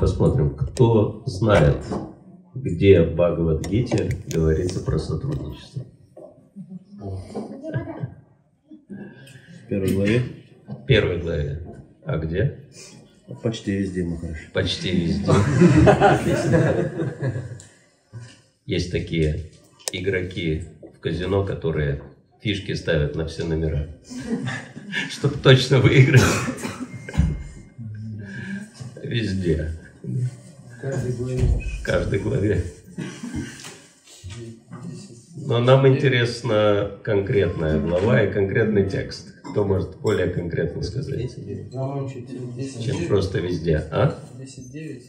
посмотрим, 0.00 0.56
кто 0.56 1.22
знает, 1.26 1.84
где 2.54 3.02
в 3.02 3.14
Бхагавадгите 3.14 4.18
говорится 4.26 4.80
про 4.80 4.98
сотрудничество. 4.98 5.84
В 9.62 9.68
первой 9.68 9.92
главе? 9.92 10.22
В 10.66 10.86
первой 10.86 11.20
главе. 11.20 11.62
А 12.04 12.16
где? 12.16 12.64
Почти 13.42 13.72
везде, 13.76 14.04
Махараш. 14.04 14.50
Почти 14.52 14.90
везде. 14.90 15.32
Есть 18.66 18.90
такие 18.90 19.50
игроки 19.92 20.64
в 20.96 21.00
казино, 21.00 21.44
которые 21.44 22.02
фишки 22.40 22.72
ставят 22.72 23.14
на 23.14 23.26
все 23.26 23.44
номера, 23.44 23.88
чтобы 25.10 25.36
точно 25.36 25.78
выиграть. 25.78 26.22
Везде. 29.02 29.79
В 30.02 30.80
каждой 30.80 31.12
главе. 31.12 31.38
В 31.38 31.82
каждой 31.84 32.18
главе. 32.20 32.64
Но 35.36 35.58
нам 35.58 35.86
интересна 35.88 36.92
конкретная 37.02 37.80
глава 37.80 38.22
и 38.22 38.32
конкретный 38.32 38.88
текст. 38.88 39.34
Кто 39.50 39.64
может 39.64 39.96
более 39.98 40.28
конкретно 40.28 40.82
сказать, 40.82 41.34
чем 41.72 43.08
просто 43.08 43.38
везде? 43.40 43.84
А? 43.90 44.16
10-9. 44.38 45.02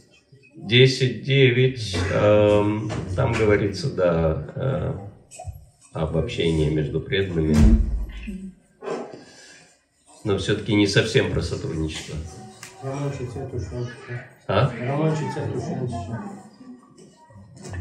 10.9, 0.56 1.96
эм, 2.12 2.90
там 3.16 3.32
говорится, 3.32 3.90
да, 3.90 4.52
э, 4.54 4.94
об 5.92 6.16
общении 6.16 6.70
между 6.70 7.00
преданными. 7.00 7.56
Но 10.24 10.38
все-таки 10.38 10.74
не 10.74 10.86
совсем 10.86 11.32
про 11.32 11.40
сотрудничество. 11.40 12.16
Роман 12.82 13.12
читает 13.12 13.52
ушел. 13.54 13.86
А? 14.48 14.70
Роман 14.80 15.14
читает 15.16 15.54
ушел. 15.56 15.88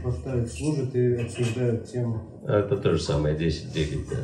Поставят, 0.03 0.51
служат 0.51 0.95
и 0.95 1.15
обсуждают 1.15 1.85
тему. 1.91 2.41
Это 2.47 2.77
то 2.77 2.93
же 2.93 3.01
самое, 3.01 3.35
10.9, 3.35 4.09
да. 4.09 4.17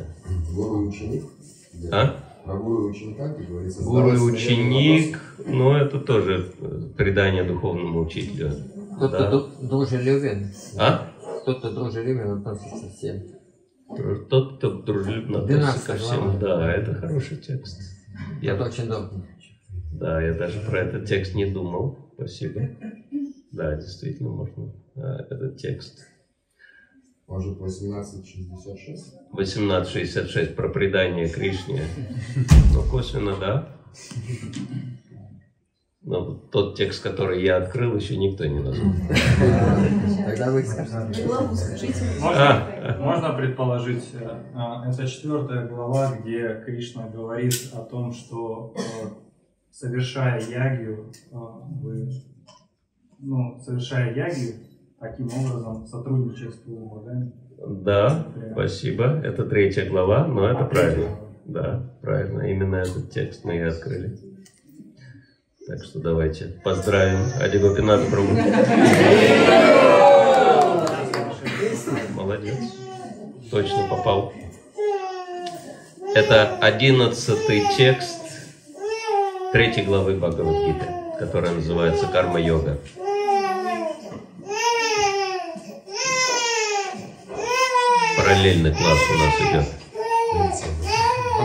Гуру 0.54 0.88
ученик? 0.88 1.24
Где? 1.72 1.88
А? 1.90 2.16
Про 2.44 2.56
гуру 2.56 2.88
и 2.88 2.90
ученика, 2.90 3.28
как 3.34 3.46
говорится. 3.46 3.82
Гуру 3.82 4.10
ученик, 4.24 5.18
ну 5.46 5.72
это 5.74 6.00
тоже 6.00 6.52
э, 6.60 6.80
предание 6.96 7.44
духовному 7.44 8.00
учителю. 8.00 8.52
Кто-то 8.96 9.18
Да. 9.60 9.66
дружелюбен. 9.68 10.50
А? 10.78 11.08
Кто-то 11.42 11.70
дружелюбен 11.72 12.38
относится 12.38 12.88
всем. 12.96 13.22
Тот, 14.28 14.58
кто 14.58 14.82
дружелюбно 14.82 15.40
относится 15.40 15.86
ко 15.86 15.92
12 15.94 16.00
всем. 16.00 16.20
глава. 16.20 16.38
Да, 16.38 16.72
это 16.72 16.94
хороший 16.94 17.36
текст. 17.36 17.80
Я, 18.42 18.54
Это 18.54 18.64
очень 18.64 18.86
добрый. 18.88 19.22
да, 19.92 20.20
я 20.22 20.34
даже 20.34 20.60
про 20.60 20.80
этот 20.80 21.06
текст 21.06 21.34
не 21.34 21.46
думал. 21.46 21.98
Спасибо. 22.18 22.62
Да, 23.52 23.76
действительно, 23.76 24.30
можно 24.30 24.72
э, 24.96 25.00
этот 25.30 25.56
текст. 25.56 26.04
Может, 27.28 27.56
1866? 27.58 29.14
1866 29.30 30.56
про 30.56 30.68
предание 30.68 31.28
Кришне. 31.28 31.84
Ну, 32.74 32.82
косвенно, 32.90 33.36
да. 33.38 33.68
Но 36.02 36.34
тот 36.34 36.76
текст, 36.76 37.04
который 37.04 37.44
я 37.44 37.58
открыл, 37.58 37.94
еще 37.94 38.16
никто 38.16 38.44
не 38.46 38.58
назвал. 38.58 38.92
Тогда 40.26 40.50
вы 40.50 40.64
скажите. 40.64 42.04
А. 42.20 42.96
Можно, 42.98 43.04
можно 43.04 43.32
предположить, 43.34 44.10
э, 44.14 44.28
а, 44.54 44.90
это 44.90 45.06
четвертая 45.06 45.68
глава, 45.68 46.16
где 46.16 46.64
Кришна 46.66 47.08
говорит 47.08 47.70
о 47.74 47.84
том, 47.84 48.12
что 48.12 48.74
э, 48.76 49.27
совершая 49.78 50.40
ягию, 50.40 51.12
э, 51.30 51.36
вы, 51.80 52.10
ну, 53.20 53.60
совершая 53.60 54.12
ягию, 54.12 54.54
таким 54.98 55.26
образом 55.26 55.86
сотрудничая 55.86 56.50
с 56.50 56.56
богами. 56.66 57.32
Да, 57.84 58.26
спасибо. 58.52 59.20
Это 59.24 59.44
третья 59.44 59.88
глава, 59.88 60.26
но 60.26 60.48
это 60.48 60.64
правильно. 60.64 61.16
Да, 61.44 61.92
правильно. 62.02 62.42
Именно 62.42 62.76
этот 62.76 63.10
текст 63.10 63.44
мы 63.44 63.56
и 63.56 63.60
открыли. 63.60 64.18
Так 65.66 65.84
что 65.84 66.00
давайте 66.00 66.60
поздравим 66.64 67.20
Адигопинат 67.40 68.00
Прабhu. 68.10 68.34
Молодец. 72.14 72.56
Точно 73.50 73.88
попал. 73.88 74.32
Это 76.14 76.56
одиннадцатый 76.58 77.62
текст 77.76 78.17
третьей 79.52 79.84
главы 79.84 80.14
Бхагавадгиты, 80.14 80.86
которая 81.18 81.52
называется 81.52 82.06
Карма-йога. 82.06 82.78
Параллельный 88.16 88.74
класс 88.74 88.98
у 89.10 89.18
нас 89.18 89.34
идет. 89.40 89.66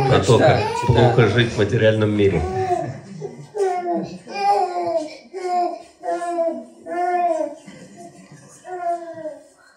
Про 0.10 0.20
то, 0.20 0.38
как 0.38 0.62
плохо 0.88 1.28
жить 1.28 1.52
в 1.54 1.58
материальном 1.58 2.12
мире. 2.16 2.42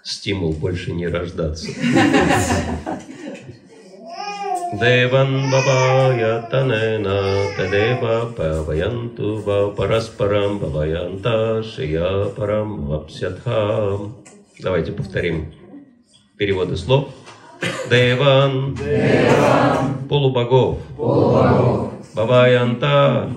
Стимул 0.02 0.52
больше 0.52 0.92
не 0.92 1.06
рождаться. 1.06 1.68
Деван 4.72 5.50
бабая 5.50 6.42
танена 6.50 7.22
тадева 7.56 8.32
паваянту 8.36 9.36
ва 9.36 9.70
параспарам 9.70 10.58
баваянта 10.58 11.62
шия 11.62 12.24
парам 12.36 12.86
вапсятхам. 12.86 14.16
Давайте 14.60 14.90
повторим 14.90 15.52
переводы 16.36 16.76
слов. 16.76 17.10
Деван, 17.88 18.76
полубогов, 20.08 20.78
Баваянта, 22.14 23.28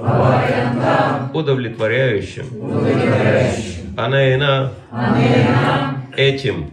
удовлетворяющим, 1.34 2.46
Анейна, 3.98 4.72
этим, 6.18 6.72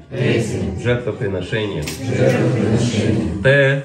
жертвоприношением, 0.83 1.85
Те, 3.43 3.85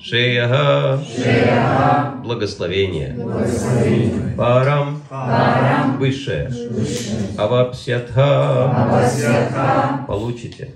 довольные, 0.00 1.00
Шеяга, 1.04 2.14
благословение, 2.22 3.16
Парам, 4.36 5.02
высшее, 5.98 6.52
Авапсятха, 7.36 8.70
получите. 10.06 10.70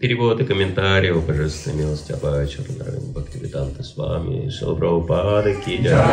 Перевод 0.00 0.40
и 0.40 0.44
комментарии 0.44 1.10
божественной 1.26 1.84
милости 1.84 2.12
Абачарнараин 2.12 3.12
Бхактивиданта 3.12 3.82
с 3.82 3.96
вами, 3.96 4.48
Шилбраупада 4.48 5.54
Кидя. 5.54 6.04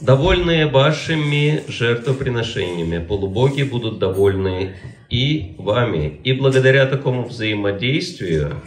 Довольные 0.00 0.66
вашими 0.66 1.62
жертвоприношениями, 1.68 2.98
полубоги 2.98 3.62
будут 3.62 3.98
довольны 3.98 4.74
и 5.08 5.54
вами. 5.58 6.20
И 6.24 6.34
благодаря 6.34 6.86
такому 6.86 7.24
взаимодействию 7.24 8.60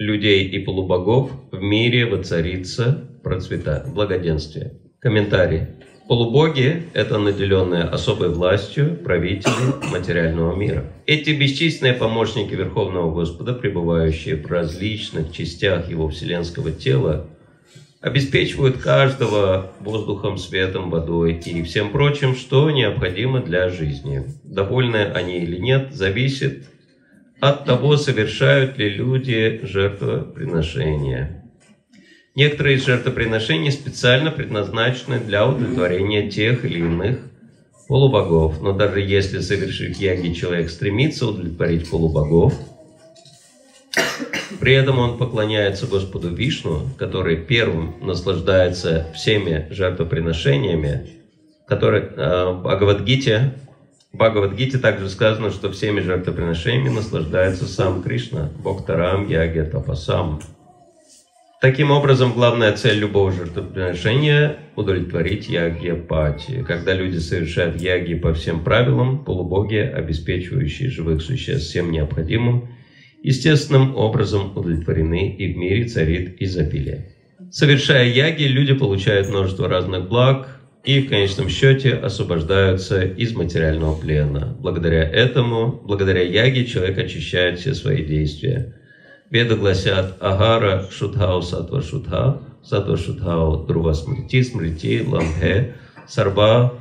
людей 0.00 0.48
и 0.48 0.58
полубогов 0.58 1.30
в 1.52 1.60
мире 1.60 2.06
воцарится 2.06 3.06
процвета, 3.22 3.84
благоденствие. 3.94 4.72
Комментарий. 4.98 5.66
Полубоги– 6.08 6.84
это 6.94 7.18
наделенные 7.18 7.84
особой 7.84 8.30
властью 8.30 8.96
правители 8.96 9.52
материального 9.92 10.56
мира. 10.56 10.84
Эти 11.06 11.30
бесчисленные 11.30 11.92
помощники 11.92 12.54
Верховного 12.54 13.12
Господа, 13.12 13.52
пребывающие 13.52 14.36
в 14.36 14.46
различных 14.50 15.32
частях 15.32 15.90
его 15.90 16.08
вселенского 16.08 16.72
тела, 16.72 17.26
обеспечивают 18.00 18.78
каждого 18.78 19.72
воздухом, 19.80 20.38
светом, 20.38 20.88
водой 20.88 21.34
и 21.44 21.62
всем 21.62 21.90
прочим, 21.90 22.34
что 22.34 22.70
необходимо 22.70 23.40
для 23.40 23.68
жизни. 23.68 24.24
Довольны 24.44 25.04
они 25.14 25.38
или 25.40 25.58
нет, 25.58 25.92
зависит 25.92 26.64
от 27.40 27.64
того, 27.64 27.96
совершают 27.96 28.78
ли 28.78 28.90
люди 28.90 29.60
жертвоприношения. 29.62 31.44
Некоторые 32.34 32.76
из 32.76 32.84
жертвоприношений 32.84 33.72
специально 33.72 34.30
предназначены 34.30 35.18
для 35.18 35.46
удовлетворения 35.46 36.30
тех 36.30 36.64
или 36.64 36.78
иных 36.78 37.18
полубогов. 37.88 38.62
Но 38.62 38.72
даже 38.72 39.00
если, 39.00 39.40
совершив 39.40 39.96
яги, 39.96 40.32
человек 40.32 40.70
стремится 40.70 41.26
удовлетворить 41.26 41.90
полубогов, 41.90 42.54
при 44.60 44.74
этом 44.74 44.98
он 44.98 45.16
поклоняется 45.16 45.86
Господу 45.86 46.28
Вишну, 46.28 46.82
который 46.98 47.36
первым 47.36 47.94
наслаждается 48.00 49.06
всеми 49.14 49.66
жертвоприношениями, 49.70 51.10
которые 51.66 52.12
э, 52.14 52.52
Бхагавадгите, 52.62 53.54
в 54.12 54.16
Бхагавадгите 54.16 54.78
также 54.78 55.08
сказано, 55.08 55.50
что 55.50 55.70
всеми 55.70 56.00
жертвоприношениями 56.00 56.88
наслаждается 56.88 57.66
сам 57.66 58.02
Кришна, 58.02 58.50
Бхактарам 58.62 59.28
Яги 59.28 59.60
Тапасам. 59.60 60.40
Таким 61.60 61.90
образом, 61.90 62.32
главная 62.32 62.72
цель 62.72 62.98
любого 62.98 63.30
жертвоприношения– 63.30 64.56
удовлетворить 64.76 65.48
яги 65.48 65.92
пати. 65.92 66.64
Когда 66.66 66.94
люди 66.94 67.18
совершают 67.18 67.80
яги 67.80 68.14
по 68.14 68.32
всем 68.32 68.64
правилам, 68.64 69.24
полубоги, 69.24 69.76
обеспечивающие 69.76 70.88
живых 70.88 71.20
существ 71.20 71.68
всем 71.68 71.92
необходимым, 71.92 72.70
естественным 73.22 73.94
образом 73.94 74.56
удовлетворены 74.56 75.36
и 75.36 75.52
в 75.52 75.58
мире 75.58 75.84
царит 75.84 76.40
изобилие. 76.40 77.14
Совершая 77.50 78.08
яги, 78.08 78.44
люди 78.44 78.72
получают 78.72 79.28
множество 79.28 79.68
разных 79.68 80.08
благ 80.08 80.59
и 80.84 81.00
в 81.00 81.08
конечном 81.08 81.48
счете 81.48 81.94
освобождаются 81.94 83.02
из 83.02 83.34
материального 83.34 83.94
плена. 83.94 84.56
Благодаря 84.58 85.02
этому, 85.02 85.80
благодаря 85.84 86.22
яге, 86.22 86.64
человек 86.64 86.98
очищает 86.98 87.58
все 87.58 87.74
свои 87.74 88.04
действия. 88.04 88.74
Веды 89.30 89.56
гласят 89.56 90.16
Агара 90.20 90.86
Шудхау 90.90 91.42
Сатва 91.42 91.82
Шудха, 91.82 92.40
Сатва 92.64 92.96
Шудхау 92.96 93.64
Друва 93.66 93.92
Смрити, 93.92 94.42
Смрити 94.42 95.04
Ламхе, 95.06 95.74
Сарба 96.08 96.74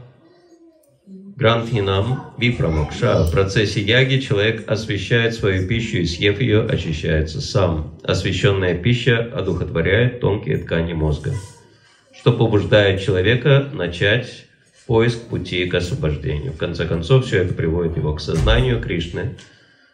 Грантхинам 1.05 2.33
Випрамокша. 2.37 3.23
В 3.23 3.31
процессе 3.31 3.81
яги 3.81 4.19
человек 4.19 4.69
освещает 4.69 5.35
свою 5.35 5.67
пищу 5.67 5.97
и, 5.97 6.05
съев 6.05 6.41
ее, 6.41 6.61
очищается 6.63 7.39
сам. 7.39 7.97
Освященная 8.03 8.75
пища 8.75 9.31
одухотворяет 9.33 10.19
тонкие 10.19 10.57
ткани 10.57 10.93
мозга, 10.93 11.31
что 12.19 12.33
побуждает 12.33 12.99
человека 12.99 13.69
начать 13.71 14.45
поиск 14.87 15.29
пути 15.29 15.65
к 15.67 15.75
освобождению. 15.75 16.51
В 16.51 16.57
конце 16.57 16.85
концов, 16.85 17.25
все 17.25 17.43
это 17.43 17.53
приводит 17.53 17.95
его 17.95 18.13
к 18.13 18.19
сознанию 18.19 18.81
Кришны, 18.81 19.37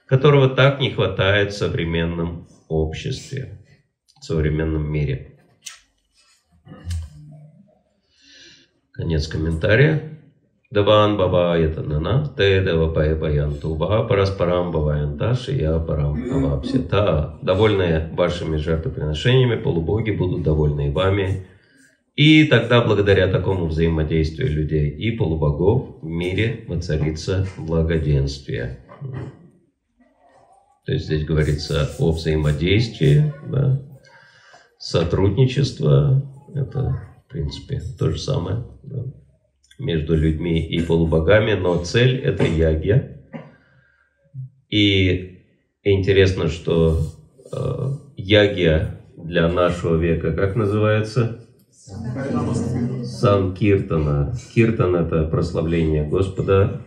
которого 0.08 0.50
так 0.50 0.80
не 0.80 0.90
хватает 0.90 1.54
в 1.54 1.58
современном 1.58 2.48
обществе, 2.68 3.60
в 4.20 4.26
современном 4.26 4.92
мире. 4.92 5.38
Конец 8.92 9.28
комментария. 9.28 10.12
देवान् 10.72 11.18
भावयतानेन 11.18 12.34
ते 12.36 12.64
देवा 12.64 13.16
भावयन्तु 13.16 13.76
वः 13.76 14.04
परस्परं 14.04 14.72
भावयन्तः 14.72 15.36
श्रेयः 15.36 15.78
परमवाप्स्यथ. 15.78 17.38
Довольные 17.44 18.10
вашими 18.14 18.58
жертвоприношениями, 18.58 19.62
полубоги 19.62 20.10
будут 20.10 20.42
довольны 20.42 20.88
и 20.88 20.92
вами. 20.92 21.46
И 22.16 22.46
тогда, 22.46 22.82
благодаря 22.82 23.28
такому 23.28 23.68
взаимодействию 23.68 24.50
людей 24.50 24.90
и 24.90 25.12
полубогов, 25.12 25.98
в 26.02 26.08
мире 26.08 26.64
воцарится 26.68 27.46
благоденствие. 27.58 28.80
То 30.86 30.94
есть 30.94 31.06
здесь 31.06 31.26
говорится 31.26 31.90
о 32.00 32.12
взаимодействии, 32.12 33.34
да, 33.50 33.82
сотрудничество, 34.78 36.32
это, 36.54 37.02
в 37.28 37.32
принципе, 37.32 37.82
то 38.00 38.12
же 38.12 38.18
самое. 38.18 38.64
Да 38.84 39.06
между 39.80 40.16
людьми 40.16 40.66
и 40.66 40.82
полубогами, 40.82 41.54
но 41.54 41.84
цель 41.84 42.18
это 42.20 42.44
ягья. 42.44 43.22
И 44.70 45.44
интересно, 45.84 46.48
что 46.48 47.02
э, 47.52 47.90
ягья 48.18 49.02
для 49.18 49.48
нашего 49.48 49.96
века 49.96 50.34
как 50.34 50.56
называется? 50.56 51.45
Сан 53.04 53.54
Киртана. 53.54 54.34
Киртан 54.54 54.96
это 54.96 55.26
прославление 55.26 56.08
Господа, 56.08 56.82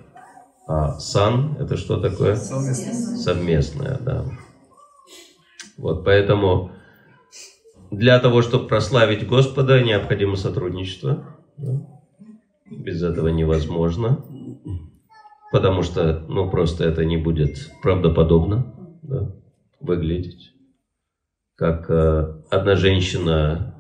а 0.67 0.99
сан 0.99 1.57
это 1.59 1.77
что 1.77 1.99
такое? 1.99 2.37
Совместное. 2.37 3.17
Совместное, 3.17 3.99
да. 4.01 4.25
Вот 5.77 6.05
поэтому 6.05 6.73
для 7.91 8.19
того, 8.19 8.43
чтобы 8.43 8.67
прославить 8.67 9.27
Господа, 9.27 9.83
необходимо 9.83 10.37
сотрудничество. 10.37 11.25
Да? 11.57 11.99
без 12.71 13.03
этого 13.03 13.29
невозможно, 13.29 14.25
потому 15.53 15.83
что, 15.83 16.25
ну, 16.29 16.51
просто 16.51 16.85
это 16.85 17.05
не 17.05 17.17
будет 17.17 17.71
правдоподобно 17.83 18.75
да, 19.03 19.35
выглядеть. 19.81 20.53
Как 21.57 21.91
э, 21.91 22.43
одна 22.51 22.77
женщина, 22.77 23.78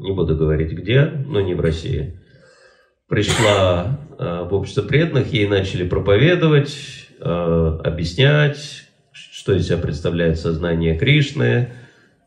не 0.00 0.12
буду 0.12 0.36
говорить 0.36 0.72
где, 0.72 1.04
но 1.04 1.40
не 1.40 1.54
в 1.54 1.60
России, 1.60 2.18
пришла 3.08 3.98
э, 4.18 4.46
в 4.48 4.54
общество 4.54 4.82
преданных, 4.82 5.32
ей 5.32 5.46
начали 5.46 5.86
проповедовать, 5.86 6.74
э, 7.20 7.78
объяснять, 7.84 8.88
что 9.12 9.52
из 9.52 9.66
себя 9.66 9.76
представляет 9.76 10.38
сознание 10.38 10.98
Кришны, 10.98 11.68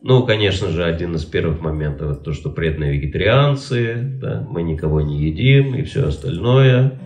ну, 0.08 0.24
конечно 0.24 0.70
же, 0.70 0.84
один 0.84 1.16
из 1.16 1.26
первых 1.26 1.62
моментов 1.62 2.12
это 2.12 2.26
то, 2.26 2.34
что 2.34 2.52
преданные 2.52 2.94
вегетарианцы, 2.94 3.96
да, 4.22 4.46
мы 4.48 4.62
никого 4.62 5.02
не 5.02 5.20
едим 5.20 5.74
и 5.74 5.82
все 5.82 6.10
остальное. 6.10 7.00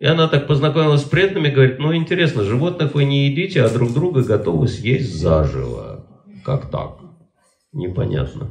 И 0.00 0.04
она 0.04 0.26
так 0.26 0.48
познакомилась 0.48 1.02
с 1.02 1.08
преданными, 1.08 1.50
говорит, 1.50 1.78
ну 1.78 1.94
интересно, 1.94 2.42
животных 2.42 2.94
вы 2.96 3.04
не 3.04 3.28
едите, 3.28 3.62
а 3.62 3.72
друг 3.72 3.92
друга 3.92 4.24
готовы 4.24 4.66
съесть 4.66 5.16
заживо. 5.16 6.04
Как 6.44 6.68
так? 6.68 6.98
Непонятно. 7.72 8.48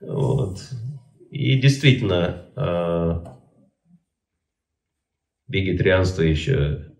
Вот. 0.00 0.58
И 1.30 1.60
действительно, 1.60 2.46
а, 2.56 3.38
вегетарианство 5.48 6.22
еще 6.22 6.92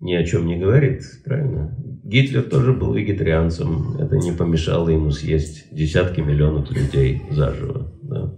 ни 0.00 0.14
о 0.14 0.24
чем 0.24 0.46
не 0.46 0.58
говорит, 0.58 1.02
правильно? 1.24 1.74
Гитлер 2.04 2.42
тоже 2.42 2.74
был 2.74 2.92
вегетарианцем. 2.92 3.96
Это 3.96 4.16
не 4.16 4.32
помешало 4.32 4.90
ему 4.90 5.10
съесть 5.10 5.74
десятки 5.74 6.20
миллионов 6.20 6.70
людей 6.70 7.22
заживо. 7.30 7.90
Да? 8.02 8.34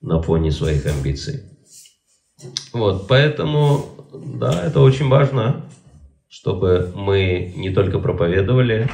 На 0.00 0.22
фоне 0.22 0.52
своих 0.52 0.86
амбиций. 0.86 1.42
Вот, 2.72 3.08
поэтому, 3.08 3.84
да, 4.38 4.64
это 4.64 4.80
очень 4.80 5.08
важно, 5.08 5.64
чтобы 6.28 6.92
мы 6.94 7.52
не 7.56 7.70
только 7.70 7.98
проповедовали, 7.98 8.88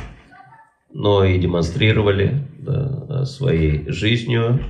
но 0.94 1.24
и 1.24 1.38
демонстрировали 1.38 2.46
да, 2.60 3.24
своей 3.26 3.90
жизнью 3.90 4.60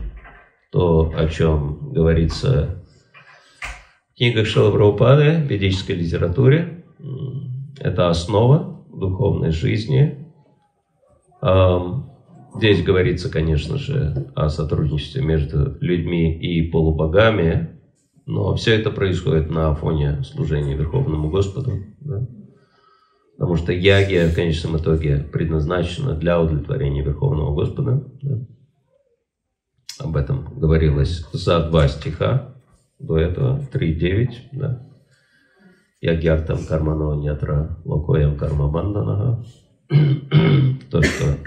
то, 0.72 1.12
о 1.14 1.28
чем 1.28 1.92
говорится 1.92 2.82
в 4.10 4.16
книгах 4.16 4.46
Шилабраупады, 4.46 5.32
в 5.32 5.50
ведической 5.50 5.94
литературе. 5.94 6.84
Это 7.78 8.08
основа 8.08 8.84
духовной 8.90 9.50
жизни. 9.52 10.26
Здесь 12.56 12.82
говорится, 12.82 13.30
конечно 13.30 13.76
же, 13.76 14.32
о 14.34 14.48
сотрудничестве 14.48 15.22
между 15.22 15.76
людьми 15.80 16.32
и 16.32 16.70
полубогами, 16.70 17.80
но 18.26 18.54
все 18.54 18.74
это 18.74 18.90
происходит 18.90 19.50
на 19.50 19.74
фоне 19.74 20.22
служения 20.24 20.74
Верховному 20.74 21.28
Господу. 21.28 21.72
Да? 22.00 22.26
Потому 23.36 23.56
что 23.56 23.72
ягия 23.72 24.28
в 24.28 24.34
конечном 24.34 24.76
итоге 24.76 25.18
предназначена 25.18 26.14
для 26.14 26.40
удовлетворения 26.40 27.02
Верховного 27.02 27.54
Господа. 27.54 28.04
Да? 28.22 28.46
Об 29.98 30.16
этом 30.16 30.58
говорилось 30.58 31.24
за 31.32 31.68
два 31.68 31.88
стиха 31.88 32.54
до 32.98 33.18
этого, 33.18 33.60
3.9. 33.72 34.28
Да? 34.52 34.86
Ягьяртам 36.00 36.58
кармано 36.66 37.20
нятра 37.20 37.78
локоям 37.84 38.36
карма 38.36 38.68
банданаха. 38.68 39.44
То, 40.90 41.02
что 41.02 41.38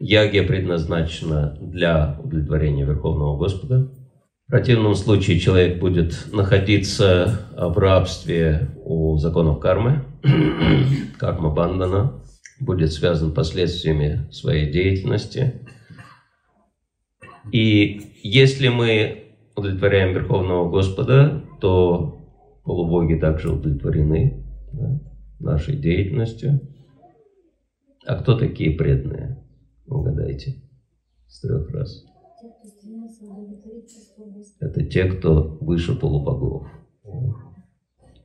ягия 0.00 0.46
предназначена 0.46 1.56
для 1.60 2.18
удовлетворения 2.22 2.84
Верховного 2.84 3.36
Господа. 3.36 3.88
В 4.50 4.52
противном 4.52 4.96
случае 4.96 5.38
человек 5.38 5.78
будет 5.78 6.26
находиться 6.32 7.46
в 7.56 7.78
рабстве 7.78 8.68
у 8.84 9.16
законов 9.16 9.60
кармы, 9.60 10.02
карма 11.20 11.50
бандана, 11.50 12.20
будет 12.58 12.92
связан 12.92 13.32
последствиями 13.32 14.28
своей 14.32 14.72
деятельности. 14.72 15.64
И 17.52 18.10
если 18.24 18.66
мы 18.66 19.36
удовлетворяем 19.54 20.14
Верховного 20.14 20.68
Господа, 20.68 21.44
то 21.60 22.18
полубоги 22.64 23.14
также 23.14 23.52
удовлетворены 23.52 24.44
да, 24.72 25.00
нашей 25.38 25.76
деятельностью. 25.76 26.60
А 28.04 28.16
кто 28.16 28.36
такие 28.36 28.72
преданные? 28.72 29.44
Угадайте. 29.86 30.56
С 31.28 31.40
трех 31.40 31.70
раз. 31.70 32.04
Это 34.60 34.84
те, 34.84 35.04
кто 35.04 35.58
выше 35.60 35.94
полубогов. 35.94 36.66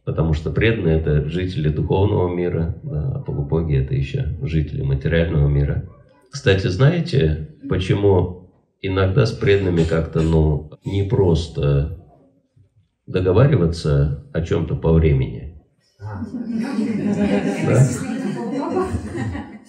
Потому 0.03 0.33
что 0.33 0.51
преданные– 0.51 0.99
это 0.99 1.27
жители 1.29 1.69
духовного 1.69 2.33
мира, 2.33 2.77
да, 2.83 3.13
а 3.15 3.19
полубоги– 3.19 3.75
это 3.77 3.95
еще 3.95 4.35
жители 4.43 4.83
материального 4.83 5.47
мира. 5.47 5.89
Кстати, 6.29 6.67
знаете, 6.67 7.57
почему 7.67 8.51
иногда 8.81 9.25
с 9.25 9.31
преданными 9.31 9.83
как-то, 9.83 10.21
ну, 10.21 10.69
не 10.85 11.03
просто 11.03 12.05
договариваться 13.07 14.25
о 14.31 14.41
чем-то 14.41 14.75
по 14.75 14.93
времени? 14.93 15.59
Да? 15.99 17.87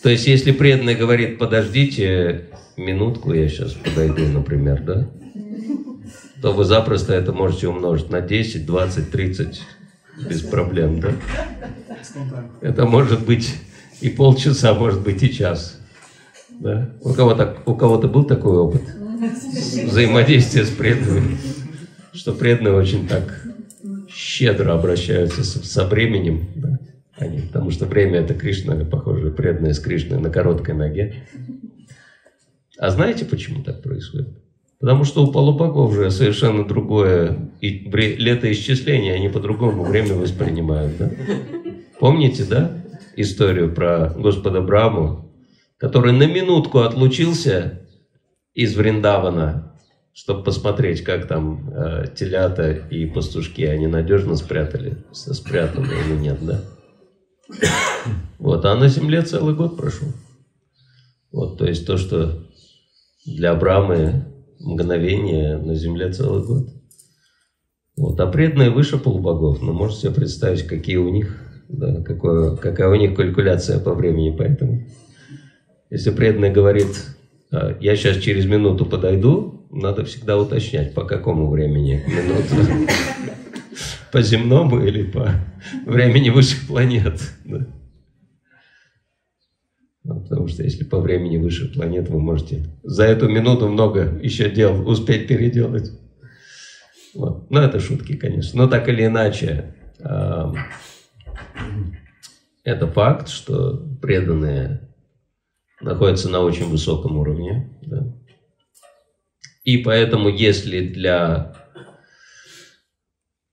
То 0.03 0.11
есть, 0.11 0.27
если 0.27 0.53
преданный 0.53 0.97
говорит, 0.97 1.39
подождите 1.39 2.51
минутку, 2.77 3.33
я 3.33 3.49
сейчас 3.49 3.73
подойду, 3.73 4.23
например, 4.33 4.83
да, 4.83 5.09
то 6.47 6.53
вы 6.53 6.65
запросто 6.65 7.13
это 7.13 7.33
можете 7.33 7.67
умножить 7.67 8.09
на 8.09 8.21
10, 8.21 8.67
20, 8.67 9.11
30 9.11 9.63
без 10.31 10.43
проблем, 10.43 11.01
да? 11.01 11.11
Это 12.61 12.87
может 12.87 13.27
быть 13.27 13.53
и 14.01 14.09
полчаса, 14.09 14.73
может 14.73 15.03
быть 15.03 15.25
и 15.25 15.35
час. 15.35 15.77
Да? 16.51 16.89
У 17.01 17.15
кого-то, 17.15 17.57
у 17.67 17.75
кого-то 17.75 18.07
был 18.07 18.23
такой 18.23 18.59
опыт 18.59 18.83
взаимодействия 19.87 20.65
с 20.65 20.71
преданными, 20.71 21.37
что 22.13 22.33
преданные 22.33 22.75
очень 22.75 23.09
так 23.09 23.45
щедро 24.09 24.73
обращаются 24.73 25.43
со, 25.43 25.67
со 25.67 25.85
временем, 25.85 26.47
да? 26.55 26.79
Они, 27.17 27.41
потому 27.41 27.73
что 27.73 27.87
время 27.87 28.21
это 28.21 28.35
Кришна, 28.35 28.77
похоже, 28.85 29.33
преданные 29.33 29.75
с 29.75 29.81
Кришной 29.81 30.21
на 30.21 30.31
короткой 30.31 30.77
ноге. 30.77 31.25
А 32.79 32.91
знаете, 32.91 33.25
почему 33.25 33.65
так 33.65 33.83
происходит? 33.83 34.29
Потому 34.79 35.05
что 35.05 35.25
у 35.25 35.33
полубогов 35.33 35.91
уже 35.91 36.11
совершенно 36.11 36.67
другое 36.67 37.51
и 37.61 37.89
летоисчисление, 37.89 39.15
они 39.15 39.29
по-другому 39.29 39.85
время 39.85 40.15
воспринимают. 40.15 40.99
Да? 40.99 41.11
Помните, 41.99 42.45
да, 42.45 42.85
историю 43.17 43.75
про 43.75 44.11
Господа 44.11 44.61
Браму, 44.61 45.33
который 45.79 46.13
на 46.13 46.27
минутку 46.27 46.81
отлучился 46.81 47.87
из 48.55 48.77
Вриндавана, 48.77 49.73
чтобы 50.13 50.45
посмотреть, 50.45 51.03
как 51.03 51.27
там 51.27 51.71
э, 51.71 52.05
телята 52.15 52.71
и 52.73 53.07
пастушки, 53.07 53.63
они 53.63 53.87
надежно 53.87 54.37
спрятали, 54.37 55.05
спрятаны 55.13 55.93
или 56.07 56.17
нет, 56.19 56.39
да? 56.43 56.61
Вот, 58.39 58.65
а 58.65 58.75
на 58.75 58.89
земле 58.89 59.23
целый 59.23 59.55
год 59.55 59.77
прошел. 59.77 60.09
Вот, 61.33 61.59
то 61.59 61.67
есть 61.67 61.87
то, 61.87 61.97
что 61.97 62.47
для 63.27 63.55
Брамы 63.55 64.25
мгновение, 64.61 65.59
на 65.59 65.75
земле 65.75 66.13
целый 66.13 66.45
год. 66.45 66.69
Вот, 67.97 68.21
а 68.21 68.27
преданные 68.27 68.71
выше 68.71 68.99
полубогов, 68.99 69.63
но 69.63 69.73
можете 69.73 70.03
себе 70.03 70.13
представить, 70.13 70.67
какие 70.67 70.97
у 70.97 71.09
них, 71.09 71.41
да, 71.69 72.03
какое, 72.03 72.57
какая 72.57 72.89
у 72.89 72.95
них 72.95 73.15
калькуляция 73.15 73.79
по 73.79 73.95
времени, 73.95 74.35
поэтому 74.37 74.83
если 75.89 76.11
преданный 76.11 76.51
говорит, 76.51 76.89
«А, 77.53 77.77
я 77.81 77.97
сейчас 77.97 78.19
через 78.19 78.45
минуту 78.45 78.85
подойду, 78.85 79.67
надо 79.71 80.05
всегда 80.05 80.39
уточнять, 80.39 80.95
по 80.95 81.05
какому 81.05 81.49
времени 81.51 82.03
минуту. 82.07 82.91
По 84.13 84.23
земному 84.23 84.83
или 84.83 85.03
по 85.03 85.29
времени 85.85 86.31
высших 86.31 86.69
планет. 86.69 87.21
Да. 87.45 87.67
Ну, 90.07 90.21
потому 90.21 90.47
что 90.47 90.63
если 90.63 90.85
по 90.85 91.01
времени 91.01 91.37
выше 91.37 91.67
планет, 91.73 92.09
вы 92.09 92.21
можете 92.21 92.63
за 92.85 93.03
эту 93.05 93.29
минуту 93.29 93.69
много 93.69 94.17
еще 94.23 94.49
дел 94.49 94.89
успеть 94.89 95.27
переделать. 95.27 95.91
Вот. 97.13 97.51
Но 97.51 97.61
это 97.61 97.81
шутки, 97.81 98.15
конечно. 98.15 98.63
Но 98.63 98.69
так 98.69 98.89
или 98.89 99.05
иначе, 99.05 99.75
это 102.63 102.87
факт, 102.87 103.29
что 103.29 103.85
преданные 104.01 104.95
находятся 105.81 106.29
на 106.29 106.41
очень 106.41 106.67
высоком 106.67 107.19
уровне. 107.19 107.77
Да? 107.83 108.15
И 109.65 109.79
поэтому, 109.79 110.29
если 110.29 110.87
для 110.87 111.56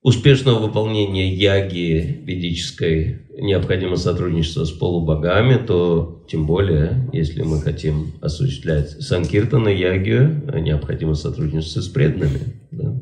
успешного 0.03 0.60
выполнения 0.60 1.33
яги 1.33 2.22
ведической 2.25 3.22
необходимо 3.38 3.95
сотрудничество 3.95 4.65
с 4.65 4.72
полубогами, 4.72 5.55
то 5.55 6.24
тем 6.27 6.45
более, 6.45 7.10
если 7.13 7.41
мы 7.41 7.62
хотим 7.62 8.12
осуществлять 8.22 8.89
санкиртана 9.01 9.69
ягию, 9.69 10.43
необходимо 10.62 11.15
сотрудничество 11.15 11.79
с 11.79 11.88
преданными. 11.88 12.62
Да? 12.72 13.01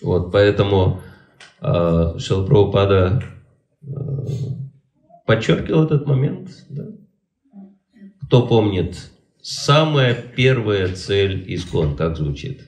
Вот, 0.00 0.32
поэтому 0.32 1.02
э, 1.60 2.14
Шилпрабхупада 2.18 3.22
э, 3.82 3.86
подчеркивал 5.26 5.84
этот 5.84 6.06
момент. 6.06 6.48
Да? 6.70 6.86
Кто 8.26 8.46
помнит, 8.46 8.96
самая 9.42 10.14
первая 10.14 10.94
цель 10.94 11.44
Искон, 11.54 11.96
как 11.96 12.16
звучит? 12.16 12.66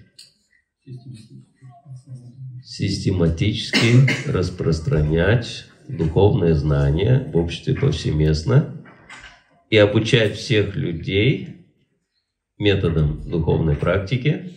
Систематически 2.83 4.09
распространять 4.29 5.67
духовное 5.87 6.55
знание 6.55 7.31
в 7.33 7.37
обществе 7.37 7.77
повсеместно 7.77 8.75
и 9.71 9.77
обучать 9.77 10.35
всех 10.35 10.75
людей 10.75 11.69
методам 12.59 13.23
духовной 13.25 13.77
практики 13.77 14.51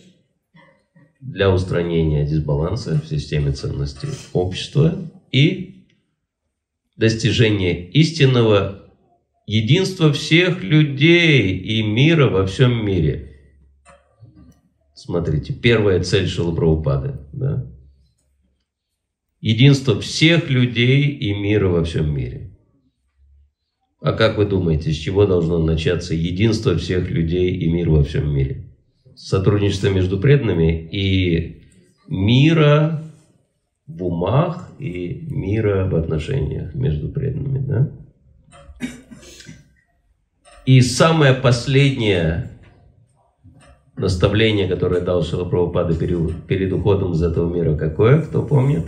для 1.20 1.52
устранения 1.52 2.26
дисбаланса 2.26 3.00
в 3.00 3.06
системе 3.06 3.52
ценностей 3.52 4.08
общества 4.32 5.08
и 5.30 5.86
достижения 6.96 7.88
истинного 7.90 8.90
единства 9.46 10.12
всех 10.12 10.64
людей 10.64 11.56
и 11.56 11.80
мира 11.84 12.28
во 12.28 12.44
всем 12.44 12.84
мире. 12.84 13.36
Смотрите, 14.94 15.52
первая 15.52 16.02
цель 16.02 16.26
Шилапрабхупады. 16.26 17.20
Да? 17.32 17.75
Единство 19.40 20.00
всех 20.00 20.50
людей 20.50 21.10
и 21.10 21.34
мира 21.34 21.68
во 21.68 21.84
всем 21.84 22.14
мире. 22.14 22.56
А 24.00 24.12
как 24.12 24.36
вы 24.38 24.46
думаете, 24.46 24.92
с 24.92 24.96
чего 24.96 25.26
должно 25.26 25.58
начаться 25.58 26.14
единство 26.14 26.76
всех 26.76 27.10
людей 27.10 27.56
и 27.56 27.68
мира 27.70 27.90
во 27.90 28.04
всем 28.04 28.32
мире? 28.34 28.70
Сотрудничество 29.14 29.88
между 29.88 30.18
преданными 30.20 30.88
и 30.92 31.62
мира 32.06 33.02
в 33.86 34.04
умах 34.04 34.72
и 34.78 35.26
мира 35.30 35.88
в 35.88 35.94
отношениях 35.94 36.74
между 36.74 37.08
преданными, 37.08 37.66
да? 37.66 37.92
И 40.66 40.80
самое 40.80 41.32
последнее 41.32 42.50
наставление, 43.96 44.68
которое 44.68 45.00
дал 45.00 45.22
Шилапрабхупада 45.22 45.94
перед 45.94 46.72
уходом 46.72 47.12
из 47.12 47.22
этого 47.22 47.52
мира, 47.52 47.76
какое? 47.76 48.20
Кто 48.20 48.42
помнит? 48.42 48.84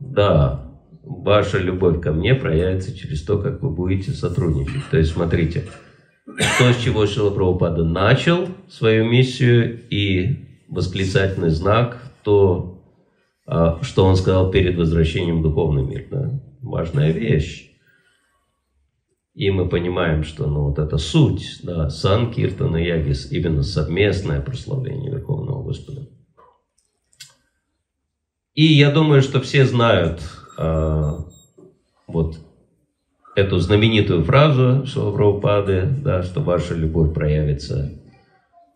Да, 0.00 0.80
ваша 1.02 1.58
любовь 1.58 2.00
ко 2.00 2.12
мне 2.12 2.34
проявится 2.34 2.96
через 2.96 3.22
то, 3.22 3.38
как 3.38 3.62
вы 3.62 3.70
будете 3.70 4.12
сотрудничать. 4.12 4.82
То 4.90 4.98
есть, 4.98 5.12
смотрите, 5.12 5.64
то, 6.26 6.72
с 6.72 6.76
чего 6.82 7.06
Шила 7.06 7.30
Прабхупада 7.30 7.84
начал 7.84 8.48
свою 8.68 9.04
миссию 9.04 9.80
и 9.90 10.64
восклицательный 10.68 11.50
знак, 11.50 12.00
то, 12.22 12.82
а, 13.46 13.78
что 13.82 14.04
он 14.04 14.16
сказал 14.16 14.50
перед 14.50 14.76
возвращением 14.76 15.40
в 15.40 15.42
духовный 15.42 15.84
мир. 15.84 16.06
Да? 16.10 16.40
Важная 16.62 17.12
вещь. 17.12 17.70
И 19.34 19.50
мы 19.50 19.68
понимаем, 19.68 20.22
что 20.22 20.46
ну, 20.46 20.62
вот 20.62 20.78
эта 20.78 20.96
суть, 20.96 21.60
да, 21.64 21.90
сан 21.90 22.32
Киртана 22.32 22.76
Ягис, 22.76 23.32
именно 23.32 23.62
совместное 23.62 24.40
прославление 24.40 25.10
Верховного 25.10 25.62
Господа. 25.64 26.08
И 28.54 28.64
я 28.64 28.90
думаю, 28.90 29.20
что 29.20 29.40
все 29.40 29.64
знают 29.64 30.20
э, 30.58 31.10
вот 32.06 32.36
эту 33.34 33.58
знаменитую 33.58 34.22
фразу 34.22 34.86
Шилапрабхупады, 34.86 35.88
да, 36.02 36.22
что 36.22 36.40
ваша 36.40 36.74
любовь 36.74 37.12
проявится 37.12 37.90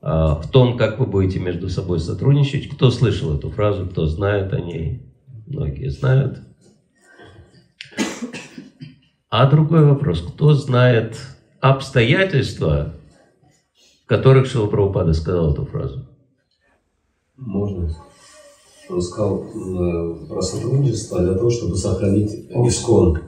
а, 0.01 0.37
в 0.37 0.51
том, 0.51 0.77
как 0.77 0.99
вы 0.99 1.07
будете 1.07 1.39
между 1.39 1.69
собой 1.69 2.01
сотрудничать. 2.01 2.69
Кто 2.69 2.91
слышал 2.91 3.37
эту 3.37 3.51
фразу, 3.51 3.87
кто 3.87 4.07
знает 4.07 4.53
о 4.53 4.61
ней? 4.61 5.03
Многие 5.47 5.89
знают. 5.89 6.41
А 9.31 9.49
другой 9.49 9.85
вопрос. 9.85 10.23
Кто 10.23 10.55
знает 10.55 11.19
обстоятельства, 11.61 12.95
в 14.05 14.09
которых 14.09 14.47
Шилапрабхупада 14.47 15.13
сказал 15.13 15.53
эту 15.53 15.67
фразу? 15.67 16.09
Можно. 17.37 17.95
Он 18.91 19.03
сказал 19.03 19.45
э, 19.45 20.27
про 20.29 20.41
сотрудничество 20.41 21.21
для 21.21 21.35
того, 21.35 21.51
чтобы 21.51 21.77
сохранить 21.77 22.33
ИСКОН. 22.51 23.19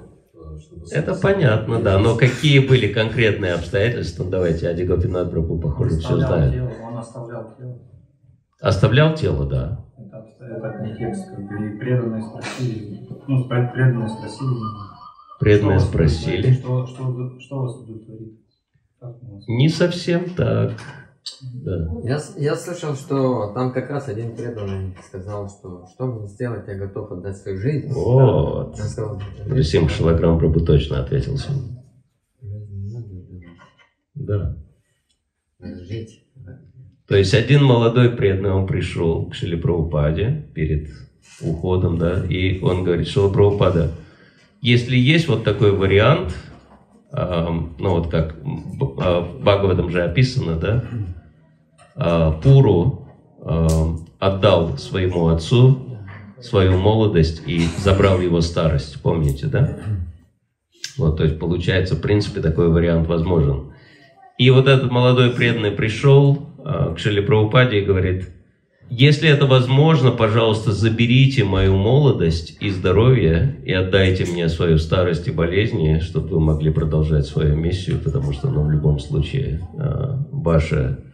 Это 0.91 1.15
понятно, 1.15 1.81
да. 1.81 1.99
Но 1.99 2.17
какие 2.17 2.59
были 2.59 2.93
конкретные 2.93 3.55
обстоятельства? 3.55 4.25
Ну, 4.25 4.31
Давайте, 4.31 4.69
Ади 4.69 4.85
Он 4.85 5.61
похоже, 5.61 5.99
все 5.99 6.17
знает. 6.17 6.53
тело, 6.53 6.73
он 6.83 6.99
оставлял 6.99 7.55
тело. 7.57 7.79
Оставлял 8.61 9.15
тело, 9.15 9.47
да. 9.47 9.87
Это, 9.99 10.27
это 10.45 10.83
не 10.83 10.97
текст, 10.97 11.29
как 11.29 11.39
бы, 11.39 11.67
и 11.67 11.79
преданные 11.79 12.23
спросили, 12.23 13.09
ну, 13.27 13.49
преданные 13.49 14.09
спросили. 14.09 14.61
Преданные 15.39 15.79
что 15.79 15.89
спросили. 15.89 16.53
Что, 16.53 16.87
что, 16.87 17.41
что 17.41 17.59
вас 17.61 17.77
удовлетворит? 17.77 18.41
Не 19.49 19.69
совсем 19.69 20.31
так. 20.31 20.73
Да. 21.53 21.89
Я, 22.05 22.19
с- 22.19 22.37
я 22.39 22.57
слышал, 22.57 22.95
что 22.95 23.53
там 23.53 23.73
как 23.73 23.91
раз 23.91 24.09
один 24.09 24.35
преданный 24.35 24.97
сказал, 25.07 25.49
что 25.49 25.87
что 25.93 26.07
мне 26.07 26.27
сделать, 26.27 26.67
я 26.67 26.75
готов 26.75 27.13
отдать 27.13 27.37
свою 27.37 27.59
жизнь. 27.59 27.89
Вот. 27.93 28.77
Я 28.77 28.85
сказал, 28.85 29.21
Висим 29.47 29.89
Шилограмм 29.89 30.39
Прабу 30.39 30.61
точно 30.61 31.01
ответил 31.03 31.37
сегодня. 31.37 31.85
Да. 34.15 34.57
жить. 35.61 36.25
То 37.07 37.17
есть 37.17 37.35
один 37.35 37.65
молодой 37.65 38.11
преданный, 38.11 38.53
он 38.53 38.67
пришел 38.67 39.29
к 39.29 39.35
Шили 39.35 39.57
Прабхупаде 39.57 40.49
перед 40.55 40.91
уходом, 41.43 41.99
да, 41.99 42.25
и 42.25 42.61
он 42.61 42.85
говорит, 42.85 43.09
Шила 43.09 43.33
Прабхупада, 43.33 43.91
если 44.63 44.97
есть 44.97 45.27
вот 45.27 45.43
такой 45.43 45.73
вариант, 45.73 46.35
ну 47.13 47.71
вот 47.79 48.09
как 48.09 48.37
в 48.45 49.41
Бхагаватам 49.41 49.91
же 49.91 50.03
описано, 50.03 50.57
да, 50.57 50.85
а, 51.97 52.33
Пуру 52.33 53.09
ам, 53.43 54.07
отдал 54.19 54.79
своему 54.79 55.29
отцу 55.29 55.99
свою 56.41 56.79
молодость 56.79 57.43
и 57.47 57.67
забрал 57.79 58.21
его 58.21 58.41
старость, 58.41 59.03
помните, 59.03 59.47
да? 59.47 59.79
Вот, 60.97 61.19
то 61.19 61.25
есть 61.25 61.39
получается, 61.39 61.95
в 61.97 62.01
принципе, 62.01 62.41
такой 62.41 62.69
вариант 62.69 63.07
возможен. 63.07 63.73
И 64.39 64.51
вот 64.51 64.69
этот 64.69 64.91
молодой 64.91 65.31
преданный 65.31 65.71
пришел 65.71 66.49
а, 66.65 66.95
к 66.95 66.99
Шили 66.99 67.21
Прабхупаде 67.21 67.81
и 67.81 67.85
говорит, 67.85 68.31
если 68.91 69.29
это 69.29 69.47
возможно, 69.47 70.11
пожалуйста, 70.11 70.73
заберите 70.73 71.45
мою 71.45 71.77
молодость 71.77 72.57
и 72.61 72.71
здоровье 72.71 73.57
и 73.65 73.73
отдайте 73.73 74.25
мне 74.25 74.49
свою 74.49 74.79
старость 74.79 75.29
и 75.29 75.31
болезни, 75.31 76.01
чтобы 76.01 76.29
вы 76.31 76.41
могли 76.41 76.73
продолжать 76.73 77.27
свою 77.27 77.55
миссию, 77.55 78.01
потому 78.03 78.33
что, 78.33 78.49
ну, 78.51 78.65
в 78.65 78.71
любом 78.71 78.99
случае, 78.99 79.61
а, 79.79 80.27
ваше 80.33 81.05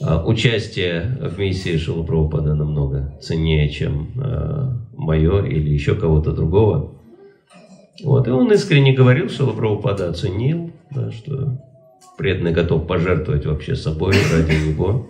а, 0.00 0.24
участие 0.24 1.18
в 1.20 1.40
миссии 1.40 1.76
Шила 1.76 2.04
Прабхупада 2.04 2.54
намного 2.54 3.18
ценнее, 3.20 3.68
чем 3.68 4.12
мое 4.96 5.44
или 5.44 5.70
еще 5.70 5.96
кого-то 5.96 6.30
другого. 6.30 6.94
Вот, 8.04 8.28
и 8.28 8.30
он 8.30 8.52
искренне 8.52 8.92
говорил, 8.92 9.28
что 9.28 9.48
Прабхупада 9.48 10.08
оценил, 10.08 10.70
да, 10.92 11.10
что 11.10 11.58
преданный 12.16 12.52
готов 12.52 12.86
пожертвовать 12.86 13.44
вообще 13.44 13.74
собой 13.74 14.14
ради 14.32 14.68
него. 14.68 15.08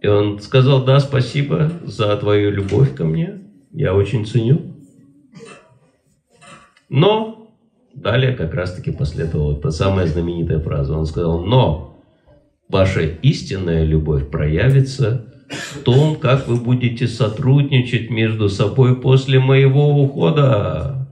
И 0.00 0.06
он 0.06 0.40
сказал, 0.40 0.84
да, 0.84 0.98
спасибо 0.98 1.70
за 1.84 2.16
твою 2.16 2.50
любовь 2.50 2.94
ко 2.94 3.04
мне, 3.04 3.40
я 3.70 3.94
очень 3.94 4.24
ценю. 4.24 4.76
Но 6.88 7.50
далее 7.94 8.34
как 8.34 8.54
раз-таки 8.54 8.92
последовала 8.92 9.60
та 9.60 9.70
самая 9.70 10.06
знаменитая 10.06 10.58
фраза. 10.60 10.96
Он 10.96 11.06
сказал, 11.06 11.44
но 11.44 12.02
ваша 12.68 13.02
истинная 13.02 13.84
любовь 13.84 14.30
проявится 14.30 15.26
в 15.50 15.82
том, 15.82 16.16
как 16.16 16.48
вы 16.48 16.56
будете 16.56 17.06
сотрудничать 17.06 18.10
между 18.10 18.48
собой 18.48 19.00
после 19.00 19.38
моего 19.38 19.88
ухода. 20.02 21.08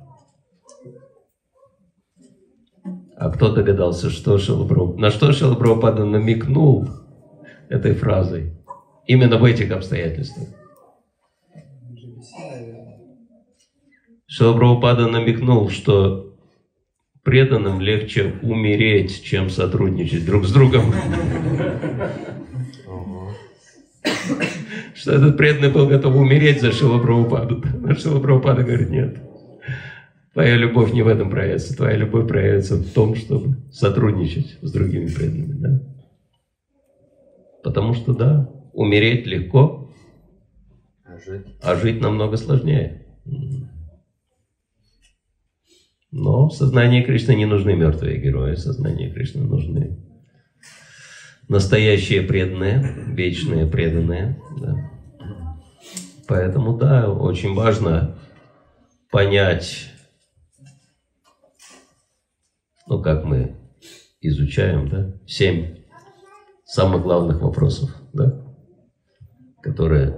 А 3.16 3.30
кто 3.30 3.52
догадался, 3.52 4.10
что 4.10 4.38
Шилабру... 4.38 4.96
на 4.96 5.10
что 5.10 5.32
Шилабрапада 5.32 6.04
намекнул 6.04 6.88
этой 7.68 7.92
фразой? 7.94 8.57
Именно 9.08 9.38
в 9.38 9.44
этих 9.44 9.70
обстоятельствах. 9.70 10.48
Шилабрапада 14.26 15.08
намекнул, 15.08 15.70
что 15.70 16.36
преданным 17.22 17.80
легче 17.80 18.34
умереть, 18.42 19.24
чем 19.24 19.48
сотрудничать 19.48 20.26
друг 20.26 20.44
с 20.44 20.52
другом. 20.52 20.92
Что 24.94 25.12
этот 25.12 25.38
преданный 25.38 25.72
был 25.72 25.86
готов 25.86 26.14
умереть 26.14 26.60
за 26.60 26.70
Шила 26.72 26.98
Прабхупаду. 26.98 27.64
А 27.88 27.94
Шила 27.94 28.20
Прабхупада 28.20 28.62
говорит, 28.62 28.90
нет. 28.90 29.22
Твоя 30.34 30.56
любовь 30.56 30.92
не 30.92 31.00
в 31.00 31.08
этом 31.08 31.30
проявится. 31.30 31.74
Твоя 31.74 31.96
любовь 31.96 32.28
проявится 32.28 32.76
в 32.76 32.92
том, 32.92 33.14
чтобы 33.14 33.56
сотрудничать 33.72 34.58
с 34.60 34.70
другими 34.70 35.06
преданными. 35.06 35.52
Да? 35.58 35.82
Потому 37.64 37.94
что, 37.94 38.12
да, 38.12 38.57
умереть 38.72 39.26
легко, 39.26 39.92
А 41.04 41.18
жить? 41.18 41.46
а 41.62 41.74
жить 41.74 42.00
намного 42.00 42.36
сложнее. 42.36 43.06
Но 46.10 46.48
в 46.48 46.54
сознании 46.54 47.02
Кришны 47.04 47.34
не 47.34 47.44
нужны 47.44 47.74
мертвые 47.74 48.18
герои, 48.18 48.54
в 48.54 48.58
сознании 48.58 49.10
Кришны 49.10 49.42
нужны 49.42 49.98
настоящие 51.48 52.22
преданные, 52.22 52.94
вечные 53.08 53.66
преданные. 53.66 54.40
Да. 54.60 54.90
Поэтому, 56.26 56.76
да, 56.76 57.10
очень 57.10 57.54
важно 57.54 58.18
понять, 59.10 59.90
ну, 62.86 63.02
как 63.02 63.24
мы 63.24 63.56
изучаем, 64.20 64.88
да, 64.88 65.14
семь 65.26 65.76
самых 66.64 67.02
главных 67.02 67.40
вопросов, 67.40 67.90
да, 68.12 68.47
которые 69.68 70.16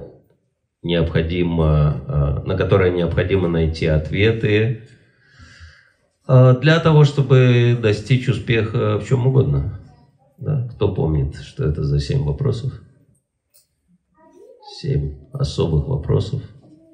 необходимо, 0.83 2.03
а, 2.07 2.43
на 2.45 2.57
которые 2.57 2.93
необходимо 2.93 3.49
найти 3.49 3.87
ответы 3.87 4.83
а, 6.27 6.55
для 6.55 6.79
того, 6.79 7.05
чтобы 7.05 7.77
достичь 7.81 8.29
успеха 8.29 8.99
в 8.99 9.07
чем 9.07 9.27
угодно. 9.27 9.81
Да? 10.39 10.69
Кто 10.73 10.95
помнит, 10.95 11.35
что 11.37 11.65
это 11.65 11.83
за 11.83 12.01
семь 12.01 12.25
вопросов? 12.25 12.73
Семь 14.81 15.17
особых 15.33 15.87
вопросов. 15.87 16.43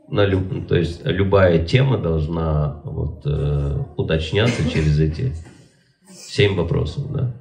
На 0.08 0.24
люб- 0.24 0.66
то 0.66 0.76
есть 0.76 1.04
любая 1.04 1.64
тема 1.64 1.98
должна 1.98 2.80
вот, 2.84 3.22
э, 3.24 3.78
уточняться 3.96 4.68
через 4.68 4.98
эти 4.98 5.32
семь 6.10 6.56
вопросов. 6.56 7.12
Да? 7.12 7.34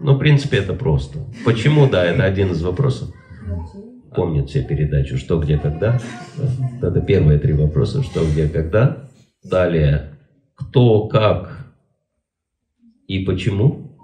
Ну, 0.00 0.14
в 0.14 0.18
принципе, 0.18 0.58
это 0.58 0.74
просто. 0.74 1.18
Почему, 1.44 1.88
да, 1.88 2.04
это 2.04 2.24
один 2.24 2.52
из 2.52 2.62
вопросов. 2.62 3.10
Помнят 4.18 4.50
все 4.50 4.64
передачу 4.64 5.16
«Что, 5.16 5.38
где, 5.38 5.58
когда». 5.58 6.00
Да? 6.36 6.88
Это 6.88 7.00
первые 7.00 7.38
три 7.38 7.52
вопроса 7.52 8.02
«Что, 8.02 8.24
где, 8.24 8.48
когда». 8.48 9.08
Далее 9.44 10.16
«Кто, 10.56 11.06
как 11.06 11.72
и 13.06 13.20
почему». 13.20 13.96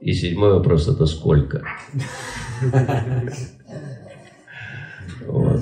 И 0.00 0.14
седьмой 0.14 0.54
вопрос 0.54 0.88
это 0.88 1.04
«Сколько?». 1.04 1.62
Вот. 5.26 5.60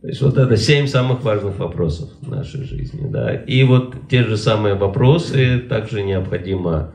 То 0.00 0.06
есть 0.06 0.22
вот 0.22 0.38
это 0.38 0.56
семь 0.56 0.86
самых 0.86 1.24
важных 1.24 1.58
вопросов 1.58 2.10
в 2.20 2.30
нашей 2.30 2.62
жизни. 2.62 3.10
Да? 3.10 3.34
И 3.34 3.64
вот 3.64 4.08
те 4.08 4.22
же 4.22 4.36
самые 4.36 4.76
вопросы 4.76 5.58
также 5.58 6.04
необходимо 6.04 6.92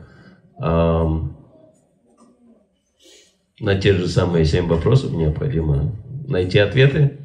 на 3.60 3.74
те 3.80 3.94
же 3.94 4.08
самые 4.08 4.44
семь 4.44 4.66
вопросов 4.66 5.12
необходимо 5.12 5.94
найти 6.28 6.58
ответы 6.58 7.18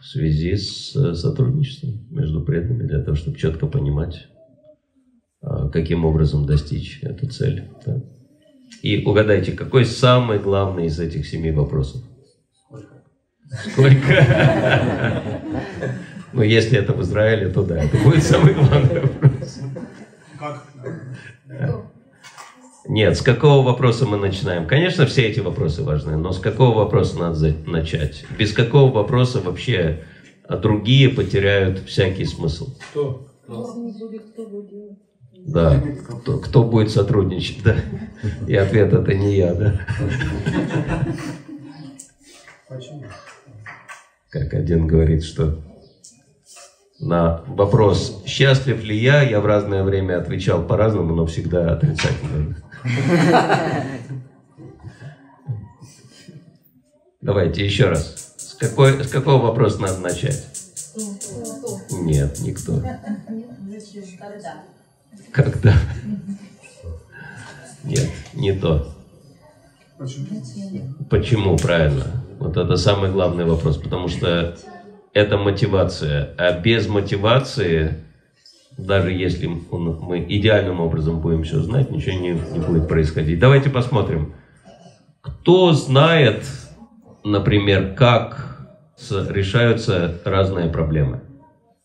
в 0.00 0.04
связи 0.04 0.56
с 0.56 0.94
э, 0.94 1.14
сотрудничеством 1.14 2.06
между 2.10 2.42
преданными 2.42 2.86
для 2.86 3.00
того, 3.02 3.16
чтобы 3.16 3.38
четко 3.38 3.66
понимать, 3.66 4.28
а, 5.40 5.68
каким 5.68 6.04
образом 6.04 6.44
достичь 6.44 7.00
эту 7.02 7.28
цель. 7.28 7.68
да. 7.86 8.02
И 8.82 9.04
угадайте, 9.04 9.52
какой 9.52 9.84
самый 9.84 10.38
главный 10.38 10.86
из 10.86 10.98
этих 10.98 11.26
семи 11.26 11.50
вопросов? 11.52 12.02
Сколько? 13.64 14.24
Ну, 16.32 16.38
Но 16.38 16.42
если 16.42 16.78
это 16.78 16.94
в 16.94 17.02
Израиле, 17.02 17.48
то 17.50 17.62
да, 17.62 17.84
это 17.84 17.96
будет 17.98 18.22
самый 18.22 18.54
главный 18.54 19.00
вопрос. 19.00 19.60
Как? 20.38 21.91
Нет, 22.88 23.16
с 23.16 23.22
какого 23.22 23.64
вопроса 23.64 24.06
мы 24.06 24.16
начинаем? 24.16 24.66
Конечно, 24.66 25.06
все 25.06 25.22
эти 25.28 25.40
вопросы 25.40 25.82
важны, 25.82 26.16
но 26.16 26.32
с 26.32 26.38
какого 26.38 26.78
вопроса 26.78 27.18
надо 27.18 27.54
начать? 27.66 28.24
Без 28.38 28.52
какого 28.52 28.92
вопроса 28.92 29.40
вообще 29.40 30.00
а 30.48 30.56
другие 30.56 31.08
потеряют 31.08 31.78
всякий 31.86 32.24
смысл? 32.24 32.74
Кто? 32.90 33.26
Да, 35.46 35.82
кто, 36.20 36.38
кто 36.38 36.64
будет 36.64 36.90
сотрудничать, 36.90 37.62
да? 37.62 37.76
И 38.46 38.54
ответ 38.54 38.92
это 38.92 39.14
не 39.14 39.36
я, 39.36 39.54
да? 39.54 39.80
Почему? 42.68 43.04
Как 44.28 44.54
один 44.54 44.86
говорит, 44.86 45.24
что 45.24 45.58
на 47.00 47.42
вопрос, 47.48 48.22
счастлив 48.26 48.82
ли 48.84 48.96
я, 48.96 49.22
я 49.22 49.40
в 49.40 49.46
разное 49.46 49.82
время 49.82 50.18
отвечал 50.18 50.62
по-разному, 50.64 51.14
но 51.14 51.26
всегда 51.26 51.72
отрицательно. 51.72 52.56
Давайте 57.20 57.64
еще 57.64 57.88
раз. 57.88 58.34
С, 58.36 58.54
какой, 58.54 59.04
с 59.04 59.08
какого 59.08 59.42
вопроса 59.42 59.80
надо 59.80 59.98
начать? 60.00 60.44
Нет, 61.90 62.40
никто. 62.40 62.82
Когда? 65.30 65.74
Нет, 67.84 68.10
не 68.34 68.52
то. 68.52 68.94
Почему, 71.10 71.56
правильно? 71.56 72.24
Вот 72.38 72.56
это 72.56 72.76
самый 72.76 73.10
главный 73.12 73.44
вопрос, 73.44 73.76
потому 73.76 74.08
что 74.08 74.56
это 75.12 75.36
мотивация. 75.38 76.34
А 76.38 76.58
без 76.58 76.88
мотивации, 76.88 78.02
даже 78.86 79.12
если 79.12 79.46
мы 79.46 80.24
идеальным 80.28 80.80
образом 80.80 81.20
будем 81.20 81.42
все 81.42 81.60
знать, 81.60 81.90
ничего 81.90 82.18
не, 82.18 82.30
не 82.30 82.58
будет 82.58 82.88
происходить. 82.88 83.38
Давайте 83.38 83.70
посмотрим. 83.70 84.34
Кто 85.20 85.72
знает, 85.72 86.44
например, 87.24 87.94
как 87.94 88.66
решаются 89.10 90.20
разные 90.24 90.68
проблемы? 90.68 91.22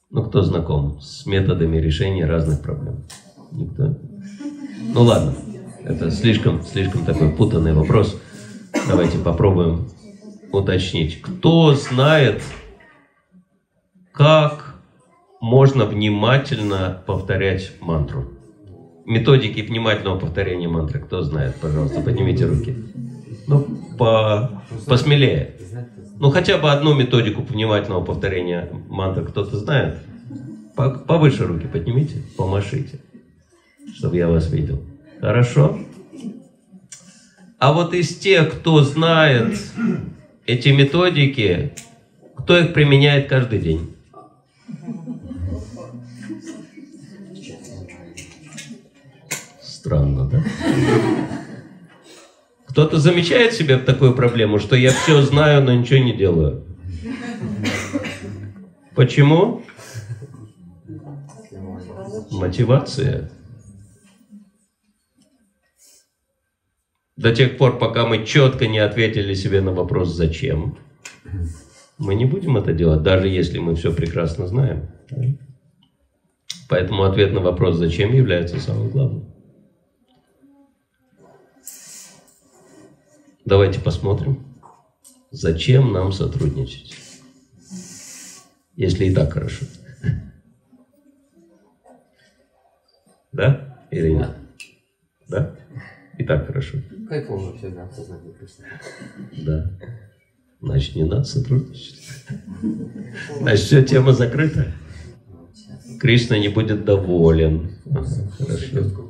Ну, 0.10 0.24
кто 0.24 0.42
знаком 0.42 1.00
с 1.02 1.26
методами 1.26 1.78
решения 1.78 2.26
разных 2.26 2.62
проблем? 2.62 3.06
Никто? 3.52 3.98
Ну 4.94 5.02
ладно, 5.04 5.34
это 5.84 6.12
слишком, 6.12 6.64
слишком 6.64 7.06
такой 7.06 7.30
путанный 7.30 7.74
вопрос. 7.74 8.20
Давайте 8.88 9.18
попробуем 9.18 9.90
уточнить. 10.52 11.22
Кто 11.22 11.74
знает, 11.74 12.42
как 14.14 14.67
можно 15.42 15.86
внимательно 15.86 17.02
повторять 17.06 17.74
мантру? 17.82 18.26
Методики 19.06 19.62
внимательного 19.62 20.20
повторения 20.20 20.68
мантры. 20.68 21.00
Кто 21.00 21.22
знает, 21.22 21.56
пожалуйста, 21.56 22.02
поднимите 22.02 22.46
руки. 22.46 22.76
Ну, 23.48 23.66
по, 23.98 24.62
посмелее. 24.86 25.56
Ну, 26.20 26.30
хотя 26.32 26.58
бы 26.58 26.72
одну 26.72 26.94
методику 26.94 27.42
внимательного 27.44 28.04
повторения 28.04 28.70
мантры 28.90 29.24
кто-то 29.26 29.58
знает? 29.58 30.00
По- 30.76 30.90
Повыше 30.90 31.46
руки 31.46 31.68
поднимите, 31.68 32.22
помашите, 32.38 33.00
чтобы 33.96 34.18
я 34.18 34.28
вас 34.28 34.52
видел. 34.52 34.82
Хорошо? 35.22 35.80
А 37.60 37.74
вот 37.74 37.94
из 37.94 38.16
тех, 38.18 38.52
кто 38.60 38.84
знает 38.84 39.58
эти 40.46 40.70
методики, 40.70 41.74
кто 42.36 42.58
их 42.58 42.74
применяет 42.74 43.28
каждый 43.30 43.60
день? 43.60 43.96
Странно, 49.88 50.26
да? 50.26 50.44
Кто-то 52.66 53.00
замечает 53.00 53.54
себе 53.54 53.78
такую 53.78 54.14
проблему, 54.16 54.60
что 54.60 54.76
я 54.76 54.92
все 54.92 55.22
знаю, 55.22 55.64
но 55.64 55.74
ничего 55.74 56.04
не 56.04 56.12
делаю. 56.12 56.66
Почему? 58.96 59.64
Мотивация. 62.32 63.32
До 67.16 67.34
тех 67.34 67.58
пор, 67.58 67.80
пока 67.80 68.06
мы 68.06 68.26
четко 68.26 68.68
не 68.68 68.80
ответили 68.80 69.34
себе 69.36 69.62
на 69.62 69.72
вопрос 69.72 70.14
«зачем?», 70.14 70.78
мы 71.98 72.14
не 72.14 72.26
будем 72.26 72.58
это 72.58 72.74
делать, 72.74 73.04
даже 73.04 73.30
если 73.30 73.58
мы 73.60 73.76
все 73.76 73.94
прекрасно 73.94 74.48
знаем. 74.48 74.90
Поэтому 76.68 77.04
ответ 77.06 77.32
на 77.32 77.40
вопрос 77.40 77.78
«зачем?» 77.78 78.14
является 78.14 78.60
самым 78.60 78.90
главным. 78.90 79.27
Давайте 83.48 83.80
посмотрим, 83.80 84.44
зачем 85.32 85.94
нам 85.94 86.12
сотрудничать, 86.12 86.94
если 88.76 89.06
и 89.06 89.16
так 89.16 89.32
хорошо. 89.32 89.66
Да 93.32 93.88
или 93.90 94.10
нет? 94.10 94.36
Да? 95.30 95.56
И 96.18 96.26
так 96.26 96.46
хорошо. 96.46 96.80
Кайфово 97.08 97.52
вообще, 97.52 97.70
да, 97.70 97.90
сознание. 97.90 98.34
Да. 99.46 99.72
Значит, 100.60 100.96
не 100.98 101.06
надо 101.06 101.24
сотрудничать. 101.24 102.02
Значит, 103.40 103.66
все, 103.66 103.82
тема 103.82 104.12
закрыта. 104.12 104.74
Кришна 106.02 106.38
не 106.38 106.50
будет 106.50 106.84
доволен. 106.84 107.78
Ага, 107.86 108.30
Хорошо. 108.38 109.10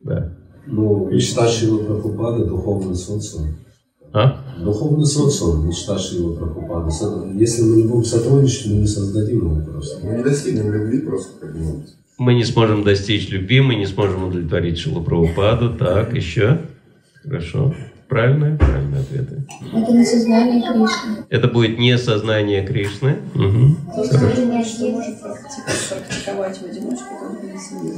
Да. 0.00 0.37
Ну, 0.70 1.08
мечта 1.10 1.48
Шилы 1.48 1.84
Прабхупады– 1.84 2.44
духовный 2.46 2.94
социум. 2.94 3.56
А? 4.12 4.38
Духовный 4.62 5.06
социум, 5.06 5.66
мечта 5.66 5.98
Шилы 5.98 6.36
Прабхупады. 6.36 6.90
Со- 6.90 7.26
Если 7.34 7.62
мы 7.62 7.76
не 7.76 7.84
будем 7.88 8.04
сотрудничать, 8.04 8.66
мы 8.66 8.76
не 8.80 8.86
создадим 8.86 9.38
его 9.38 9.62
просто. 9.72 10.04
Мы 10.06 10.16
не 10.16 10.22
достигнем 10.22 10.72
любви 10.72 11.00
просто 11.00 11.30
как-нибудь. 11.40 11.88
Мы 12.18 12.34
не 12.34 12.44
сможем 12.44 12.82
достичь 12.84 13.30
любви, 13.30 13.60
мы 13.60 13.76
не 13.76 13.86
сможем 13.86 14.24
удовлетворить 14.24 14.78
Шилу 14.78 15.02
Прабхупаду. 15.02 15.72
Так, 15.74 16.14
еще? 16.14 16.60
Хорошо. 17.22 17.74
Правильные? 18.08 18.56
Правильные 18.56 19.00
ответы. 19.02 19.46
Это 19.72 19.92
не 19.92 20.04
сознание 20.04 20.62
Кришны. 20.62 21.24
Это 21.28 21.48
будет 21.48 21.78
не 21.78 21.96
сознание 21.98 22.66
Кришны. 22.66 23.16
Мгм. 23.34 23.76
То 23.94 24.02
есть 24.02 24.12
что 24.74 24.88
может 24.90 25.14
практи- 25.22 25.88
практиковать 25.90 26.58
в 26.58 26.64
одиночку, 26.64 27.14
как 27.20 27.40
бы 27.40 27.58
семье. 27.58 27.94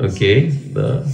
Окей, 0.00 0.52
да. 0.74 1.04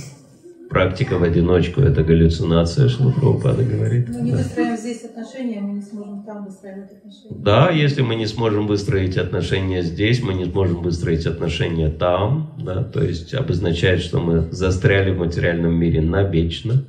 Практика 0.70 1.18
в 1.18 1.24
одиночку– 1.24 1.80
это 1.82 2.04
галлюцинация, 2.04 2.88
Шила 2.88 3.10
Прабхупада 3.10 3.64
говорит. 3.64 4.08
Мы 4.08 4.20
не 4.20 4.30
Да. 4.30 4.36
выстроим 4.38 4.76
здесь 4.76 5.04
отношения, 5.04 5.60
мы 5.60 5.72
не 5.74 5.82
сможем 5.82 6.22
там 6.22 6.44
выстраивать 6.44 6.92
отношения. 6.92 7.34
Да, 7.42 7.70
если 7.70 8.02
мы 8.02 8.14
не 8.14 8.26
сможем 8.26 8.68
выстроить 8.68 9.16
отношения 9.16 9.82
здесь, 9.82 10.22
мы 10.22 10.32
не 10.32 10.44
сможем 10.44 10.82
выстроить 10.82 11.26
отношения 11.26 11.90
там, 11.90 12.54
да, 12.56 12.84
то 12.84 13.02
есть 13.02 13.34
обозначает, 13.34 14.00
что 14.00 14.20
мы 14.20 14.42
застряли 14.52 15.10
в 15.10 15.18
материальном 15.18 15.74
мире 15.74 16.02
навечно. 16.02 16.84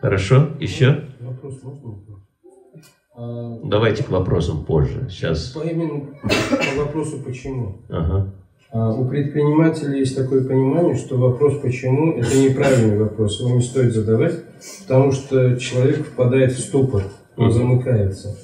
Хорошо? 0.00 0.50
Еще? 0.60 1.04
Вопрос 1.18 1.60
можно? 1.64 1.94
А, 3.16 3.58
Давайте 3.64 4.04
к 4.04 4.10
вопросам 4.10 4.64
позже. 4.64 5.08
Сейчас. 5.10 5.48
по 5.48 5.62
именно 5.66 6.06
по 6.20 6.84
вопросу 6.84 7.18
почему. 7.24 7.82
Ага. 7.88 8.32
А, 8.70 8.92
У 8.92 9.08
предпринимателя 9.08 9.96
есть 9.96 10.14
такое 10.14 10.44
понимание, 10.44 10.94
что 10.94 11.16
вопрос 11.16 11.60
«почему»– 11.62 12.12
это 12.18 12.36
неправильный 12.36 12.98
вопрос, 12.98 13.40
его 13.40 13.50
не 13.50 13.62
стоит 13.62 13.94
задавать, 13.94 14.44
потому 14.86 15.12
что 15.12 15.56
человек 15.56 16.06
впадает 16.06 16.52
в 16.52 16.60
ступор, 16.60 17.04
он 17.36 17.50
замыкается. 17.50 18.36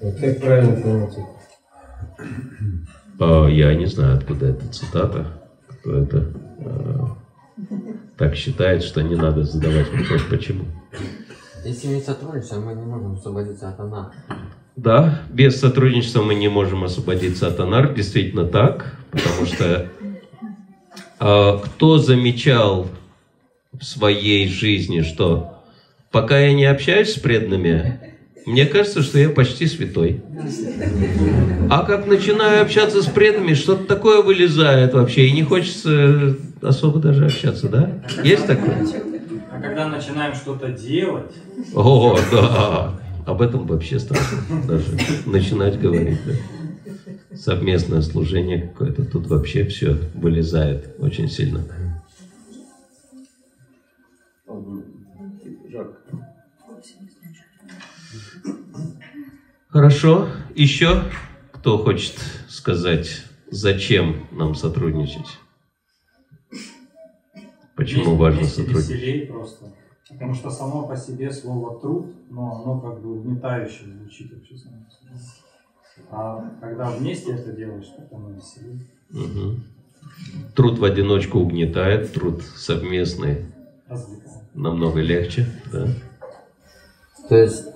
Вот 0.00 0.16
как 0.16 0.40
правильно 0.40 0.80
понять 0.80 1.12
это? 1.12 2.24
А, 3.20 3.46
я 3.46 3.74
не 3.74 3.86
знаю, 3.86 4.16
откуда 4.16 4.46
эта 4.46 4.66
цитата, 4.72 5.26
кто 5.68 5.96
это 5.96 6.26
а, 6.64 7.16
так 8.16 8.34
считает, 8.34 8.82
что 8.82 9.00
не 9.02 9.14
надо 9.14 9.44
задавать 9.44 9.92
вопрос 9.92 10.22
«почему?». 10.28 10.64
Если 11.64 11.88
не 11.88 12.00
сотрудничаем, 12.00 12.64
мы 12.64 12.74
не 12.74 12.82
можем 12.82 13.12
освободиться 13.12 13.68
от 13.68 13.78
она. 13.78 14.10
Да, 14.82 15.20
без 15.28 15.60
сотрудничества 15.60 16.22
мы 16.22 16.34
не 16.34 16.48
можем 16.48 16.84
освободиться 16.84 17.48
от 17.48 17.60
анар, 17.60 17.92
действительно 17.92 18.46
так, 18.46 18.96
потому 19.10 19.44
что 19.44 19.88
а, 21.18 21.58
кто 21.58 21.98
замечал 21.98 22.88
в 23.78 23.84
своей 23.84 24.48
жизни, 24.48 25.02
что 25.02 25.58
пока 26.10 26.38
я 26.38 26.54
не 26.54 26.64
общаюсь 26.64 27.12
с 27.12 27.18
преданными, 27.18 28.00
мне 28.46 28.64
кажется, 28.64 29.02
что 29.02 29.18
я 29.18 29.28
почти 29.28 29.66
святой. 29.66 30.22
А 31.68 31.84
как 31.84 32.06
начинаю 32.06 32.62
общаться 32.62 33.02
с 33.02 33.06
преданными, 33.06 33.52
что-то 33.52 33.84
такое 33.84 34.22
вылезает 34.22 34.94
вообще, 34.94 35.26
и 35.26 35.32
не 35.32 35.42
хочется 35.42 36.38
особо 36.62 37.00
даже 37.00 37.26
общаться, 37.26 37.68
да? 37.68 38.00
Есть 38.24 38.46
такое? 38.46 38.88
А 39.52 39.60
когда 39.60 39.88
начинаем 39.88 40.34
что-то 40.34 40.68
делать, 40.68 41.32
О, 41.74 42.18
да. 42.32 42.99
Об 43.26 43.42
этом 43.42 43.66
вообще 43.66 43.98
страшно 43.98 44.38
даже 44.66 44.96
начинать 45.26 45.80
говорить. 45.80 46.18
Да. 46.26 47.36
совместное 47.36 48.02
служение 48.02 48.68
какое-то, 48.68 49.04
тут 49.04 49.26
вообще 49.26 49.64
все 49.64 49.96
вылезает 50.14 50.94
очень 50.98 51.28
сильно. 51.28 51.64
Хорошо. 59.68 60.28
Еще 60.56 61.04
кто 61.52 61.78
хочет 61.78 62.16
сказать, 62.48 63.22
зачем 63.50 64.26
нам 64.32 64.54
сотрудничать? 64.54 65.38
Почему 67.76 68.16
важно 68.16 68.44
сотрудничать? 68.44 69.30
Потому 70.10 70.34
что 70.34 70.50
само 70.50 70.86
по 70.86 70.96
себе 70.96 71.30
слово 71.32 71.80
труд, 71.80 72.14
но 72.30 72.62
оно 72.62 72.80
как 72.80 73.00
бы 73.00 73.18
угнетающе 73.18 73.84
звучит 73.86 74.32
вообще 74.32 74.56
само 74.56 74.76
по 74.84 74.90
себе. 74.90 75.10
А 76.10 76.50
когда 76.60 76.90
вместе 76.90 77.32
это 77.32 77.52
делаешь, 77.52 77.92
как 77.96 78.12
оно 78.12 78.30
веселее. 78.30 78.80
Мгм. 79.10 79.64
Труд 80.54 80.78
в 80.78 80.84
одиночку 80.84 81.38
угнетает, 81.38 82.12
труд 82.12 82.42
совместный 82.56 83.46
Развлекает. 83.88 84.54
намного 84.54 85.00
легче. 85.00 85.46
Да? 85.72 85.86
То 87.28 87.36
есть, 87.36 87.66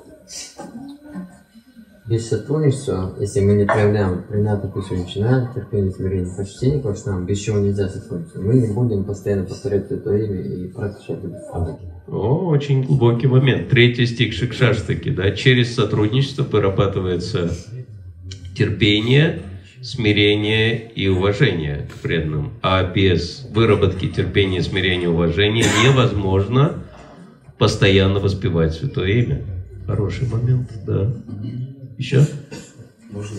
без 2.09 2.29
сотрудничества, 2.29 3.15
если 3.21 3.41
мы 3.41 3.55
не 3.55 3.65
проявляем 3.65 4.25
такой 4.61 4.83
начинаем 4.99 5.55
терпение, 5.55 5.93
смирение, 5.93 6.37
почтение 6.37 6.83
к 6.83 7.07
нам, 7.07 7.25
без 7.25 7.39
чего 7.39 7.59
нельзя 7.59 7.89
сотрудничать, 7.89 8.37
мы 8.37 8.55
не 8.55 8.73
будем 8.73 9.05
постоянно 9.05 9.45
повторять 9.45 9.91
это 9.91 10.17
имя 10.17 10.41
и 10.41 10.69
практиковать 10.69 11.79
это. 11.83 11.94
О, 12.07 12.49
очень 12.49 12.83
глубокий 12.83 13.27
момент. 13.27 13.71
Третий 13.71 14.07
стих 14.07 14.35
Шикшаштаки, 14.35 15.11
да, 15.11 15.31
через 15.31 15.75
сотрудничество 15.75 16.43
вырабатывается 16.43 17.51
терпение, 18.55 19.41
смирение 19.83 20.91
и 20.91 21.09
уважение 21.09 21.89
к 21.91 22.01
преданным. 22.01 22.53
А 22.63 22.85
без 22.85 23.47
выработки 23.51 24.09
терпения, 24.09 24.63
смирения 24.63 25.09
уважения 25.09 25.65
невозможно 25.83 26.85
постоянно 27.59 28.21
воспевать 28.21 28.75
Святое 28.75 29.23
Имя. 29.23 29.43
Хороший 29.87 30.29
момент, 30.29 30.71
да. 30.87 31.11
Еще? 31.97 32.27
Можно? 33.11 33.37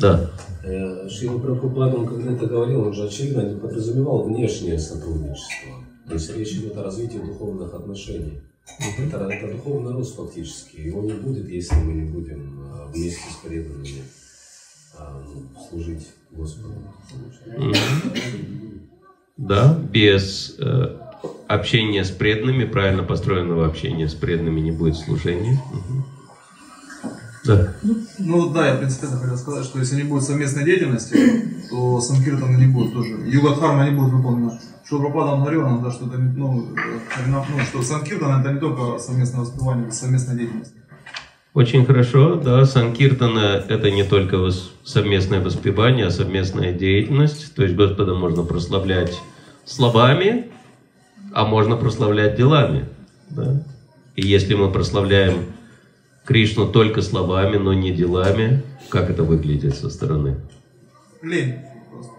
Да. 0.00 0.30
Э, 0.64 1.08
Шрила 1.08 1.38
Прабхупада, 1.38 1.96
он 1.96 2.06
когда 2.06 2.32
это 2.32 2.46
говорил, 2.46 2.82
он 2.82 2.92
же 2.92 3.04
очевидно 3.04 3.42
не 3.42 3.58
подразумевал 3.58 4.24
внешнее 4.24 4.78
сотрудничество. 4.78 5.87
То 6.08 6.14
есть 6.14 6.36
речь 6.36 6.52
идет 6.52 6.76
о 6.76 6.84
развитии 6.84 7.18
духовных 7.18 7.74
отношений. 7.74 8.40
Это, 8.98 9.18
это 9.28 9.52
духовный 9.52 9.92
рост 9.92 10.16
фактически. 10.16 10.80
Его 10.80 11.02
не 11.02 11.12
будет, 11.12 11.48
если 11.48 11.76
мы 11.76 11.92
не 11.92 12.10
будем 12.10 12.60
э, 12.62 12.92
вместе 12.92 13.30
с 13.30 13.36
преданными 13.46 14.02
э, 14.98 15.24
служить 15.68 16.06
Господу. 16.30 16.74
Да, 19.36 19.78
без 19.92 20.56
э, 20.58 20.98
общения 21.46 22.04
с 22.04 22.10
преданными, 22.10 22.64
правильно 22.64 23.04
построенного 23.04 23.66
общения 23.66 24.08
с 24.08 24.14
преданными 24.14 24.60
не 24.60 24.72
будет 24.72 24.96
служения. 24.96 25.62
Мгм. 25.72 26.17
Да. 27.48 27.72
Ну 28.18 28.50
да, 28.50 28.66
я 28.66 28.74
это 28.74 28.88
хотел 28.90 29.36
сказать, 29.38 29.64
что 29.64 29.78
если 29.78 29.96
не 29.96 30.02
будет 30.02 30.22
совместной 30.24 30.64
деятельности, 30.64 31.16
то 31.70 31.98
санкиртана 32.00 32.56
не 32.58 32.66
будет 32.66 32.92
тоже. 32.92 33.14
Юга 33.26 33.54
Дхарма 33.54 33.88
не 33.88 33.96
будет 33.96 34.12
выполнена. 34.12 34.60
Что 34.84 34.98
Пропада 35.00 35.32
он 35.32 35.40
говорил 35.40 35.62
нам, 35.62 35.82
да, 35.82 35.90
что, 35.90 36.06
это, 36.06 36.16
не- 36.18 36.36
ну, 36.36 36.68
э, 36.74 37.20
ну, 37.26 37.42
что 37.64 37.82
санкиртан 37.82 38.40
это 38.40 38.52
не 38.52 38.60
только 38.60 38.98
совместное 38.98 39.40
воспевание, 39.40 39.90
совместная 39.92 40.36
деятельность. 40.36 40.72
Очень 41.54 41.86
хорошо, 41.86 42.36
да, 42.36 42.64
Санкиртана– 42.66 43.64
это 43.68 43.90
не 43.90 44.04
только 44.04 44.36
вос- 44.36 44.70
совместное 44.84 45.40
воспевание, 45.40 46.06
а 46.06 46.10
совместная 46.10 46.72
деятельность. 46.72 47.54
То 47.54 47.62
есть 47.64 47.74
Господа 47.74 48.14
можно 48.14 48.44
прославлять 48.44 49.18
словами, 49.64 50.46
а 51.32 51.46
можно 51.46 51.76
прославлять 51.76 52.36
делами. 52.36 52.84
Да? 53.30 53.62
И 54.14 54.26
если 54.26 54.54
мы 54.54 54.70
прославляем 54.70 55.46
Кришну 56.28 56.66
только 56.66 57.00
словами, 57.00 57.56
но 57.56 57.72
не 57.72 57.90
делами, 57.90 58.62
как 58.90 59.08
это 59.08 59.22
выглядит 59.24 59.74
со 59.76 59.88
стороны? 59.88 60.36
Лень. 61.22 61.54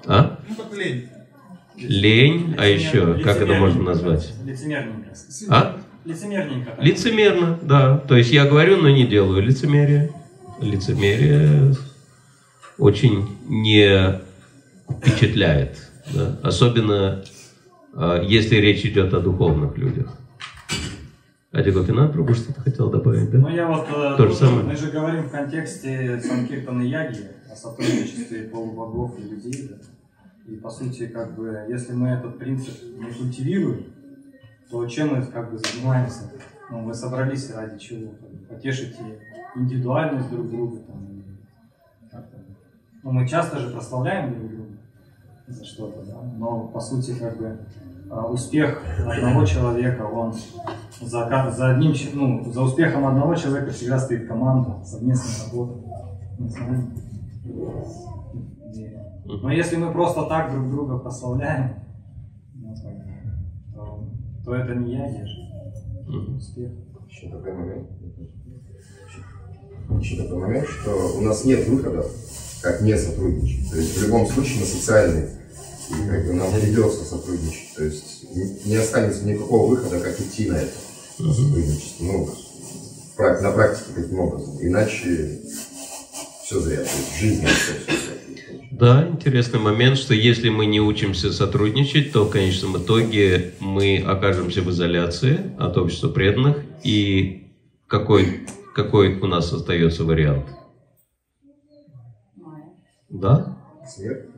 А? 0.07 0.39
Ну 0.49 0.55
как 0.55 0.75
лень. 0.75 1.09
Лень, 1.77 2.55
а 2.57 2.65
еще, 2.65 3.19
как 3.19 3.39
это 3.39 3.53
можно 3.53 3.83
назвать? 3.83 4.33
Лицемерненько. 4.43 5.11
А? 5.49 5.77
Лицемерненько. 6.05 6.71
так. 6.71 6.83
Лицемерно, 6.83 7.59
да. 7.61 7.97
То 7.99 8.17
есть 8.17 8.31
я 8.31 8.45
говорю, 8.47 8.77
но 8.77 8.89
не 8.89 9.05
делаю 9.05 9.43
лицемерие. 9.43 10.11
Лицемерие 10.59 11.75
очень 12.79 13.37
не 13.47 14.19
впечатляет. 14.89 15.77
да. 16.11 16.39
Особенно, 16.41 17.23
а, 17.93 18.23
если 18.23 18.55
речь 18.55 18.83
идет 18.85 19.13
о 19.13 19.19
духовных 19.19 19.77
людях. 19.77 20.18
Ади 21.51 21.71
Гопинат, 21.71 22.13
Прабhu 22.13 22.35
что-то 22.35 22.61
хотел 22.61 22.91
добавить, 22.91 23.31
да? 23.31 23.39
Ну 23.39 23.49
я 23.49 23.67
вот 23.67 23.87
э, 23.89 24.17
То 24.17 24.27
же 24.27 24.35
самое. 24.35 24.63
мы 24.63 24.75
же 24.75 24.91
говорим 24.91 25.23
в 25.23 25.31
контексте 25.31 26.21
Санкиртана 26.21 26.83
Яги, 26.83 27.25
о 27.51 27.55
сотрудничестве 27.55 28.43
полубогов 28.43 29.17
и 29.17 29.23
людей, 29.23 29.67
да. 29.67 29.77
И 30.45 30.57
по 30.57 30.69
сути, 30.69 31.07
как 31.07 31.35
бы, 31.35 31.65
если 31.67 31.93
мы 31.93 32.09
этот 32.09 32.37
принцип 32.37 32.75
не 32.99 33.11
культивируем, 33.11 33.85
то 34.69 34.85
чем 34.85 35.15
мы 35.15 35.25
как 35.25 35.51
бы 35.51 35.57
занимаемся? 35.57 36.31
Ну, 36.69 36.81
мы 36.81 36.93
собрались 36.93 37.51
ради 37.51 37.79
чего? 37.79 38.11
Потешить 38.47 38.95
индивидуальность 39.55 40.29
друг 40.29 40.51
друга. 40.51 40.77
Там, 40.85 41.23
как-то. 42.11 42.37
ну, 43.03 43.11
мы 43.11 43.27
часто 43.27 43.57
же 43.57 43.71
прославляем 43.71 44.35
друг 44.35 44.51
друга 44.51 44.69
за 45.47 45.65
что-то, 45.65 46.03
да? 46.05 46.21
но 46.37 46.67
по 46.67 46.79
сути, 46.79 47.15
как 47.17 47.37
бы, 47.37 47.57
а, 48.11 48.27
успех 48.27 48.83
одного 48.99 49.45
человека, 49.45 50.03
он 50.03 50.33
за, 51.01 51.51
за 51.55 51.69
одним, 51.71 51.93
ну, 52.13 52.51
за 52.51 52.61
успехом 52.61 53.05
одного 53.05 53.35
человека 53.35 53.71
всегда 53.71 53.99
стоит 53.99 54.27
команда, 54.27 54.83
совместная 54.85 55.49
работа. 55.51 55.79
И- 58.75 58.95
Но 59.41 59.51
если 59.51 59.75
мы 59.77 59.91
просто 59.91 60.23
так 60.25 60.51
друг 60.51 60.69
друга 60.71 60.97
прославляем, 60.97 61.75
ну, 62.55 62.75
то, 63.73 64.07
то 64.45 64.55
это 64.55 64.75
не 64.75 64.93
я 64.95 65.05
ешь. 65.07 65.37
Успех. 66.37 66.71
Еще 67.07 67.29
такой 67.29 67.53
момент. 67.53 67.87
Еще 69.99 70.21
такой 70.23 70.37
момент, 70.39 70.67
что 70.67 70.91
у 71.17 71.21
нас 71.21 71.45
нет 71.45 71.67
выхода, 71.67 72.03
как 72.61 72.81
не 72.81 72.95
сотрудничать. 72.97 73.69
То 73.71 73.77
есть 73.77 73.97
в 73.97 74.05
любом 74.05 74.25
случае 74.27 74.59
мы 74.61 74.65
социальные. 74.65 75.29
И 75.89 76.07
как 76.07 76.27
бы 76.27 76.33
нам 76.33 76.51
придется 76.53 77.03
сотрудничать. 77.03 77.75
То 77.75 77.83
есть 77.83 78.35
не- 78.35 78.69
не 78.69 78.75
останется 78.75 79.25
никакого 79.25 79.69
выхода, 79.71 79.99
как 79.99 80.19
идти 80.19 80.49
на 80.49 80.55
это 80.57 80.71
на 81.19 81.33
сотрудничество. 81.33 82.03
Ну, 82.03 82.29
на 83.17 83.51
практике 83.51 83.89
таким 83.95 84.19
образом. 84.19 84.57
Иначе 84.61 85.41
все 86.43 86.59
зря. 86.61 86.77
То 86.77 86.83
есть 86.83 87.11
в 87.11 87.19
жизни 87.19 87.45
все, 87.45 87.73
все 87.73 87.91
зря. 87.91 88.19
Да, 88.71 89.07
интересный 89.09 89.59
момент, 89.59 89.97
что 89.97 90.13
если 90.13 90.49
мы 90.49 90.65
не 90.65 90.79
учимся 90.79 91.33
сотрудничать, 91.33 92.13
то 92.13 92.25
в 92.25 92.29
конечном 92.29 92.77
итоге 92.77 93.53
мы 93.59 93.97
окажемся 93.97 94.61
в 94.61 94.69
изоляции 94.69 95.53
от 95.57 95.77
общества 95.77 96.09
преданных. 96.09 96.57
И 96.83 97.51
какой, 97.87 98.47
какой 98.73 99.19
у 99.19 99.27
нас 99.27 99.51
остается 99.51 100.05
вариант? 100.05 100.45
Да? 103.09 103.57
Смерть. 103.87 104.28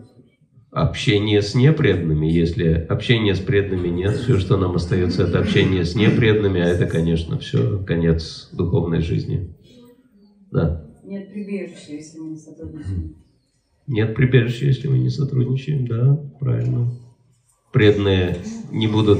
Общение 0.71 1.41
с 1.41 1.53
непреданными. 1.53 2.27
Если 2.27 2.71
общения 2.71 3.35
с 3.35 3.39
преданными 3.39 3.89
нет, 3.89 4.15
все, 4.15 4.39
что 4.39 4.55
нам 4.55 4.75
остается, 4.75 5.23
это 5.23 5.39
общение 5.39 5.83
с 5.83 5.95
непреданными, 5.95 6.61
а 6.61 6.65
это, 6.65 6.85
конечно, 6.85 7.37
все 7.37 7.83
конец 7.83 8.49
духовной 8.53 9.01
жизни. 9.01 9.53
Да. 10.49 10.85
Нет 11.03 11.33
прибежища, 11.33 11.91
если 11.91 12.19
мы 12.19 12.29
не 12.29 12.37
сотрудничаем. 12.37 13.15
Нет 13.87 14.15
прибежища, 14.15 14.65
если 14.65 14.87
мы 14.87 14.99
не 14.99 15.09
сотрудничаем, 15.09 15.87
да, 15.87 16.17
правильно. 16.39 16.89
Преданные 17.73 18.37
не 18.71 18.87
будут 18.87 19.19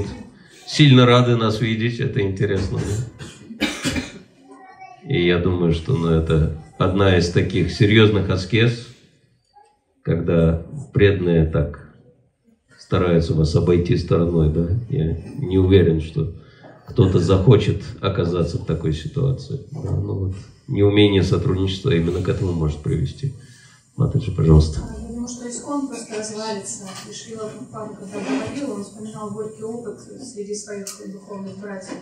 сильно 0.66 1.04
рады 1.04 1.36
нас 1.36 1.60
видеть, 1.60 2.00
это 2.00 2.22
интересно. 2.22 2.78
да. 2.78 3.66
И 5.06 5.26
я 5.26 5.38
думаю, 5.38 5.72
что 5.72 5.94
ну, 5.94 6.08
это 6.08 6.56
одна 6.78 7.18
из 7.18 7.30
таких 7.30 7.72
серьезных 7.72 8.30
аскез, 8.30 8.88
когда 10.02 10.66
преданные 10.92 11.46
так 11.46 11.92
стараются 12.78 13.34
вас 13.34 13.54
обойти 13.54 13.96
стороной, 13.96 14.52
да. 14.52 14.68
Я 14.90 15.16
не 15.38 15.58
уверен, 15.58 16.00
что 16.00 16.34
кто-то 16.86 17.18
захочет 17.18 17.82
оказаться 18.00 18.58
в 18.58 18.66
такой 18.66 18.92
ситуации. 18.92 19.60
Да, 19.70 19.90
ну 19.90 20.14
вот, 20.14 20.34
неумение 20.68 21.22
сотрудничества 21.22 21.90
именно 21.90 22.22
к 22.22 22.28
этому 22.28 22.52
может 22.52 22.82
привести. 22.82 23.34
Матаджи, 23.96 24.32
пожалуйста. 24.32 24.80
Думаю, 25.08 25.28
что 25.28 25.48
искон 25.48 25.88
просто 25.88 26.18
развалится. 26.18 26.84
И 27.08 27.12
Шрила 27.12 27.48
Прабхупада, 27.48 27.94
когда 27.94 28.18
говорил, 28.18 28.72
он 28.72 28.84
вспоминал 28.84 29.30
горький 29.30 29.62
опыт 29.62 30.00
среди 30.00 30.54
своих 30.54 30.86
духовных 31.12 31.58
братьев. 31.58 31.96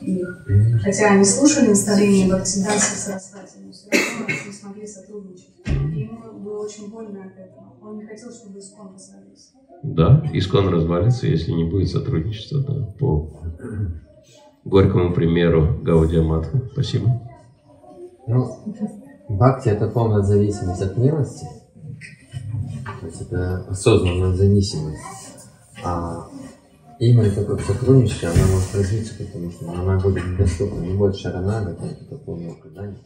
их. 0.00 0.46
Хотя 0.82 1.12
они 1.12 1.24
слушали 1.24 1.68
наставления 1.68 2.26
Бхактисиданса 2.26 2.96
Сарасвати, 2.96 3.58
но 3.64 3.72
все 3.72 3.88
равно 3.90 4.26
не 4.46 4.52
смогли 4.52 4.86
сотрудничать. 4.86 5.54
И 5.66 6.00
ему 6.00 6.38
было 6.40 6.64
очень 6.64 6.90
больно 6.90 7.24
от 7.24 7.32
этого. 7.32 7.73
Он 7.84 7.98
не 7.98 8.06
хотел, 8.06 8.32
чтобы 8.32 8.58
Искон 8.58 8.94
развалился. 8.94 9.50
Да, 9.82 10.24
Искон 10.32 10.68
развалится, 10.68 11.26
если 11.26 11.52
не 11.52 11.64
будет 11.64 11.90
сотрудничества, 11.90 12.60
да, 12.60 12.86
по 12.98 13.42
горькому 14.64 15.12
примеру 15.12 15.80
Гаудия 15.82 16.22
Матха. 16.22 16.62
Спасибо. 16.72 17.20
Ну, 18.26 18.74
бхакти 19.28 19.68
это 19.68 19.88
полная 19.88 20.22
зависимость 20.22 20.80
от 20.80 20.96
милости. 20.96 21.46
То 23.00 23.06
есть 23.06 23.20
это 23.20 23.66
осознанная 23.68 24.32
зависимость. 24.32 25.02
А 25.84 26.26
именно 26.98 27.30
такое 27.30 27.58
сотрудничество, 27.58 28.30
она 28.30 28.46
может 28.50 28.74
развиться, 28.74 29.14
потому 29.22 29.50
что 29.50 29.70
она 29.70 29.98
будет 29.98 30.38
доступна 30.38 30.80
не 30.80 30.94
будет 30.94 31.16
шаранага, 31.16 31.74
там 31.74 31.88
это 31.88 32.16
полное 32.16 32.54
предание, 32.54 32.98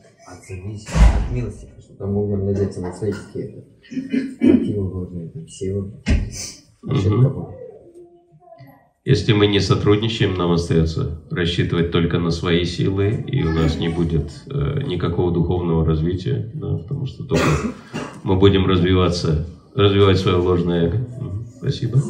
зависит 0.46 0.88
от 0.88 1.34
милости, 1.34 1.66
потому 1.66 1.80
что 1.82 1.94
там 1.94 2.12
мы 2.12 2.26
будем 2.26 2.46
надеяться 2.46 2.80
на 2.80 2.92
свои 2.92 3.12
какие-то 3.12 3.64
мотивы, 4.40 4.90
важные, 4.90 5.28
там, 5.30 5.48
силы. 5.48 5.92
Если 9.04 9.32
мы 9.32 9.46
не 9.46 9.60
сотрудничаем, 9.60 10.34
нам 10.34 10.52
остается 10.52 11.22
рассчитывать 11.30 11.90
только 11.92 12.18
на 12.18 12.30
свои 12.30 12.64
силы, 12.64 13.24
и 13.26 13.42
у 13.42 13.52
нас 13.52 13.78
не 13.78 13.88
будет 13.88 14.30
э, 14.46 14.82
никакого 14.86 15.32
духовного 15.32 15.86
развития, 15.86 16.50
да, 16.52 16.76
потому 16.76 17.06
что 17.06 17.24
только 17.24 17.46
мы 18.22 18.36
будем 18.36 18.66
развиваться, 18.66 19.46
развивать 19.74 20.18
свое 20.18 20.36
ложное 20.36 20.88
эго. 20.88 21.06
Спасибо. 21.56 22.02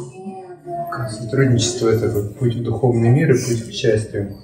Сотрудничество– 1.09 1.87
это 1.89 2.33
путь 2.37 2.55
в 2.55 2.63
духовный 2.63 3.09
мир 3.09 3.31
и 3.31 3.33
путь 3.33 3.69
к 3.69 3.71
счастью. 3.71 4.35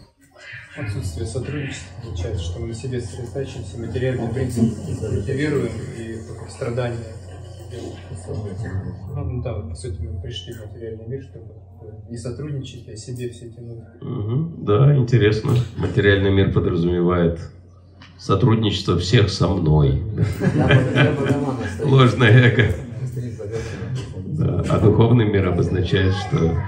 Отсутствие 0.78 1.26
сотрудничества 1.26 2.02
получается, 2.04 2.44
что 2.44 2.60
мы 2.60 2.68
на 2.68 2.74
себе 2.74 3.00
сосредотачиваемся, 3.00 3.80
материальные 3.80 4.28
принципы 4.30 4.76
культивируем 5.00 5.72
и 5.98 6.18
только 6.28 6.52
страдания. 6.52 6.98
Ну 9.16 9.42
да, 9.42 9.54
по 9.54 9.76
сути 9.76 10.02
мы 10.02 10.22
пришли 10.22 10.54
в 10.54 10.66
материальный 10.68 11.08
мир, 11.08 11.24
чтобы 11.24 11.54
не 12.10 12.18
сотрудничать, 12.18 12.90
а 12.90 12.96
себе 12.96 13.30
все 13.30 13.50
тянуть. 13.50 13.84
Мгм. 14.02 14.66
Да, 14.66 14.96
интересно. 14.96 15.52
Материальный 15.78 16.32
мир 16.32 16.52
подразумевает 16.52 17.40
сотрудничество 18.18 18.98
всех 19.00 19.30
со 19.30 19.48
мной. 19.48 20.04
Ложное 21.84 22.32
эго. 22.32 22.76
А 24.70 24.80
духовный 24.80 25.26
мир 25.26 25.48
обозначает, 25.48 26.14
что 26.16 26.62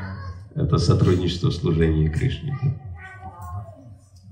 это 0.55 0.77
сотрудничество 0.77 1.49
в 1.49 1.53
служении 1.53 2.07
Кришне. 2.07 2.57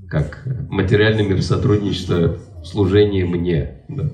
Как 0.10 0.46
материальный 0.70 1.28
мир 1.28 1.41
сотрудничество 1.41 2.38
в 2.62 2.65
служении 2.65 3.24
мне. 3.24 3.84
Да. 3.89 4.12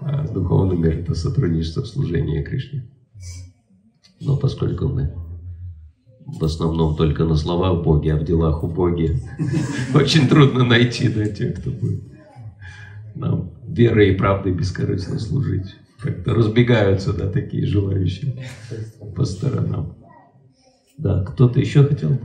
А 0.00 0.26
духовный 0.26 0.76
мир 0.76 0.98
это 0.98 1.14
сотрудничество 1.14 1.82
в 1.82 1.86
служении 1.86 2.42
Кришне. 2.42 2.88
Но 4.20 4.36
поскольку 4.36 4.88
мы 4.88 5.14
в 6.26 6.44
основном 6.44 6.96
только 6.96 7.24
на 7.24 7.36
словах 7.36 7.82
Боги, 7.82 8.08
а 8.08 8.16
в 8.16 8.24
делах 8.24 8.62
у 8.62 8.68
Боги, 8.68 9.20
очень 9.94 10.28
трудно 10.28 10.64
найти 10.64 11.08
да, 11.08 11.26
тех, 11.26 11.60
кто 11.60 11.70
будет 11.70 12.12
нам 13.14 13.52
верой 13.66 14.10
и 14.10 14.16
правдой 14.16 14.52
бескорыстно 14.52 15.18
служить. 15.18 15.76
Как-то 16.00 16.34
разбегаются, 16.34 17.12
да, 17.12 17.28
такие 17.28 17.66
желающие 17.66 18.44
по 19.14 19.24
сторонам. 19.24 19.96
Да, 20.98 21.24
кто-то 21.24 21.60
еще 21.60 21.84
хотел? 21.84 22.18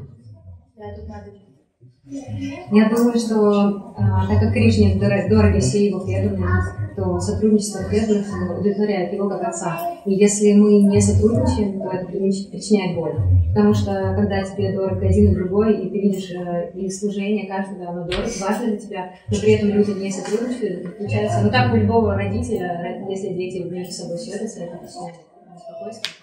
Я 2.71 2.89
думаю, 2.89 3.17
что 3.19 3.93
а, 3.97 4.27
так 4.27 4.39
как 4.39 4.53
Кришне 4.53 4.95
дор- 4.95 5.27
дороги 5.29 5.59
все 5.59 5.87
его 5.87 5.99
преданные, 6.05 6.47
то 6.95 7.19
сотрудничество 7.19 7.83
преданных 7.89 8.25
удовлетворяет 8.51 9.13
его 9.13 9.27
как 9.29 9.43
отца. 9.43 9.77
И 10.05 10.13
если 10.13 10.53
мы 10.53 10.83
не 10.83 11.01
сотрудничаем, 11.01 11.79
то 11.81 11.89
это 11.89 12.05
прич- 12.11 12.49
причиняет 12.49 12.95
боль. 12.95 13.13
Потому 13.53 13.73
что 13.73 13.91
когда 14.15 14.41
тебе 14.43 14.71
дорог 14.73 15.01
один 15.03 15.31
и 15.31 15.35
другой, 15.35 15.85
и 15.85 15.89
ты 15.89 15.99
видишь 15.99 16.31
э, 16.31 16.71
их 16.75 16.93
служение, 16.93 17.47
каждого 17.47 17.89
оно 17.89 18.05
дорого, 18.05 18.29
важно 18.39 18.67
для 18.67 18.77
тебя, 18.77 19.11
но 19.29 19.37
при 19.39 19.51
этом 19.53 19.69
люди 19.69 19.91
не 19.91 20.11
сотрудничают, 20.11 20.97
получается, 20.97 21.41
ну 21.43 21.51
как 21.51 21.73
у 21.73 21.77
любого 21.77 22.15
родителя, 22.15 22.81
ро- 22.85 23.09
если 23.11 23.33
дети 23.33 23.63
между 23.63 23.91
собой 23.93 24.17
ссорятся, 24.17 24.61
это 24.63 24.77
причиняет 24.77 25.15
беспокойство, 25.53 26.13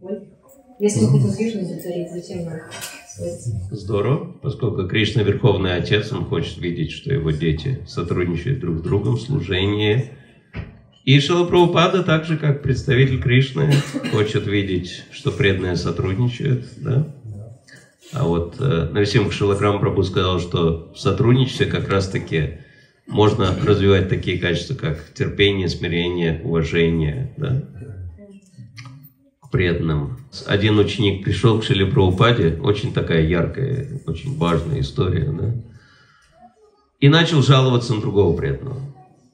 боль. 0.00 0.28
Если 0.78 1.04
мы 1.04 1.10
хотим 1.20 1.36
Кришну 1.36 1.62
удовлетворить, 1.62 2.12
зачем 2.12 2.44
нам? 2.46 2.54
Здорово, 3.70 4.32
поскольку 4.42 4.86
Кришна 4.86 5.22
Верховный 5.22 5.76
Отец, 5.76 6.12
он 6.12 6.24
хочет 6.24 6.58
видеть, 6.58 6.92
что 6.92 7.12
его 7.12 7.30
дети 7.30 7.80
сотрудничают 7.86 8.60
друг 8.60 8.78
с 8.78 8.82
другом 8.82 9.16
в 9.16 9.20
служении. 9.20 10.12
И 11.04 11.20
Шила 11.20 11.46
Прабхупада, 11.46 12.02
так 12.02 12.26
же 12.26 12.36
как 12.36 12.62
представитель 12.62 13.20
Кришны, 13.20 13.72
хочет 14.12 14.46
видеть, 14.46 15.04
что 15.10 15.32
преданные 15.32 15.76
сотрудничают. 15.76 16.66
Да? 16.76 17.08
А 18.12 18.24
вот 18.24 18.56
э, 18.60 18.88
Нависим 18.92 19.30
Шилакрам 19.30 19.80
Прабhu 19.82 20.02
сказал, 20.02 20.40
что 20.40 20.92
в 20.94 20.98
сотрудничестве 20.98 21.66
как 21.66 21.88
раз-таки 21.88 22.58
можно 23.06 23.54
развивать 23.64 24.08
такие 24.08 24.38
качества, 24.38 24.74
как 24.74 25.12
терпение, 25.14 25.68
смирение, 25.68 26.40
уважение. 26.44 27.32
Да? 27.36 27.62
Преданным. 29.50 30.18
Один 30.46 30.78
ученик 30.78 31.24
пришел 31.24 31.58
к 31.58 31.64
Шиле 31.64 31.86
Прабхупаде, 31.86 32.58
очень 32.62 32.92
такая 32.92 33.26
яркая, 33.26 34.00
очень 34.06 34.36
важная 34.36 34.80
история, 34.80 35.30
да, 35.30 35.54
и 37.00 37.08
начал 37.08 37.42
жаловаться 37.42 37.94
на 37.94 38.00
другого 38.00 38.36
преданного. 38.36 38.80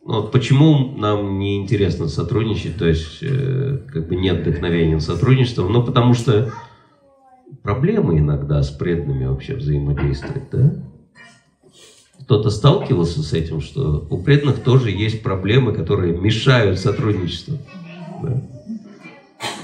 Ну, 0.07 0.21
вот 0.21 0.33
почему 0.33 0.95
нам 0.97 1.39
не 1.39 1.57
интересно 1.57 2.09
сотрудничать, 2.09 2.77
то 2.77 2.87
есть 2.87 3.19
э, 3.23 3.79
как 3.91 4.07
бы 4.07 4.17
нет 4.17 4.41
вдохновения 4.41 4.95
на 4.95 5.01
сотрудничество, 5.01 5.67
ну 5.67 5.83
потому 5.83 6.13
что 6.13 6.53
проблемы 7.63 8.19
иногда 8.19 8.63
с 8.63 8.71
преданными 8.71 9.25
вообще 9.25 9.55
взаимодействовать, 9.55 10.51
да? 10.53 10.75
Кто-то 12.21 12.51
сталкивался 12.51 13.23
с 13.23 13.33
этим, 13.33 13.61
что 13.61 14.07
у 14.11 14.19
преданных 14.19 14.61
тоже 14.63 14.91
есть 14.91 15.23
проблемы, 15.23 15.73
которые 15.73 16.19
мешают 16.19 16.79
сотрудничеству. 16.79 17.59
Да? 18.23 18.43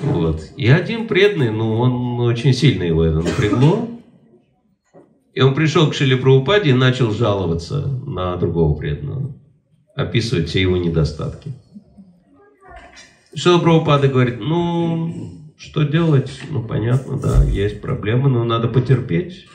Вот. 0.02 0.42
И 0.56 0.68
один 0.68 1.06
преданный, 1.06 1.50
ну, 1.50 1.78
он 1.78 2.20
очень 2.20 2.52
сильно 2.52 2.82
его 2.82 3.04
это 3.04 3.20
напрягло. 3.20 3.88
И 5.32 5.40
он 5.40 5.54
пришел 5.54 5.88
к 5.90 5.94
Шиле 5.94 6.16
Прабхупаде 6.16 6.70
и 6.70 6.74
начал 6.74 7.12
жаловаться 7.12 7.86
на 8.04 8.36
другого 8.36 8.76
преданного, 8.76 9.36
описывать 9.94 10.48
все 10.48 10.62
его 10.62 10.76
недостатки. 10.76 11.52
Шила 13.34 13.58
Прабхупада 13.58 14.08
говорит, 14.08 14.40
ну, 14.40 15.52
что 15.56 15.84
делать? 15.84 16.40
Ну, 16.50 16.64
понятно, 16.64 17.18
да, 17.18 17.44
есть 17.44 17.80
проблемы, 17.80 18.28
но 18.28 18.44
надо 18.44 18.66
потерпеть. 18.66 19.46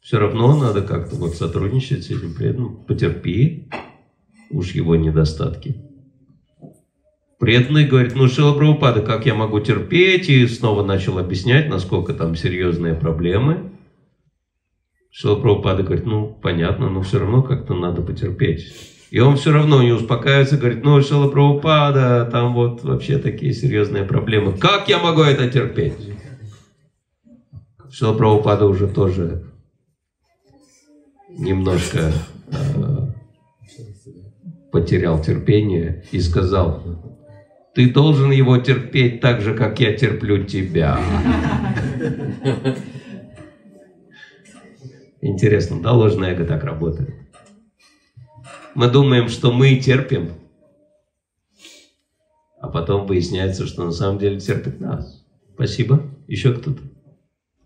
Все 0.00 0.18
равно 0.18 0.54
надо 0.54 0.82
как-то 0.82 1.16
вот 1.16 1.34
сотрудничать 1.34 2.04
с 2.04 2.10
этим 2.10 2.34
преданным. 2.34 2.76
Потерпи, 2.84 3.70
уж 4.50 4.72
его 4.72 4.96
недостатки. 4.96 5.76
Преданный 7.44 7.84
говорит, 7.84 8.14
ну, 8.14 8.26
Шила 8.26 8.54
Прабхупада, 8.54 9.02
как 9.02 9.26
я 9.26 9.34
могу 9.34 9.60
терпеть? 9.60 10.30
И 10.30 10.46
снова 10.46 10.82
начал 10.82 11.18
объяснять, 11.18 11.68
насколько 11.68 12.14
там 12.14 12.36
серьезные 12.36 12.94
проблемы. 12.94 13.70
Шила 15.10 15.36
Прабхупада 15.36 15.82
говорит, 15.82 16.06
ну, 16.06 16.26
понятно, 16.42 16.88
но 16.88 17.02
все 17.02 17.18
равно 17.18 17.42
как-то 17.42 17.74
надо 17.74 18.00
потерпеть. 18.00 18.74
И 19.10 19.20
он 19.20 19.36
все 19.36 19.52
равно 19.52 19.82
не 19.82 19.92
успокаивается, 19.92 20.56
говорит, 20.56 20.84
ну, 20.84 21.02
Шила 21.02 21.28
Прабхупада, 21.28 22.26
там 22.32 22.54
вот 22.54 22.82
вообще 22.82 23.18
такие 23.18 23.52
серьезные 23.52 24.04
проблемы. 24.04 24.56
Как 24.56 24.88
я 24.88 24.98
могу 24.98 25.20
это 25.20 25.46
терпеть? 25.50 25.98
Шила 27.90 28.14
Прабхупада 28.14 28.64
уже 28.64 28.88
тоже 28.88 29.44
немножко 31.28 32.10
э, 32.50 32.54
потерял 34.72 35.20
терпение 35.20 36.04
и 36.10 36.20
сказал, 36.20 37.13
ты 37.74 37.92
должен 37.92 38.30
его 38.30 38.56
терпеть 38.58 39.20
так 39.20 39.40
же, 39.40 39.54
как 39.54 39.80
я 39.80 39.94
терплю 39.94 40.44
тебя. 40.44 41.00
Интересно, 45.20 45.80
да, 45.82 45.92
ложное 45.92 46.32
эго 46.32 46.46
так 46.46 46.62
работает? 46.64 47.14
Мы 48.74 48.90
думаем, 48.90 49.28
что 49.28 49.52
мы 49.52 49.76
терпим, 49.76 50.32
а 52.60 52.68
потом 52.68 53.06
выясняется, 53.06 53.66
что 53.66 53.84
на 53.84 53.92
самом 53.92 54.18
деле 54.18 54.38
терпит 54.38 54.80
нас. 54.80 55.24
Спасибо. 55.54 56.02
Еще 56.26 56.52
кто-то? 56.52 56.82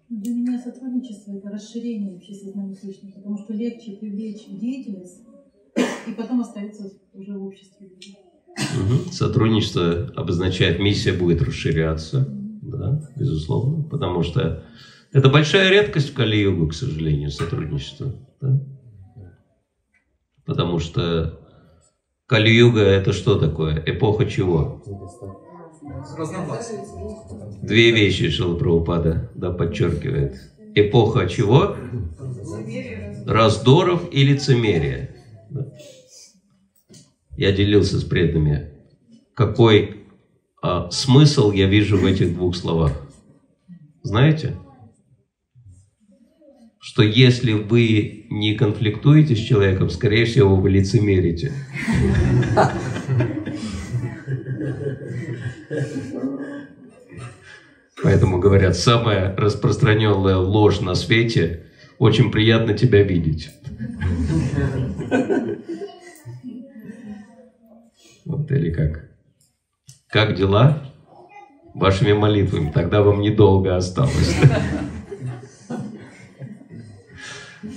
Для 0.08 0.32
меня 0.32 0.58
сотрудничество– 0.58 1.32
это 1.36 1.50
расширение 1.50 2.12
вообще 2.12 2.34
сознания 2.34 2.74
Кришны, 2.74 3.12
потому 3.12 3.38
что 3.38 3.52
легче 3.52 3.96
привлечь 3.96 4.46
деятельность 4.48 5.22
и 6.06 6.12
потом 6.12 6.40
оставиться 6.40 6.90
уже 7.12 7.36
в 7.36 7.44
обществе. 7.44 7.88
Сотрудничество 9.12 10.10
обозначает, 10.16 10.78
миссия 10.78 11.12
будет 11.12 11.42
расширяться, 11.42 12.26
да, 12.62 13.00
безусловно, 13.16 13.84
потому 13.84 14.22
что 14.22 14.64
Это 15.12 15.30
большая 15.30 15.70
редкость 15.70 16.10
в 16.10 16.14
Кали-югу, 16.14 16.68
к 16.68 16.74
сожалению, 16.74 17.30
сотрудничество. 17.30 18.12
Да? 18.42 18.60
Потому 20.44 20.78
что 20.78 21.40
Кали-юга 22.26 22.82
это 22.82 23.12
что 23.14 23.38
такое? 23.38 23.82
Эпоха 23.86 24.26
чего? 24.26 24.82
Две 27.62 27.90
вещи 27.90 28.28
Шилапрабхупада 28.28 29.30
да, 29.34 29.50
подчеркивает. 29.50 30.36
Эпоха 30.74 31.26
чего? 31.26 31.74
Раздоров 33.26 34.12
и 34.12 34.24
лицемерия. 34.24 35.16
Да. 35.48 35.72
Я 37.38 37.52
делился 37.52 38.00
с 38.00 38.04
преданными, 38.04 38.68
какой 39.32 39.98
а, 40.60 40.90
смысл 40.90 41.52
я 41.52 41.68
вижу 41.68 41.96
в 41.96 42.04
этих 42.04 42.34
двух 42.34 42.56
словах. 42.56 43.00
Знаете? 44.02 44.56
Что 46.80 47.04
если 47.04 47.52
вы 47.52 48.26
не 48.28 48.56
конфликтуете 48.56 49.36
с 49.36 49.38
человеком, 49.38 49.88
скорее 49.88 50.24
всего, 50.24 50.56
вы 50.56 50.68
лицемерите. 50.70 51.52
Поэтому 58.02 58.40
говорят, 58.40 58.76
самая 58.76 59.36
распространенная 59.36 60.38
ложь 60.38 60.80
на 60.80 60.96
свете– 60.96 61.66
очень 61.98 62.30
приятно 62.30 62.74
тебя 62.74 63.02
видеть. 63.02 63.50
Вот 68.28 68.52
или 68.52 68.70
как? 68.70 69.08
Как 70.10 70.36
дела? 70.36 70.82
Вашими 71.74 72.12
молитвами. 72.12 72.70
Тогда 72.70 73.00
вам 73.00 73.22
недолго 73.22 73.74
осталось. 73.74 74.36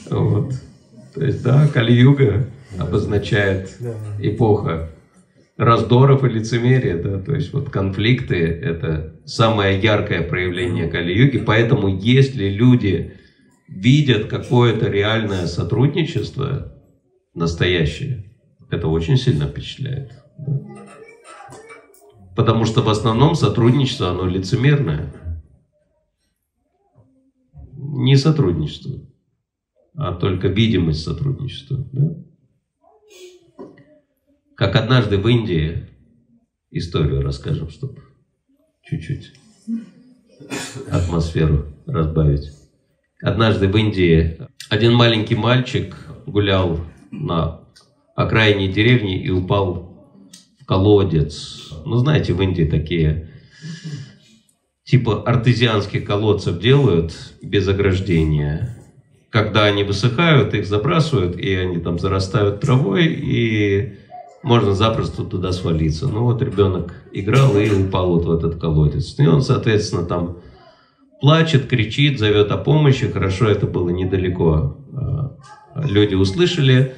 Вот. 0.10 0.54
То 1.16 1.24
есть, 1.24 1.42
да, 1.42 1.68
Кали-юга 1.74 2.48
обозначает 2.78 3.78
эпоха 4.20 4.90
раздоров 5.56 6.26
и 6.26 6.30
лицемерия, 6.30 7.02
да, 7.02 7.20
то 7.20 7.34
есть 7.34 7.54
вот 7.54 7.70
конфликты– 7.70 8.36
это 8.36 9.22
самое 9.26 9.80
яркое 9.80 10.22
проявление 10.22 10.90
Кали-юги, 10.90 11.38
поэтому 11.40 11.88
если 11.88 12.50
люди 12.50 13.14
видят 13.70 14.26
какое-то 14.26 14.90
реальное 14.90 15.48
сотрудничество, 15.48 16.74
настоящее, 17.34 18.26
это 18.70 18.88
очень 18.88 19.18
сильно 19.18 19.48
впечатляет. 19.48 20.21
Потому 22.36 22.66
что 22.66 22.82
в 22.82 22.90
основном 22.90 23.36
сотрудничество, 23.36 24.10
оно 24.10 24.26
лицемерное. 24.26 25.14
Не 27.74 28.16
сотрудничество, 28.16 29.00
а 29.96 30.14
только 30.14 30.48
видимость 30.48 31.04
сотрудничества. 31.04 31.86
Да? 31.92 32.16
Как 34.56 34.76
однажды 34.76 35.18
в 35.18 35.28
Индии, 35.28 35.90
историю 36.72 37.22
расскажем, 37.22 37.70
чтобы 37.70 38.02
чуть-чуть 38.84 39.34
атмосферу 40.90 41.68
разбавить. 41.86 42.52
Однажды 43.22 43.68
в 43.68 43.78
Индии 43.78 44.38
один 44.70 44.94
маленький 44.94 45.36
мальчик 45.36 45.96
гулял 46.26 46.80
на 47.12 47.62
окраине 48.16 48.72
деревни 48.72 49.22
и 49.22 49.30
упал 49.30 49.91
колодец. 50.72 51.70
Ну, 51.84 51.98
знаете, 51.98 52.32
в 52.32 52.42
Индии 52.42 52.64
такие 52.64 53.28
типа 54.86 55.24
артезианских 55.24 56.06
колодцев 56.06 56.60
делают 56.60 57.14
без 57.42 57.68
ограждения. 57.68 58.78
Когда 59.32 59.66
они 59.66 59.84
высыхают, 59.84 60.54
их 60.54 60.66
забрасывают, 60.66 61.36
и 61.36 61.54
они 61.56 61.80
там 61.80 62.00
зарастают 62.00 62.62
травой, 62.62 63.08
и 63.08 63.98
можно 64.44 64.74
запросто 64.74 65.26
туда 65.26 65.52
свалиться. 65.52 66.08
Ну 66.08 66.24
вот 66.24 66.42
ребенок 66.42 66.94
играл 67.12 67.58
и 67.58 67.70
упал 67.70 68.14
вот 68.14 68.24
в 68.24 68.32
этот 68.32 68.58
колодец. 68.58 69.20
И 69.20 69.28
он, 69.28 69.42
соответственно, 69.42 70.06
там 70.06 70.38
плачет, 71.20 71.68
кричит, 71.68 72.18
зовет 72.18 72.50
о 72.50 72.58
помощи. 72.58 73.12
Хорошо, 73.12 73.50
это 73.50 73.68
было 73.68 73.90
недалеко. 73.90 74.78
А, 74.96 75.36
люди 75.84 76.16
услышали. 76.16 76.94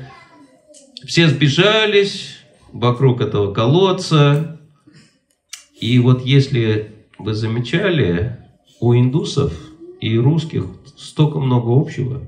Все 1.07 1.27
сбежались 1.27 2.32
вокруг 2.73 3.21
этого 3.21 3.53
колодца. 3.53 4.59
И 5.79 5.99
вот 5.99 6.25
если 6.25 6.91
вы 7.17 7.33
замечали, 7.33 8.37
у 8.81 8.93
индусов 8.93 9.53
и 10.01 10.17
русских 10.17 10.65
столько 10.97 11.39
много 11.39 11.69
общего. 11.79 12.21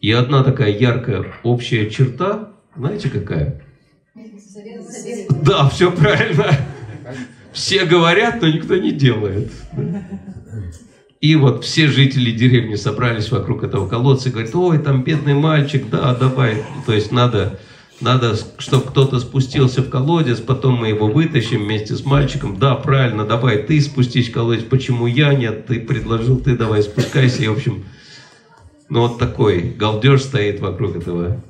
И 0.00 0.12
одна 0.12 0.44
такая 0.44 0.76
яркая 0.76 1.26
общая 1.42 1.90
черта, 1.90 2.52
знаете 2.76 3.08
какая? 3.08 3.64
Да, 5.42 5.68
все 5.68 5.90
правильно. 5.90 6.46
Все 7.52 7.84
говорят, 7.84 8.40
но 8.40 8.48
никто 8.48 8.76
не 8.76 8.92
делает. 8.92 9.50
И 11.20 11.36
вот 11.36 11.64
все 11.64 11.86
жители 11.86 12.32
деревни 12.32 12.74
собрались 12.74 13.30
вокруг 13.30 13.62
этого 13.62 13.88
колодца 13.88 14.28
и 14.28 14.32
говорят, 14.32 14.54
ой, 14.54 14.78
там 14.78 15.04
бедный 15.04 15.34
мальчик, 15.34 15.88
да, 15.88 16.14
давай. 16.16 16.64
То 16.84 16.92
есть 16.92 17.12
надо, 17.12 17.60
надо 18.02 18.36
чтобы 18.58 18.84
кто-то 18.84 19.20
спустился 19.20 19.80
в 19.82 19.88
колодец, 19.88 20.40
потом 20.40 20.74
мы 20.74 20.88
его 20.88 21.06
вытащим 21.06 21.62
вместе 21.62 21.94
с 21.94 22.04
мальчиком. 22.04 22.58
Да, 22.58 22.74
правильно, 22.74 23.24
давай 23.24 23.62
ты 23.62 23.80
спустись 23.80 24.28
в 24.28 24.32
колодец, 24.32 24.64
почему 24.64 25.06
я 25.06 25.32
нет, 25.32 25.66
ты 25.66 25.80
предложил, 25.80 26.38
ты 26.40 26.56
давай 26.56 26.82
спускайся. 26.82 27.42
И, 27.42 27.48
в 27.48 27.52
общем, 27.52 27.84
ну 28.88 29.00
вот 29.00 29.18
такой 29.18 29.62
галдеж 29.62 30.22
стоит 30.22 30.60
вокруг 30.60 30.96
этого 30.96 31.40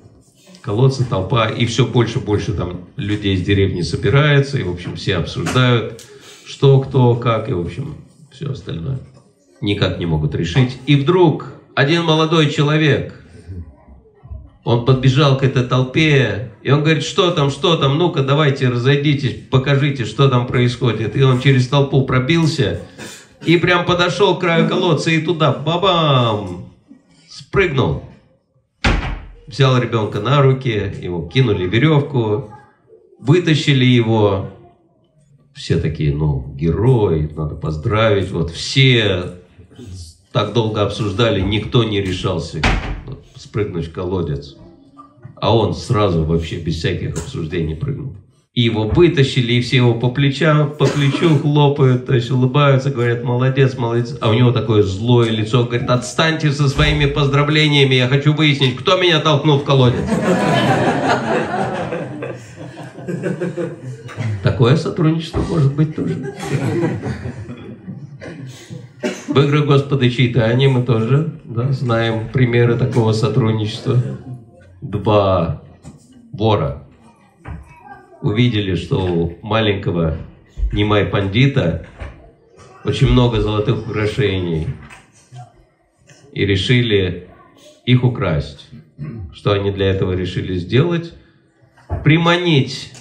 колодца, 0.61 1.05
толпа, 1.05 1.49
и 1.49 1.67
все 1.67 1.87
больше 1.87 2.19
и 2.19 2.23
больше 2.23 2.53
там 2.53 2.83
людей 2.97 3.35
из 3.35 3.43
деревни 3.43 3.81
собирается, 3.81 4.59
и, 4.59 4.63
в 4.63 4.71
общем, 4.71 4.95
все 4.95 5.17
обсуждают, 5.17 6.05
что, 6.47 6.81
кто, 6.81 7.17
как, 7.17 7.49
и, 7.49 7.53
в 7.53 7.61
общем, 7.61 7.97
все 8.31 8.51
остальное. 8.51 9.01
Никак 9.61 9.99
не 9.99 10.07
могут 10.07 10.35
решить. 10.35 10.79
И 10.87 10.97
вдруг 10.97 11.55
один 11.75 12.05
молодой 12.05 12.51
человек, 12.51 13.22
он 14.65 14.85
подбежал 14.85 15.37
к 15.37 15.43
этой 15.43 15.65
толпе, 15.65 16.53
и 16.63 16.71
он 16.71 16.83
говорит, 16.83 17.05
что 17.05 17.31
там, 17.33 17.51
что 17.51 17.77
там, 17.77 17.99
ну-ка, 17.99 18.23
давайте 18.23 18.69
разойдитесь, 18.69 19.49
покажите, 19.51 20.05
что 20.05 20.29
там 20.29 20.47
происходит. 20.47 21.17
И 21.17 21.23
он 21.23 21.41
через 21.41 21.69
толпу 21.69 22.05
пробился, 22.05 22.81
и 23.45 23.57
прям 23.57 23.85
подошел 23.85 24.37
к 24.37 24.41
краю 24.41 24.69
колодца, 24.69 25.11
и 25.11 25.21
туда, 25.21 25.53
бабам, 25.53 26.73
спрыгнул 27.29 28.05
взял 29.53 29.79
ребенка 29.79 30.21
на 30.21 30.41
руки, 30.41 30.93
ему 31.03 31.29
кинули 31.29 31.69
веревку, 31.69 32.51
вытащили 33.21 33.85
его. 33.85 34.49
Все 35.55 35.79
такие, 35.79 36.15
ну, 36.15 36.55
герой, 36.57 37.31
надо 37.37 37.55
поздравить. 37.55 38.31
Вот 38.31 38.51
все 38.51 39.35
так 40.33 40.55
долго 40.55 40.83
обсуждали, 40.83 41.43
никто 41.43 41.85
не 41.85 42.01
решался 42.01 42.63
спрыгнуть 43.53 43.89
в 43.89 43.93
колодец. 43.93 44.57
А 45.37 45.55
он 45.55 45.75
сразу 45.75 46.25
вообще 46.25 46.57
без 46.57 46.77
всяких 46.77 47.11
обсуждений 47.11 47.75
прыгнул. 47.75 48.17
И 48.55 48.63
его 48.63 48.85
вытащили, 48.85 49.53
и 49.55 49.61
все 49.61 49.77
его 49.79 49.95
по 49.95 50.09
плечам, 50.09 50.71
по 50.71 50.87
плечу 50.87 51.39
хлопают, 51.39 52.07
то 52.07 52.15
есть 52.15 52.31
улыбаются, 52.31 52.91
говорят, 52.91 53.23
молодец, 53.25 53.77
молодец. 53.77 54.17
А 54.23 54.31
у 54.31 54.35
него 54.35 54.53
такое 54.53 54.83
злое 54.83 55.29
лицо, 55.31 55.65
говорит, 55.65 55.91
отстаньте 55.91 56.51
со 56.51 56.67
своими 56.67 57.05
поздравлениями, 57.05 57.95
я 57.95 58.09
хочу 58.09 58.33
выяснить, 58.33 58.77
кто 58.77 58.97
меня 58.97 59.21
толкнул 59.21 59.59
в 59.59 59.65
колодец. 59.65 60.09
Такое 64.43 64.77
сотрудничество 64.77 65.43
может 65.43 65.75
быть 65.75 65.95
тоже. 65.95 66.35
В 69.33 69.39
играх 69.39 69.65
Господа 69.65 70.11
Чайтани 70.11 70.67
мы 70.67 70.83
тоже 70.83 71.41
да, 71.45 71.73
знаем 71.73 72.29
примеры 72.29 72.77
такого 72.77 73.13
сотрудничества. 73.13 73.99
Два 74.83 75.63
вора 76.35 76.87
увидели, 78.21 78.75
что 78.75 78.99
у 79.07 79.39
маленького 79.41 80.19
Нимай 80.71 81.07
Пандита 81.07 81.87
очень 82.85 83.09
много 83.09 83.41
золотых 83.41 83.89
украшений 83.89 84.67
и 86.35 86.45
решили 86.45 87.29
их 87.87 88.05
украсть. 88.05 88.69
Что 89.33 89.53
они 89.53 89.71
для 89.71 89.87
этого 89.87 90.13
решили 90.13 90.57
сделать? 90.57 91.15
Приманить 92.05 92.93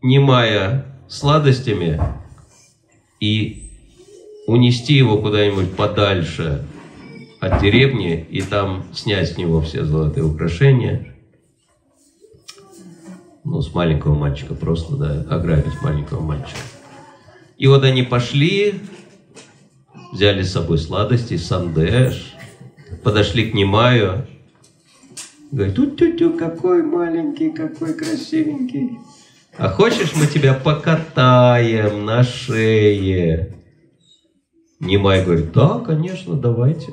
Нимая 0.00 0.86
сладостями 1.08 2.00
и 3.18 3.69
унести 4.50 4.94
его 4.94 5.18
куда-нибудь 5.18 5.74
подальше 5.74 6.64
от 7.40 7.60
деревни 7.62 8.26
и 8.30 8.42
там 8.42 8.84
снять 8.92 9.32
с 9.32 9.36
него 9.38 9.60
все 9.60 9.84
золотые 9.84 10.24
украшения– 10.24 11.06
ну, 13.44 13.60
с 13.62 13.74
маленького 13.74 14.14
мальчика 14.14 14.54
просто, 14.54 14.96
да, 14.96 15.24
ограбить 15.34 15.82
маленького 15.82 16.20
мальчика. 16.20 16.60
И 17.56 17.66
вот 17.66 17.84
они 17.84 18.02
пошли, 18.02 18.74
взяли 20.12 20.42
с 20.42 20.52
собой 20.52 20.78
сладости, 20.78 21.36
сандеш, 21.36 22.36
подошли 23.02 23.50
к 23.50 23.54
Немаю, 23.54 24.26
говорит, 25.50 25.76
тю-тю-тю, 25.76 26.34
какой 26.34 26.82
маленький, 26.82 27.50
какой 27.50 27.94
красивенький. 27.94 28.98
А 29.56 29.68
хочешь, 29.68 30.14
мы 30.14 30.26
тебя 30.26 30.54
покатаем 30.54 32.04
на 32.04 32.22
шее? 32.22 33.54
Немай 34.80 35.22
говорит, 35.24 35.52
да, 35.52 35.78
конечно, 35.78 36.34
давайте. 36.34 36.92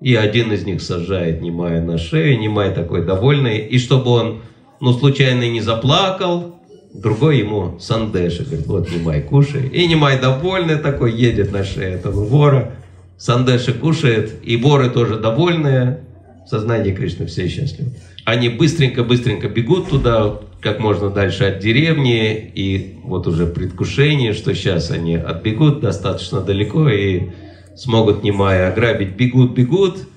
И 0.00 0.14
один 0.14 0.52
из 0.52 0.64
них 0.64 0.82
сажает 0.82 1.40
Немая 1.40 1.82
на 1.82 1.98
шею, 1.98 2.38
Немай 2.38 2.74
такой 2.74 3.04
довольный. 3.04 3.58
И 3.58 3.78
чтобы 3.78 4.10
он, 4.10 4.42
ну, 4.80 4.92
случайно 4.92 5.48
не 5.48 5.60
заплакал, 5.60 6.56
другой 6.94 7.38
ему 7.38 7.78
сандеши. 7.78 8.44
Говорит, 8.44 8.66
вот 8.66 8.90
Немай, 8.90 9.22
кушай. 9.22 9.68
И 9.68 9.86
Немай 9.86 10.18
довольный 10.18 10.76
такой 10.76 11.12
едет 11.12 11.52
на 11.52 11.64
шею 11.64 11.94
этого 11.94 12.24
вора. 12.24 12.72
Сандеши 13.18 13.72
кушает, 13.72 14.34
и 14.42 14.56
воры 14.56 14.90
тоже 14.90 15.18
довольные. 15.18 16.04
В 16.46 16.48
сознании 16.48 16.94
Кришны 16.94 17.26
все 17.26 17.48
счастливы. 17.48 17.92
Они 18.24 18.48
быстренько-быстренько 18.48 19.48
бегут 19.48 19.88
туда, 19.90 20.38
как 20.64 20.80
можно 20.80 21.10
дальше 21.10 21.44
от 21.44 21.58
деревни, 21.58 22.50
и 22.54 22.98
вот 23.04 23.26
уже 23.26 23.46
предвкушение, 23.46 24.32
что 24.32 24.54
сейчас 24.54 24.90
они 24.90 25.14
отбегут 25.14 25.80
достаточно 25.80 26.40
далеко 26.40 26.88
и 26.88 27.28
смогут 27.76 28.24
Немая 28.24 28.72
ограбить. 28.72 29.14
Бегут, 29.14 29.52
бегут, 29.52 30.08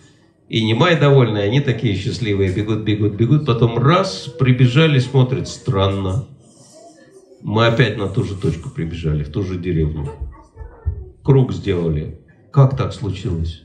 и 0.48 0.64
Немай 0.64 0.98
довольный, 0.98 1.44
они 1.44 1.60
такие 1.60 1.96
счастливые, 1.96 2.54
бегут, 2.54 2.80
бегут, 2.80 3.16
бегут, 3.16 3.46
потом 3.46 3.78
раз, 3.78 4.34
прибежали, 4.40 5.00
смотрят, 5.00 5.50
странно. 5.50 6.26
Мы 7.42 7.68
опять 7.68 7.98
на 7.98 8.08
ту 8.08 8.24
же 8.24 8.36
точку 8.36 8.70
прибежали, 8.70 9.24
в 9.24 9.32
ту 9.32 9.44
же 9.44 9.58
деревню. 9.58 10.10
Круг 11.24 11.52
сделали. 11.52 12.22
Как 12.52 12.78
так 12.78 12.94
случилось? 12.94 13.64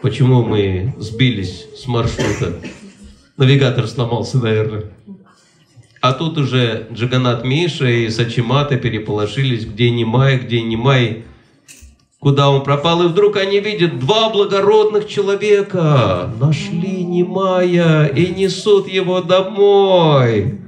Почему 0.00 0.42
мы 0.42 0.94
сбились 0.98 1.66
с 1.76 1.86
маршрута? 1.86 2.54
Навигатор 3.36 3.86
сломался, 3.86 4.38
наверное. 4.38 4.84
А 6.00 6.12
тут 6.12 6.38
уже 6.38 6.86
Джаганат 6.92 7.44
Миша 7.44 7.86
и 7.86 8.10
Сачимата 8.10 8.76
переполошились, 8.76 9.64
где 9.64 9.90
Немай, 9.90 10.38
где 10.38 10.60
Немай, 10.62 11.24
куда 12.20 12.50
он 12.50 12.62
пропал. 12.62 13.02
И 13.02 13.08
вдруг 13.08 13.36
они 13.36 13.60
видят 13.60 13.98
два 13.98 14.30
благородных 14.30 15.08
человека. 15.08 16.32
Нашли 16.38 17.04
Немая 17.04 18.06
и 18.06 18.28
несут 18.34 18.88
его 18.88 19.20
домой. 19.20 20.60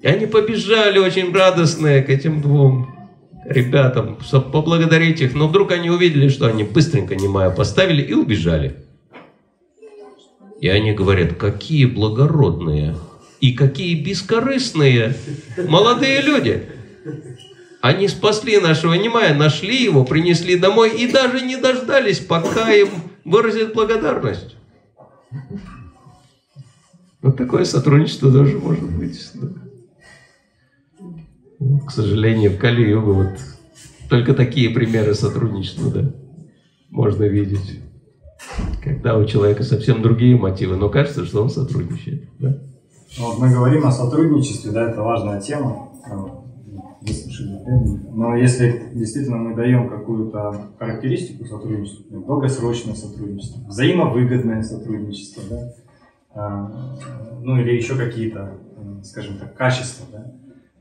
И 0.00 0.06
они 0.06 0.26
побежали 0.26 0.98
очень 0.98 1.32
радостные 1.32 2.02
к 2.02 2.08
этим 2.08 2.40
двум 2.40 2.88
ребятам, 3.44 4.18
чтобы 4.20 4.50
поблагодарить 4.50 5.20
их. 5.20 5.34
Но 5.34 5.48
вдруг 5.48 5.72
они 5.72 5.90
увидели, 5.90 6.28
что 6.28 6.46
они 6.46 6.64
быстренько 6.64 7.14
Немая 7.14 7.50
поставили 7.50 8.02
и 8.02 8.12
убежали. 8.12 8.76
И 10.60 10.68
они 10.68 10.92
говорят, 10.92 11.34
какие 11.34 11.86
благородные 11.86 12.94
и 13.42 13.52
какие 13.52 14.00
бескорыстные 14.00 15.16
молодые 15.68 16.22
люди. 16.22 16.68
Они 17.80 18.06
спасли 18.06 18.60
нашего 18.60 18.94
Немая, 18.94 19.34
нашли 19.34 19.82
его, 19.82 20.04
принесли 20.04 20.56
домой 20.56 20.96
и 20.96 21.10
даже 21.10 21.44
не 21.44 21.56
дождались, 21.56 22.20
пока 22.20 22.72
им 22.72 22.88
выразят 23.24 23.74
благодарность. 23.74 24.54
Вот 27.20 27.36
такое 27.36 27.64
сотрудничество 27.64 28.32
тоже 28.32 28.58
может 28.58 28.88
быть. 28.88 29.20
Да. 29.34 29.48
К 31.86 31.90
сожалению, 31.90 32.52
в 32.52 32.58
Кали-Югу 32.58 33.12
вот 33.12 33.38
только 34.08 34.34
такие 34.34 34.70
примеры 34.70 35.14
сотрудничества 35.14 35.90
да, 35.90 36.14
можно 36.90 37.24
видеть. 37.24 37.80
Когда 38.84 39.16
у 39.16 39.24
человека 39.24 39.64
совсем 39.64 40.00
другие 40.00 40.36
мотивы, 40.36 40.76
но 40.76 40.88
кажется, 40.88 41.24
что 41.24 41.42
он 41.42 41.50
сотрудничает. 41.50 42.28
Да? 42.38 42.71
Вот 43.18 43.38
мы 43.38 43.50
говорим 43.50 43.86
о 43.86 43.92
сотрудничестве, 43.92 44.70
да, 44.70 44.88
это 44.88 45.02
важная 45.02 45.40
тема. 45.40 45.90
Но 48.14 48.36
если 48.36 48.90
действительно 48.94 49.36
мы 49.36 49.54
даем 49.54 49.88
какую-то 49.88 50.70
характеристику 50.78 51.44
сотрудничества, 51.44 52.20
долгосрочное 52.20 52.94
сотрудничество, 52.94 53.66
взаимовыгодное 53.66 54.62
сотрудничество, 54.62 55.42
да, 55.50 55.74
а, 56.34 56.96
ну 57.42 57.58
или 57.60 57.72
еще 57.72 57.96
какие-то, 57.96 58.58
скажем 59.02 59.38
так, 59.38 59.54
качества, 59.56 60.06
да, 60.10 60.32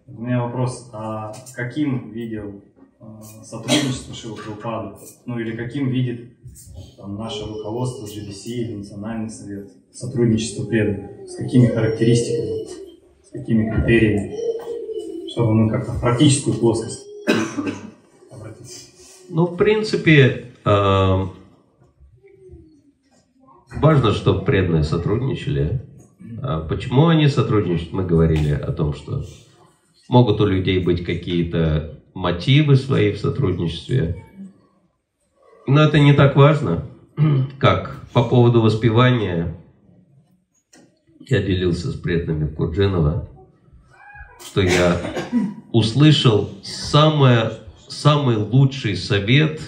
у 0.07 0.21
меня 0.21 0.43
вопрос, 0.43 0.89
а 0.93 1.33
каким 1.55 2.11
видел 2.11 2.63
а, 2.99 3.21
сотрудничество 3.21 4.35
Прабхупада? 4.35 4.97
Ну 5.25 5.39
или 5.39 5.55
каким 5.55 5.89
видит 5.89 6.37
там, 6.97 7.17
наше 7.17 7.45
руководство 7.45 8.05
или 8.07 8.75
Национальный 8.75 9.29
совет 9.29 9.71
сотрудничество 9.91 10.65
преданных? 10.65 11.27
С 11.27 11.35
какими 11.35 11.67
характеристиками, 11.67 12.67
с 13.23 13.29
какими 13.31 13.69
критериями? 13.69 14.35
Чтобы 15.31 15.53
мы 15.53 15.69
как-то 15.69 15.93
практическую 15.99 16.57
плоскость 16.57 17.05
обратиться. 18.29 18.79
Ну, 19.29 19.45
в 19.45 19.55
принципе, 19.55 20.51
э, 20.65 21.25
важно, 23.77 24.11
чтобы 24.11 24.43
преданные 24.43 24.83
сотрудничали. 24.83 25.81
А 26.43 26.61
почему 26.61 27.07
они 27.07 27.27
сотрудничают? 27.27 27.93
Мы 27.93 28.03
говорили 28.03 28.51
о 28.51 28.71
том, 28.73 28.93
что 28.93 29.23
Могут 30.11 30.41
у 30.41 30.45
людей 30.45 30.83
быть 30.83 31.05
какие-то 31.05 32.01
мотивы 32.13 32.75
свои 32.75 33.13
в 33.13 33.17
сотрудничестве. 33.17 34.25
Но 35.71 35.83
это 35.83 35.99
не 35.99 36.11
так 36.11 36.35
важно, 36.35 36.83
как 37.57 37.95
по 38.11 38.23
поводу 38.23 38.61
воспевания. 38.61 39.55
Я 41.21 41.41
делился 41.41 41.91
с 41.91 41.95
преданными 41.95 42.49
в 42.49 42.55
Курджинова, 42.55 43.29
что 44.45 44.59
я 44.59 44.97
услышал 45.71 46.49
самое, 46.61 47.53
самый 47.87 48.35
лучший 48.35 48.97
совет 48.97 49.61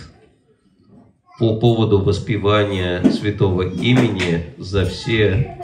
по 1.40 1.58
поводу 1.58 2.02
воспевания 2.02 3.10
святого 3.10 3.62
имени 3.62 4.56
за 4.58 4.84
все 4.84 5.64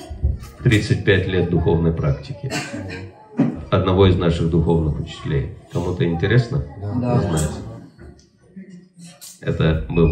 35 0.63 1.27
лет 1.27 1.49
духовной 1.49 1.91
практики 1.91 2.53
одного 3.69 4.07
из 4.07 4.15
наших 4.15 4.49
духовных 4.49 5.01
учителей. 5.01 5.57
Кому-то 5.73 6.05
интересно? 6.05 6.63
Да. 7.01 7.19
Знает. 7.19 7.68
Это 9.41 9.85
был 9.89 10.09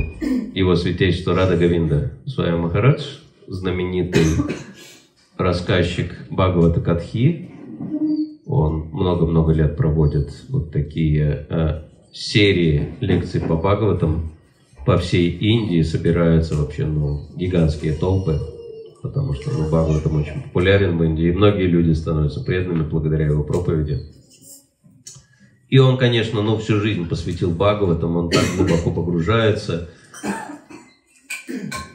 его 0.53 0.75
святейшество 0.75 1.35
Рада 1.35 1.57
Гавинда 1.57 2.13
Свая 2.25 2.55
Махарадж, 2.55 3.03
знаменитый 3.47 4.23
рассказчик 5.37 6.15
Бхагавата 6.29 6.81
Катхи. 6.81 7.51
Он 8.45 8.89
много-много 8.91 9.51
лет 9.51 9.75
проводит 9.75 10.29
вот 10.49 10.71
такие 10.71 11.45
э, 11.49 11.81
серии 12.13 12.95
лекций 13.01 13.41
по 13.41 13.55
Бхагаватам. 13.55 14.31
По 14.85 14.97
всей 14.97 15.29
Индии 15.29 15.81
собираются 15.81 16.55
вообще 16.55 16.85
ну, 16.85 17.27
гигантские 17.35 17.93
толпы 17.93 18.39
потому 19.01 19.33
что 19.33 19.51
ну, 19.51 19.67
Бхагаватам 19.67 20.15
очень 20.15 20.41
популярен 20.43 20.97
в 20.97 21.03
Индии, 21.03 21.27
и 21.27 21.31
многие 21.31 21.67
люди 21.67 21.91
становятся 21.93 22.43
преданными 22.43 22.83
благодаря 22.83 23.25
его 23.25 23.43
проповеди. 23.43 23.99
И 25.69 25.79
он, 25.79 25.97
конечно, 25.97 26.41
ну, 26.41 26.57
всю 26.57 26.79
жизнь 26.79 27.07
посвятил 27.07 27.51
Бхагаватам, 27.51 28.15
он 28.15 28.29
так 28.29 28.43
глубоко 28.55 28.91
погружается. 28.91 29.89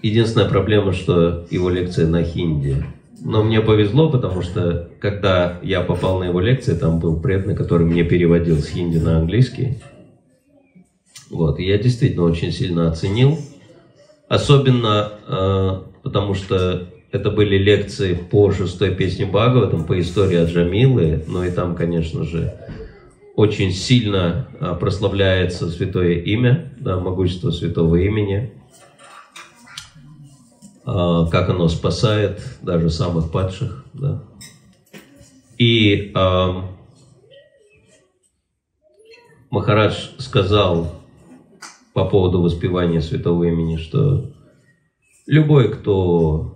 Единственная 0.03 0.49
проблема, 0.49 0.93
что 0.93 1.47
его 1.51 1.71
лекция 1.71 2.07
на 2.07 2.23
хинди. 2.23 2.85
Но 3.21 3.45
мне 3.45 3.61
повезло, 3.61 4.11
потому 4.11 4.43
что 4.43 4.91
когда 5.01 5.61
я 5.63 5.81
попал 5.81 6.19
на 6.19 6.25
его 6.25 6.41
лекции, 6.41 6.75
там 6.75 6.99
был 6.99 7.21
преданный, 7.21 7.55
который 7.55 7.87
мне 7.87 8.05
переводил 8.05 8.59
с 8.59 8.69
хинди 8.69 8.99
на 8.99 9.19
английский. 9.19 9.79
Вот, 11.31 11.59
и 11.59 11.65
я 11.65 11.79
действительно 11.79 12.25
очень 12.25 12.53
сильно 12.53 12.91
оценил. 12.91 13.39
Особенно 14.29 15.13
э, 15.29 15.93
потому 16.03 16.35
что 16.35 16.89
это 17.11 17.31
были 17.31 17.57
лекции 17.57 18.15
по 18.15 18.51
шестой 18.53 18.95
песне 18.95 19.27
Бхагаватам, 19.27 19.85
по 19.85 19.99
истории 20.01 20.39
Аджамилы, 20.39 21.25
но 21.29 21.45
и 21.45 21.51
там, 21.51 21.75
конечно 21.75 22.25
же, 22.25 22.55
очень 23.35 23.73
сильно 23.73 24.49
а, 24.61 24.75
прославляется 24.75 25.71
святое 25.71 26.21
имя, 26.21 26.75
да, 26.79 26.99
могущество 26.99 27.51
святого 27.51 27.97
имени, 27.97 28.53
а, 30.85 31.27
как 31.27 31.49
оно 31.49 31.69
спасает 31.69 32.59
даже 32.63 32.91
самых 32.91 33.31
падших. 33.31 33.85
Да. 33.95 34.23
И 35.59 36.13
а, 36.15 36.69
Махарадж 39.51 40.09
сказал 40.19 40.93
по 41.93 42.07
поводу 42.07 42.41
воспевания 42.41 43.01
святого 43.01 43.45
имени, 43.45 43.77
что 43.77 44.31
любой, 45.27 45.71
кто 45.73 46.52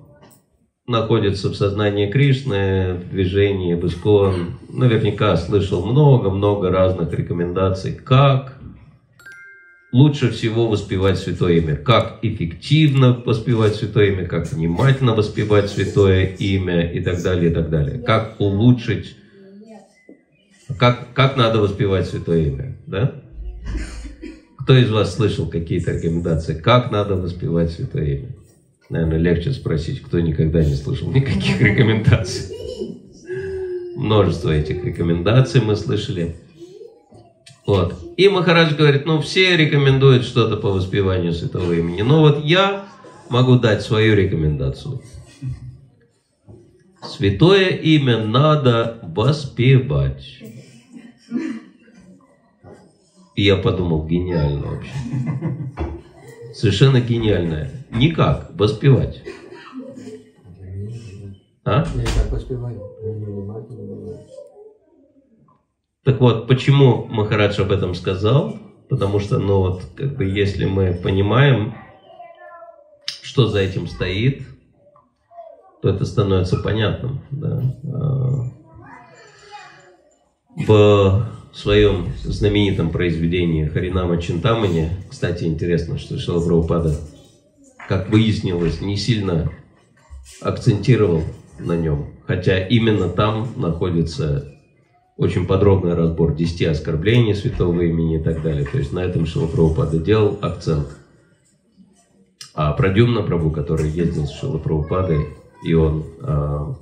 находится 0.87 1.49
в 1.49 1.57
сознании 1.57 2.11
Кришны, 2.11 2.95
в 2.95 3.11
движении, 3.11 3.74
в 3.74 4.61
наверняка 4.68 5.37
слышал 5.37 5.84
много-много 5.84 6.70
разных 6.70 7.12
рекомендаций, 7.12 7.93
как 7.93 8.57
лучше 9.93 10.30
всего 10.30 10.68
воспевать 10.68 11.18
Святое 11.18 11.59
Имя. 11.59 11.76
Как 11.76 12.18
эффективно 12.22 13.20
воспевать 13.24 13.74
Святое 13.74 14.12
Имя, 14.12 14.26
как 14.26 14.51
внимательно 14.51 15.14
воспевать 15.14 15.70
Святое 15.70 16.26
Имя 16.26 16.93
и 16.93 17.01
так 17.01 17.22
далее, 17.22 17.51
и 17.51 17.55
так 17.55 17.68
далее. 17.68 17.99
Как 17.99 18.41
улучшить, 18.41 19.16
как, 20.78 21.12
как 21.14 21.37
надо 21.37 21.61
воспевать 21.61 22.07
Святое 22.07 22.47
Имя, 22.47 22.76
да? 22.87 23.22
Кто 24.59 24.76
из 24.76 24.91
вас 24.91 25.14
слышал 25.14 25.49
какие-то 25.49 25.93
рекомендации, 25.93 26.55
как 26.55 26.91
надо 26.91 27.14
воспевать 27.16 27.70
Святое 27.70 28.18
Имя? 28.18 28.28
Наверное, 28.89 29.18
легче 29.18 29.53
спросить, 29.53 30.01
кто 30.01 30.20
никогда 30.20 30.64
не 30.64 30.74
слышал 30.74 31.11
никаких 31.11 31.61
рекомендаций. 31.61 32.55
Множество 33.97 34.51
этих 34.51 34.84
рекомендаций 34.84 35.61
мы 35.61 35.74
слышали. 35.74 36.37
Вот. 37.66 37.99
И 38.16 38.28
Махарадж 38.28 38.76
говорит, 38.76 39.07
ну 39.07 39.20
все 39.20 39.57
рекомендуют 39.57 40.24
что-то 40.24 40.57
по 40.57 40.70
воспеванию 40.70 41.32
святого 41.32 41.72
имени. 41.72 42.03
Но 42.03 42.20
вот 42.20 42.45
я 42.45 42.84
могу 43.28 43.59
дать 43.59 43.82
свою 43.82 44.14
рекомендацию. 44.14 45.03
Святое 47.03 47.68
имя 47.68 48.24
надо 48.24 49.01
воспевать. 49.03 50.43
И 53.34 53.43
я 53.43 53.57
подумал, 53.57 54.07
гениально 54.07 54.66
вообще. 54.66 54.93
Совершенно 56.57 57.02
гениальное. 57.02 57.70
Никак, 57.90 58.50
воспевать. 58.54 59.22
А? 61.66 61.84
Так 66.02 66.18
вот, 66.20 66.48
почему 66.48 67.04
Махарадж 67.04 67.61
об 67.61 67.72
этом 67.72 67.94
сказал? 67.94 68.59
Потому 68.88 69.18
что, 69.18 69.38
ну 69.38 69.59
вот, 69.59 69.82
как 69.96 70.16
бы, 70.16 70.24
если 70.24 70.64
мы 70.64 70.94
понимаем, 70.94 71.74
что 73.22 73.48
за 73.48 73.59
этим 73.59 73.86
стоит, 73.86 74.46
то 75.82 75.90
это 75.90 76.07
становится 76.07 76.57
понятным. 76.57 77.20
Да? 77.32 77.62
А, 77.92 78.50
В 81.57 81.59
своем 81.59 82.12
знаменитом 82.22 82.90
произведении 82.90 83.64
Харинама 83.64 84.20
Чинтамани, 84.20 84.90
кстати, 85.09 85.44
интересно, 85.44 85.98
что 85.98 86.18
Шила 86.18 86.46
Прабхупада, 86.46 86.94
как 87.88 88.11
выяснилось, 88.11 88.82
не 88.82 88.98
сильно 88.98 89.50
акцентировал 90.42 91.22
на 91.59 91.74
нем, 91.74 92.11
хотя 92.26 92.59
именно 92.59 93.09
там 93.09 93.48
находится 93.57 94.52
очень 95.16 95.46
подробный 95.46 95.94
разбор 95.94 96.34
10 96.34 96.62
оскорблений 96.64 97.34
святого 97.34 97.80
имени 97.80 98.20
и 98.20 98.22
так 98.22 98.42
далее. 98.42 98.66
То 98.66 98.76
есть 98.76 98.92
на 98.92 98.98
этом 98.98 99.24
Шила 99.24 99.46
Прабхупада 99.46 99.98
делал 99.98 100.38
акцент. 100.42 100.88
А 102.52 102.74
Прадюмна 102.74 103.22
Прабу, 103.22 103.50
который 103.50 103.88
ездил 103.88 104.26
с 104.26 104.32
Шила 104.32 104.59
Прабхупадой, 104.59 105.28
и 105.64 105.72
он, 105.72 106.04
а, 106.20 106.76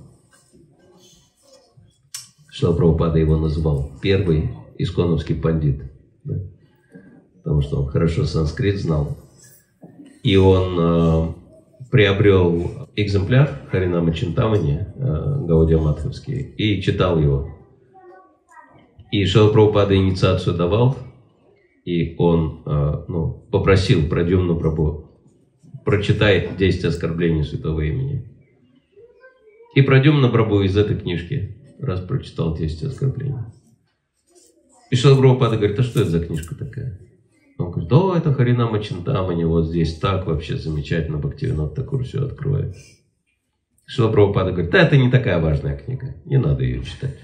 Шила 2.50 2.72
Прабхупада 2.72 3.20
его 3.20 3.36
называл 3.36 3.92
первый 4.02 4.50
исконовский 4.78 5.34
пандит. 5.34 5.82
да. 6.24 6.34
Потому 7.42 7.60
что 7.60 7.82
он 7.82 7.88
хорошо 7.88 8.24
санскрит 8.24 8.80
знал. 8.80 9.16
И 10.22 10.36
он 10.36 10.76
а, 10.78 11.34
приобрел 11.90 12.88
экземпляр 12.96 13.68
Харинама 13.70 14.12
Чинтамани, 14.12 14.80
э, 14.96 15.44
Гаудия 15.46 15.78
Матховский, 15.78 16.40
и 16.40 16.80
читал 16.82 17.20
его. 17.20 17.50
И 19.12 19.24
Шила 19.26 19.52
Прабхупада 19.52 19.96
инициацию 19.96 20.56
давал, 20.56 20.96
и 21.84 22.16
он 22.18 22.62
э, 22.66 23.04
ну, 23.06 23.46
попросил 23.52 24.08
Прадюмну 24.08 24.58
Прабу, 24.58 25.10
прочитай 25.84 26.48
10 26.58 26.84
оскорблений 26.86 27.44
святого 27.44 27.82
имени. 27.82 28.28
И 29.74 29.82
Прадюмна 29.82 30.28
Прабу 30.28 30.62
из 30.62 30.76
этой 30.76 30.96
книжки 30.96 31.56
раз 31.78 32.00
прочитал 32.00 32.56
10 32.56 32.84
оскорблений. 32.84 33.38
И 34.90 34.96
Прабхупада 34.96 35.56
говорит, 35.56 35.78
а 35.78 35.82
что 35.82 36.00
это 36.00 36.10
за 36.10 36.20
книжка 36.20 36.54
такая? 36.54 37.00
Он 37.58 37.70
говорит, 37.70 37.92
о, 37.92 38.14
это 38.16 38.32
Харинама 38.32 38.82
Чинтамани, 38.82 39.44
вот 39.44 39.66
здесь 39.66 39.98
так 39.98 40.26
вообще 40.26 40.56
замечательно 40.56 41.18
Бхактивинод 41.18 41.74
Такур 41.74 42.04
все 42.04 42.24
откроет. 42.24 42.76
Шила 43.86 44.10
Прабхупада 44.10 44.52
говорит, 44.52 44.70
да, 44.70 44.82
это 44.82 44.96
не 44.96 45.10
такая 45.10 45.40
важная 45.40 45.76
книга, 45.76 46.14
не 46.24 46.38
надо 46.38 46.64
ее 46.64 46.82
читать. 46.82 47.18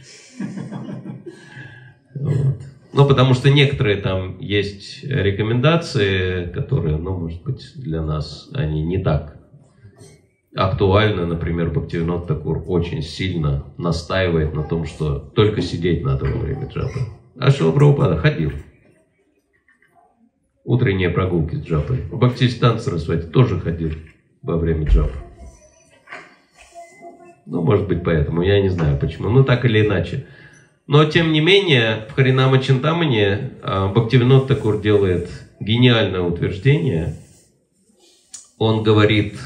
Вот. 2.14 2.56
Ну, 2.92 3.06
потому 3.06 3.34
что 3.34 3.50
некоторые 3.50 3.96
там 3.96 4.38
есть 4.40 5.04
рекомендации, 5.04 6.46
которые, 6.52 6.96
ну, 6.96 7.16
может 7.16 7.42
быть, 7.44 7.72
для 7.76 8.02
нас 8.02 8.50
они 8.52 8.82
не 8.82 8.98
так 8.98 9.36
актуальны. 10.54 11.24
Например, 11.24 11.70
Бхактивинод 11.70 12.26
Такур 12.26 12.64
очень 12.66 13.02
сильно 13.02 13.72
настаивает 13.78 14.54
на 14.54 14.64
том, 14.64 14.86
что 14.86 15.18
только 15.18 15.62
сидеть 15.62 16.02
надо 16.04 16.24
во 16.24 16.38
время 16.38 16.66
джапы. 16.66 17.00
А 17.40 17.50
Шила 17.50 17.72
Прабхупада 17.72 18.18
ходил. 18.18 18.52
Утренние 20.62 21.08
прогулки 21.08 21.54
с 21.54 21.62
джапой. 21.62 22.02
Бхактистан 22.12 22.78
Сарасвати 22.78 23.28
тоже 23.28 23.58
ходил 23.58 23.92
во 24.42 24.58
время 24.58 24.84
джапы. 24.84 25.16
Ну, 27.46 27.62
может 27.62 27.88
быть, 27.88 28.04
поэтому. 28.04 28.42
Я 28.42 28.60
не 28.60 28.68
знаю 28.68 28.98
почему. 28.98 29.30
Ну, 29.30 29.42
так 29.42 29.64
или 29.64 29.86
иначе. 29.86 30.26
Но, 30.86 31.06
тем 31.06 31.32
не 31.32 31.40
менее, 31.40 32.06
в 32.10 32.12
Харинама 32.12 32.58
Чинтамане 32.58 33.52
а, 33.62 33.88
Бхактивинод 33.88 34.46
Такур 34.46 34.82
делает 34.82 35.30
гениальное 35.60 36.20
утверждение. 36.20 37.16
Он 38.58 38.82
говорит, 38.82 39.40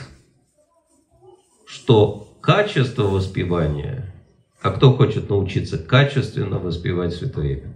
что 1.65 2.37
качество 2.41 3.05
воспевания, 3.05 4.13
а 4.61 4.73
кто 4.73 4.93
хочет 4.95 5.31
научиться 5.31 5.79
качественно 5.79 6.59
воспевать 6.59 7.15
Святое 7.15 7.59
Имя? 7.59 7.74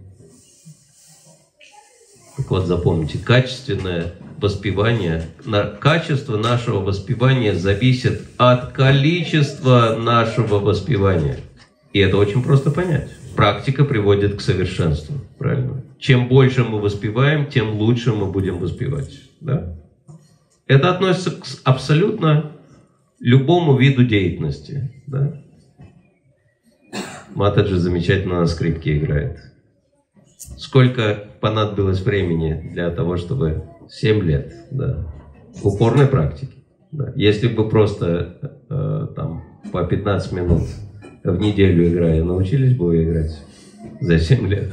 Вот, 2.46 2.66
запомните, 2.66 3.18
качественное 3.18 4.14
воспевание, 4.40 5.24
качество 5.80 6.36
нашего 6.36 6.78
воспевания 6.80 7.54
зависит 7.54 8.22
от 8.36 8.72
количества 8.72 9.96
нашего 9.98 10.58
воспевания. 10.60 11.38
И 11.92 11.98
это 11.98 12.16
очень 12.16 12.42
просто 12.42 12.70
понять. 12.70 13.10
Практика 13.34 13.84
приводит 13.84 14.36
к 14.36 14.40
совершенству, 14.40 15.16
правильно? 15.38 15.82
Чем 15.98 16.28
больше 16.28 16.64
мы 16.64 16.80
воспеваем, 16.80 17.46
тем 17.46 17.74
лучше 17.74 18.12
мы 18.12 18.30
будем 18.30 18.58
воспевать. 18.58 19.12
Да? 19.40 19.76
Это 20.66 20.90
относится 20.90 21.32
к 21.32 21.44
абсолютно 21.64 22.52
любому 23.20 23.76
виду 23.76 24.04
деятельности. 24.04 24.92
Да? 25.06 25.40
Матаджи 27.34 27.76
замечательно 27.76 28.40
на 28.40 28.46
скрипке 28.46 28.98
играет. 28.98 29.38
Сколько 30.38 31.24
понадобилось 31.40 32.00
времени 32.00 32.70
для 32.72 32.90
того, 32.90 33.16
чтобы 33.16 33.64
7 33.88 34.22
лет, 34.22 34.52
да, 34.70 35.06
упорной 35.62 36.06
практики. 36.06 36.54
Да. 36.92 37.12
Если 37.16 37.48
бы 37.48 37.68
просто 37.68 38.56
э, 38.70 39.06
там 39.16 39.44
по 39.72 39.84
15 39.84 40.32
минут 40.32 40.62
в 41.24 41.38
неделю 41.40 41.88
играя, 41.88 42.22
научились 42.22 42.76
бы 42.76 43.02
играть 43.02 43.44
за 44.00 44.18
7 44.18 44.46
лет? 44.48 44.72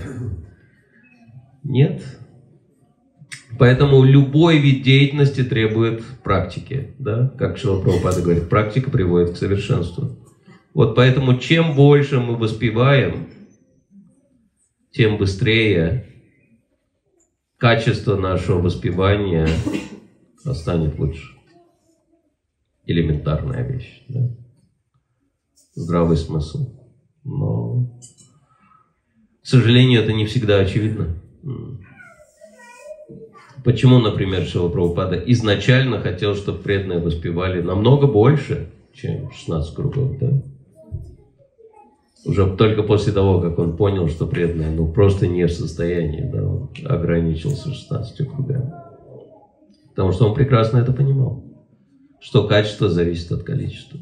Нет. 1.63 2.03
Поэтому 3.57 4.03
любой 4.03 4.59
вид 4.59 4.84
деятельности 4.84 5.43
требует 5.43 6.03
практики. 6.24 6.93
Да? 6.99 7.34
Как 7.38 7.57
Шила 7.57 7.82
Прабхупада 7.82 8.22
говорит, 8.22 8.49
практика 8.49 8.91
приводит 8.91 9.32
к 9.32 9.38
совершенству. 9.38 10.18
Вот 10.74 10.95
поэтому 10.95 11.38
чем 11.38 11.74
больше 11.74 12.20
мы 12.20 12.36
воспеваем, 12.36 13.30
тем 14.95 15.17
быстрее 15.17 16.05
качество 17.57 18.15
нашего 18.15 18.61
воспевания 18.61 19.49
станет 20.53 20.97
лучше. 20.97 21.35
Элементарная 22.85 23.67
вещь. 23.67 24.03
Да? 24.07 24.29
Здравый 25.73 26.15
смысл. 26.15 26.79
Но, 27.23 27.99
к 29.41 29.47
сожалению, 29.47 30.01
это 30.01 30.13
не 30.13 30.25
всегда 30.25 30.59
очевидно. 30.59 31.19
Почему, 33.63 33.99
например, 33.99 34.45
Шива 34.45 34.69
Прабхупада 34.69 35.17
изначально 35.17 35.99
хотел, 35.99 36.35
чтобы 36.35 36.59
преданные 36.59 36.99
воспевали 36.99 37.61
намного 37.61 38.05
больше, 38.07 38.71
чем 38.93 39.31
16 39.31 39.75
кругов, 39.75 40.19
да? 40.19 40.54
Уже 42.26 42.55
только 42.55 42.82
после 42.82 43.13
того, 43.13 43.39
как 43.39 43.59
он 43.59 43.78
понял, 43.78 44.07
что 44.07 44.26
преданные 44.26 44.71
ну, 44.71 44.91
просто 44.91 45.28
не 45.28 45.45
в 45.45 45.51
состоянии, 45.51 46.28
да, 46.28 46.43
он 46.43 46.71
ограничился 46.84 47.71
16 47.71 48.28
кругами. 48.28 48.73
Потому 49.89 50.11
что 50.11 50.28
он 50.28 50.34
прекрасно 50.34 50.80
это 50.80 50.91
понимал, 50.91 51.45
что 52.19 52.47
качество 52.47 52.89
зависит 52.89 53.32
от 53.32 53.43
количества. 53.43 53.99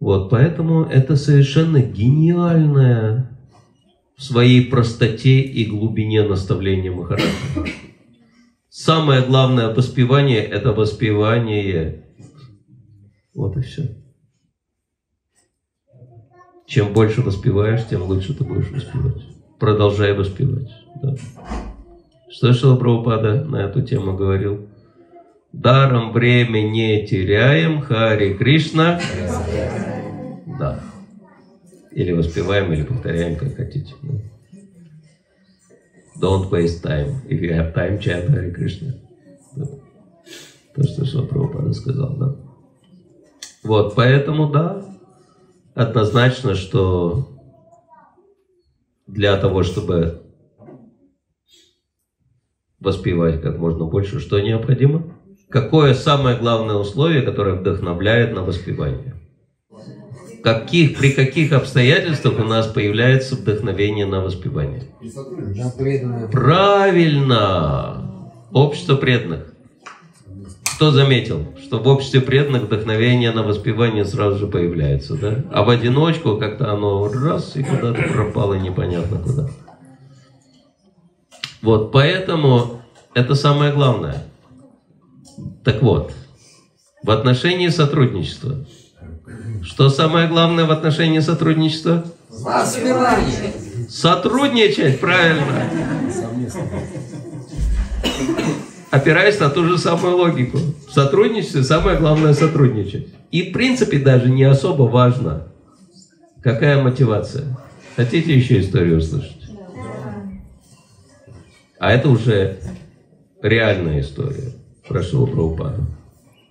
Вот, 0.00 0.28
поэтому 0.28 0.82
это 0.82 1.14
совершенно 1.14 1.80
гениальное 1.80 3.38
в 4.16 4.22
своей 4.22 4.66
простоте 4.66 5.40
и 5.40 5.64
глубине 5.66 6.24
наставления 6.24 6.90
Махараджа. 6.90 7.30
Самое 8.68 9.22
главное 9.22 9.72
воспевание– 9.72 10.40
это 10.44 10.72
воспевание. 10.72 12.04
Вот 13.34 13.56
и 13.56 13.62
все. 13.62 14.05
Чем 16.66 16.92
больше 16.92 17.22
воспеваешь, 17.22 17.86
тем 17.88 18.02
лучше 18.02 18.34
ты 18.34 18.42
будешь 18.42 18.70
воспевать. 18.70 19.22
Продолжай 19.58 20.12
воспевать. 20.12 20.68
Да. 21.00 21.14
Что 22.28 22.52
Шила 22.52 22.76
Прабхупада 22.76 23.44
на 23.44 23.62
эту 23.62 23.82
тему 23.82 24.16
говорил? 24.16 24.68
Даром 25.52 26.12
время 26.12 26.62
не 26.62 27.06
теряем, 27.06 27.80
Хари 27.80 28.34
Кришна. 28.34 29.00
Да. 30.58 30.80
Или 31.92 32.12
воспеваем, 32.12 32.72
или 32.72 32.82
повторяем, 32.82 33.36
как 33.36 33.54
хотите. 33.56 33.94
Да. 34.02 34.14
Don't 36.20 36.50
waste 36.50 36.82
time. 36.82 37.14
If 37.28 37.40
you 37.40 37.52
have 37.52 37.74
time, 37.74 38.00
chant 38.00 38.26
Хари 38.26 38.50
Кришна. 38.50 38.94
Да. 39.54 39.66
То, 40.74 40.82
что 40.82 41.04
Шила 41.06 41.24
Прабхупада 41.26 41.72
сказал, 41.72 42.16
да. 42.16 42.36
Вот, 43.62 43.94
поэтому, 43.94 44.50
да, 44.50 44.84
однозначно, 45.76 46.54
что 46.54 47.28
для 49.06 49.36
того, 49.36 49.62
чтобы 49.62 50.22
воспевать 52.80 53.42
как 53.42 53.58
можно 53.58 53.84
больше, 53.84 54.18
что 54.18 54.40
необходимо? 54.40 55.14
Какое 55.48 55.94
самое 55.94 56.38
главное 56.38 56.76
условие, 56.76 57.22
которое 57.22 57.54
вдохновляет 57.56 58.34
на 58.34 58.42
воспевание? 58.42 59.14
Каких, 60.42 60.98
при 60.98 61.12
каких 61.12 61.52
обстоятельствах 61.52 62.38
у 62.38 62.44
нас 62.44 62.66
появляется 62.68 63.36
вдохновение 63.36 64.06
на 64.06 64.20
воспевание? 64.22 64.84
Правильно! 66.32 68.30
Общество 68.52 68.96
преданных. 68.96 69.55
Кто 70.76 70.90
заметил, 70.90 71.54
что 71.64 71.78
в 71.78 71.88
обществе 71.88 72.20
преданных 72.20 72.64
вдохновение 72.64 73.32
на 73.32 73.42
воспевание 73.42 74.04
сразу 74.04 74.36
же 74.36 74.46
появляется, 74.46 75.14
да? 75.14 75.42
А 75.50 75.62
в 75.62 75.70
одиночку 75.70 76.36
как-то 76.36 76.70
оно 76.70 77.10
раз 77.10 77.56
и 77.56 77.62
куда-то 77.62 78.02
пропало 78.02 78.54
непонятно 78.54 79.18
куда. 79.18 79.48
Вот, 81.62 81.92
поэтому 81.92 82.82
это 83.14 83.34
самое 83.34 83.72
главное. 83.72 84.24
Так 85.64 85.80
вот, 85.80 86.12
в 87.02 87.10
отношении 87.10 87.68
сотрудничества. 87.68 88.66
Что 89.62 89.88
самое 89.88 90.28
главное 90.28 90.66
в 90.66 90.70
отношении 90.70 91.20
сотрудничества? 91.20 92.04
Воспевание. 92.28 93.54
Сотрудничать, 93.88 95.00
правильно. 95.00 95.70
Опираясь 98.96 99.38
на 99.40 99.50
ту 99.50 99.64
же 99.64 99.76
самую 99.76 100.16
логику. 100.16 100.56
В 100.56 100.90
сотрудничестве 100.90 101.62
самое 101.62 101.98
главное 101.98 102.32
сотрудничать. 102.32 103.08
И 103.30 103.50
в 103.50 103.52
принципе 103.52 103.98
даже 103.98 104.30
не 104.30 104.44
особо 104.44 104.84
важно, 104.84 105.48
какая 106.42 106.82
мотивация. 106.82 107.44
Хотите 107.94 108.34
еще 108.34 108.58
историю 108.58 108.96
услышать? 108.96 109.50
А 111.78 111.92
это 111.92 112.08
уже 112.08 112.58
реальная 113.42 114.00
история. 114.00 114.54
Прошу 114.88 115.26
Прабхупаду. 115.26 115.84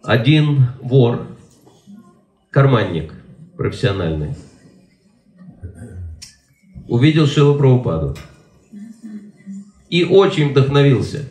Один 0.04 0.68
вор, 0.84 1.26
карманник 2.52 3.12
профессиональный, 3.58 4.36
увидел 6.88 7.26
Шилу 7.26 7.56
Прабхупаду 7.56 8.16
и 9.89 10.04
очень 10.04 10.52
вдохновился. 10.52 11.24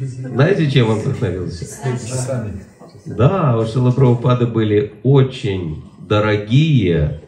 Знаете, 0.00 0.70
чем 0.70 0.90
он 0.90 0.98
вдохновился? 0.98 1.66
Да, 3.06 3.58
у 3.58 3.66
Шила 3.66 3.90
Прабхупады 3.90 4.46
были 4.46 4.94
очень 5.02 5.84
дорогие 6.00 7.20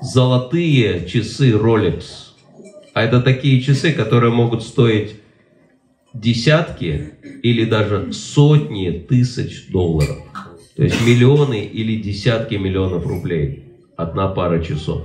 золотые 0.00 1.06
часы 1.06 1.50
Rolex. 1.52 2.02
А 2.94 3.02
это 3.02 3.20
такие 3.20 3.60
часы, 3.60 3.92
которые 3.92 4.32
могут 4.32 4.62
стоить 4.62 5.16
десятки 6.14 7.12
или 7.42 7.64
даже 7.64 8.12
сотни 8.12 8.90
тысяч 8.90 9.68
долларов. 9.70 10.16
То 10.76 10.82
есть 10.82 11.06
миллионы 11.06 11.64
или 11.64 12.00
десятки 12.00 12.54
миллионов 12.54 13.06
рублей. 13.06 13.64
Одна 13.96 14.28
пара 14.28 14.62
часов. 14.62 15.02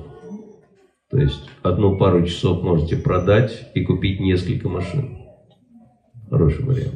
То 1.10 1.18
есть 1.18 1.42
одну 1.62 1.98
пару 1.98 2.26
часов 2.26 2.64
можете 2.64 2.96
продать 2.96 3.70
и 3.74 3.82
купить 3.84 4.20
несколько 4.20 4.70
машин. 4.70 5.21
Хороший 6.32 6.64
вариант. 6.64 6.94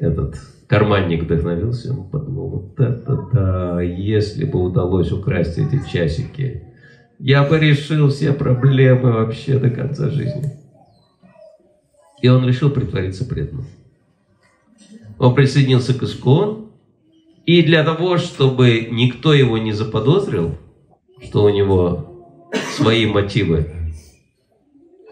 Этот 0.00 0.34
карманник 0.66 1.22
вдохновился, 1.22 1.92
он 1.92 2.10
подумал, 2.10 2.48
вот 2.48 2.80
это 2.80 3.28
да, 3.32 3.80
если 3.80 4.44
бы 4.44 4.60
удалось 4.60 5.12
украсть 5.12 5.56
эти 5.56 5.80
часики, 5.88 6.64
я 7.20 7.44
бы 7.44 7.60
решил 7.60 8.08
все 8.08 8.32
проблемы 8.32 9.12
вообще 9.12 9.56
до 9.56 9.70
конца 9.70 10.10
жизни. 10.10 10.50
И 12.22 12.28
он 12.28 12.44
решил 12.44 12.70
притвориться 12.70 13.24
преданным. 13.24 13.66
Он 15.20 15.32
присоединился 15.32 15.94
к 15.94 16.02
Искон, 16.02 16.70
и 17.46 17.62
для 17.62 17.84
того, 17.84 18.18
чтобы 18.18 18.88
никто 18.90 19.32
его 19.32 19.58
не 19.58 19.72
заподозрил, 19.72 20.56
что 21.22 21.44
у 21.44 21.50
него 21.50 22.26
свои 22.76 23.06
мотивы, 23.06 23.79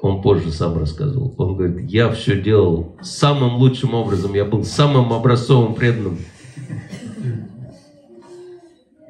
он 0.03 0.23
позже 0.23 0.53
сам 0.53 0.79
рассказывал. 0.79 1.35
Он 1.39 1.57
говорит, 1.57 1.91
я 1.91 2.11
все 2.11 2.41
делал 2.41 2.97
самым 3.03 3.57
лучшим 3.57 3.95
образом, 3.95 4.35
я 4.35 4.45
был 4.45 4.65
самым 4.65 5.13
образцовым 5.13 5.75
преданным. 5.75 6.19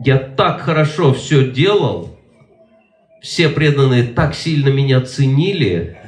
Я 0.05 0.19
так 0.19 0.61
хорошо 0.61 1.13
все 1.13 1.51
делал, 1.51 2.17
все 3.21 3.49
преданные 3.49 4.05
так 4.05 4.35
сильно 4.35 4.69
меня 4.69 5.01
ценили, 5.01 5.99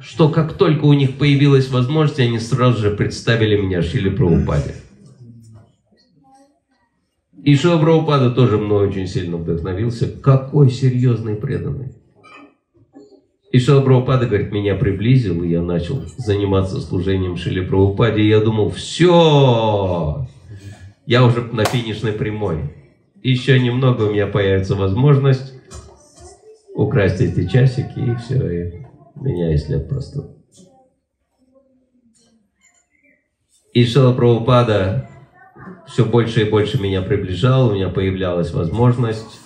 что 0.00 0.28
как 0.28 0.54
только 0.54 0.84
у 0.84 0.92
них 0.92 1.16
появилась 1.16 1.70
возможность, 1.70 2.20
они 2.20 2.38
сразу 2.38 2.78
же 2.78 2.90
представили 2.90 3.56
меня 3.56 3.80
Шили 3.82 4.10
Прабхупаде. 4.10 4.74
И 7.44 7.54
Шила 7.54 7.78
Прабхупада 7.78 8.30
тоже 8.30 8.58
мной 8.58 8.88
очень 8.88 9.06
сильно 9.06 9.36
вдохновился. 9.36 10.10
Какой 10.10 10.70
серьезный 10.70 11.36
преданный. 11.36 11.94
И 13.50 13.58
Шила 13.58 13.80
Прабхупада, 13.80 14.26
говорит, 14.26 14.52
меня 14.52 14.74
приблизил, 14.74 15.42
и 15.42 15.48
я 15.48 15.62
начал 15.62 16.02
заниматься 16.18 16.80
служением 16.80 17.36
Шили 17.36 17.64
Прабхупаде, 17.64 18.22
и 18.22 18.28
я 18.28 18.40
думал, 18.40 18.70
все, 18.70 20.26
я 21.06 21.24
уже 21.24 21.42
на 21.42 21.64
финишной 21.64 22.12
прямой. 22.12 22.74
Еще 23.22 23.58
немного 23.58 24.02
у 24.02 24.12
меня 24.12 24.26
появится 24.26 24.74
возможность 24.74 25.54
украсть 26.74 27.20
эти 27.20 27.48
часики, 27.48 27.98
и 27.98 28.14
все, 28.16 28.50
и 28.50 28.86
меня 29.16 29.54
и 29.54 29.56
след 29.56 29.88
просто. 29.88 30.34
И 33.72 33.84
Шила 33.84 34.12
Прабхупада 34.12 35.08
все 35.86 36.04
больше 36.04 36.42
и 36.42 36.50
больше 36.50 36.80
меня 36.80 37.00
приближал, 37.00 37.68
у 37.68 37.74
меня 37.74 37.88
появлялась 37.88 38.52
возможность 38.52 39.40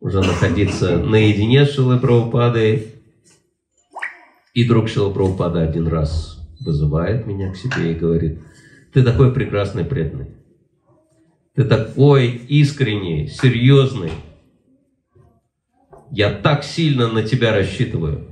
уже 0.00 0.20
находиться 0.20 0.98
наедине 0.98 1.64
с 1.64 1.74
Шилой 1.74 1.98
Прабхупадой. 1.98 2.91
И 4.54 4.64
друг 4.64 4.88
Шила 4.88 5.10
Прабхупада 5.10 5.62
один 5.62 5.88
раз 5.88 6.38
вызывает 6.60 7.26
меня 7.26 7.52
к 7.52 7.56
себе 7.56 7.92
и 7.92 7.94
говорит, 7.94 8.40
ты 8.92 9.02
такой 9.02 9.32
прекрасный 9.32 9.84
преданный, 9.84 10.28
ты 11.54 11.64
такой 11.64 12.28
искренний, 12.28 13.28
серьезный, 13.28 14.12
я 16.10 16.30
так 16.30 16.64
сильно 16.64 17.08
на 17.08 17.22
тебя 17.22 17.54
рассчитываю. 17.54 18.28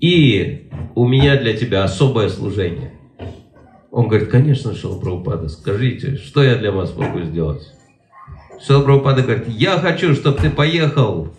И 0.00 0.68
у 0.94 1.08
меня 1.08 1.40
для 1.40 1.56
тебя 1.56 1.84
особое 1.84 2.28
служение. 2.28 2.92
Он 3.90 4.08
говорит, 4.08 4.28
конечно, 4.28 4.74
Шила 4.74 5.00
Прабхупада, 5.00 5.48
скажите, 5.48 6.16
что 6.16 6.42
я 6.42 6.56
для 6.56 6.70
вас 6.70 6.94
могу 6.94 7.22
сделать? 7.22 7.62
Шила 8.62 8.82
Прабхупада 8.82 9.22
говорит, 9.22 9.48
я 9.48 9.78
хочу, 9.78 10.14
чтобы 10.14 10.36
ты 10.36 10.50
поехал 10.50 11.32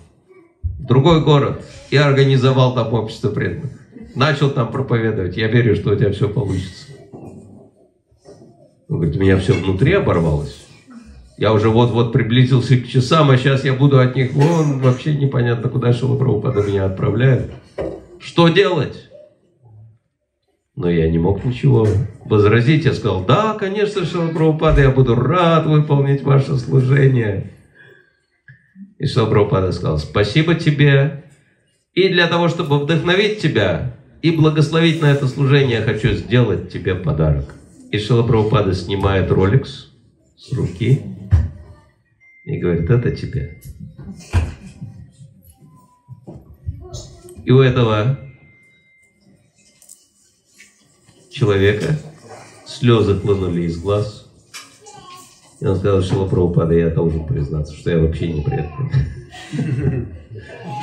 другой 0.80 1.24
город 1.24 1.64
и 1.90 1.98
организовал 1.98 2.74
там 2.76 2.94
общество 2.94 3.30
преданных. 3.30 3.72
Начал 4.16 4.50
там 4.50 4.72
проповедовать. 4.72 5.36
Я 5.36 5.48
верю, 5.48 5.76
что 5.76 5.92
у 5.92 5.96
тебя 5.96 6.12
все 6.12 6.30
получится. 6.30 6.88
Он 8.88 8.98
говорит, 8.98 9.16
меня 9.18 9.38
все 9.38 9.54
внутри 9.54 9.94
оборвалось. 9.94 10.66
Я 11.38 11.52
уже 11.52 11.70
вот-вот 11.70 12.14
приблизился 12.14 12.78
к 12.78 12.88
часам, 12.88 13.30
а 13.30 13.38
сейчас 13.38 13.66
я 13.66 13.74
буду 13.74 14.00
от 14.00 14.16
них 14.16 14.32
вон, 14.34 14.80
вообще 14.80 15.16
непонятно, 15.16 15.68
куда 15.68 15.92
Шила 15.92 16.16
меня 16.16 16.86
отправляет. 16.86 17.52
Что 18.20 18.48
делать? 18.48 19.10
Но 20.78 20.90
я 20.90 21.10
не 21.10 21.18
мог 21.18 21.44
ничего 21.44 21.88
возразить. 22.24 22.86
Я 22.86 22.94
сказал, 22.94 23.26
да, 23.26 23.54
конечно, 23.60 24.06
Шила 24.06 24.80
я 24.80 24.92
буду 24.92 25.16
рад 25.16 25.66
выполнить 25.66 26.24
ваше 26.24 26.58
служение. 26.58 27.52
И 28.98 29.08
Шила 29.08 29.26
Прабхупада 29.26 29.72
сказал, 29.72 30.00
спасибо 30.00 30.56
тебе. 30.56 31.26
И 31.94 32.10
для 32.10 32.28
того, 32.28 32.48
чтобы 32.48 32.80
вдохновить 32.80 33.40
тебя 33.40 33.98
и 34.22 34.32
благословить 34.32 35.02
на 35.02 35.12
это 35.12 35.28
служение, 35.28 35.80
я 35.80 35.84
хочу 35.84 36.14
сделать 36.14 36.72
тебе 36.72 36.96
подарок. 36.96 37.54
И 37.92 38.00
Шила 38.00 38.24
Прабхупада 38.24 38.74
снимает 38.74 39.32
роликс 39.32 39.92
с 40.38 40.52
руки 40.54 41.02
и 42.46 42.58
говорит, 42.58 42.90
это 42.90 43.12
тебе. 43.12 43.62
И 47.44 47.52
у 47.52 47.60
этого 47.60 48.20
человека 51.30 51.98
слезы 52.66 53.20
хлынули 53.20 53.64
из 53.64 53.78
глаз. 53.78 54.25
И 55.66 55.68
он 55.68 55.78
сказал, 55.78 56.04
что 56.04 56.28
Прабхупада, 56.28 56.76
я 56.76 56.92
должен 56.92 57.26
признаться, 57.26 57.74
что 57.74 57.90
я 57.90 57.98
вообще 57.98 58.32
не 58.32 58.42
предан. 58.42 58.92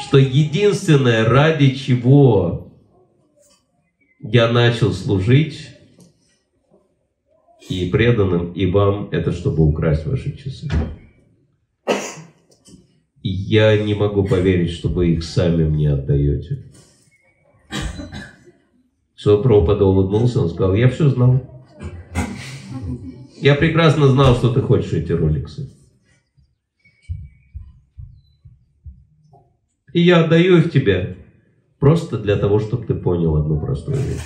Что 0.09 0.18
единственное, 0.18 1.24
ради 1.24 1.70
чего 1.76 2.72
я 4.18 4.51
начал 4.51 4.93
служить 4.93 5.68
и 7.68 7.89
преданным, 7.91 8.53
и 8.55 8.66
вам, 8.66 9.09
это 9.12 9.30
чтобы 9.30 9.64
украсть 9.64 10.05
ваши 10.05 10.37
часы. 10.37 10.68
И 13.22 13.28
я 13.28 13.80
не 13.80 13.95
могу 13.95 14.24
поверить, 14.24 14.72
что 14.72 14.89
вы 14.89 15.12
их 15.12 15.22
сами 15.22 15.62
мне 15.62 15.93
отдаете. 15.93 16.72
Что 19.14 19.41
Прабхупада 19.41 19.85
улыбнулся, 19.85 20.41
он 20.41 20.51
сказал, 20.51 20.74
я 20.74 20.89
все 20.89 21.09
знал. 21.09 21.51
Я 23.43 23.57
прекрасно 23.57 24.07
знал, 24.07 24.36
что 24.36 24.55
ты 24.55 24.61
хочешь 24.61 24.93
эти 24.93 25.11
роликсы. 25.11 25.68
И 29.93 30.01
я 30.01 30.24
отдаю 30.24 30.59
их 30.59 30.70
тебе 30.70 31.16
просто 31.80 32.18
для 32.20 32.36
того, 32.36 32.61
чтобы 32.61 32.86
ты 32.86 32.95
понял 32.95 33.34
одну 33.34 33.59
простую 33.59 33.97
вещь. 33.97 34.20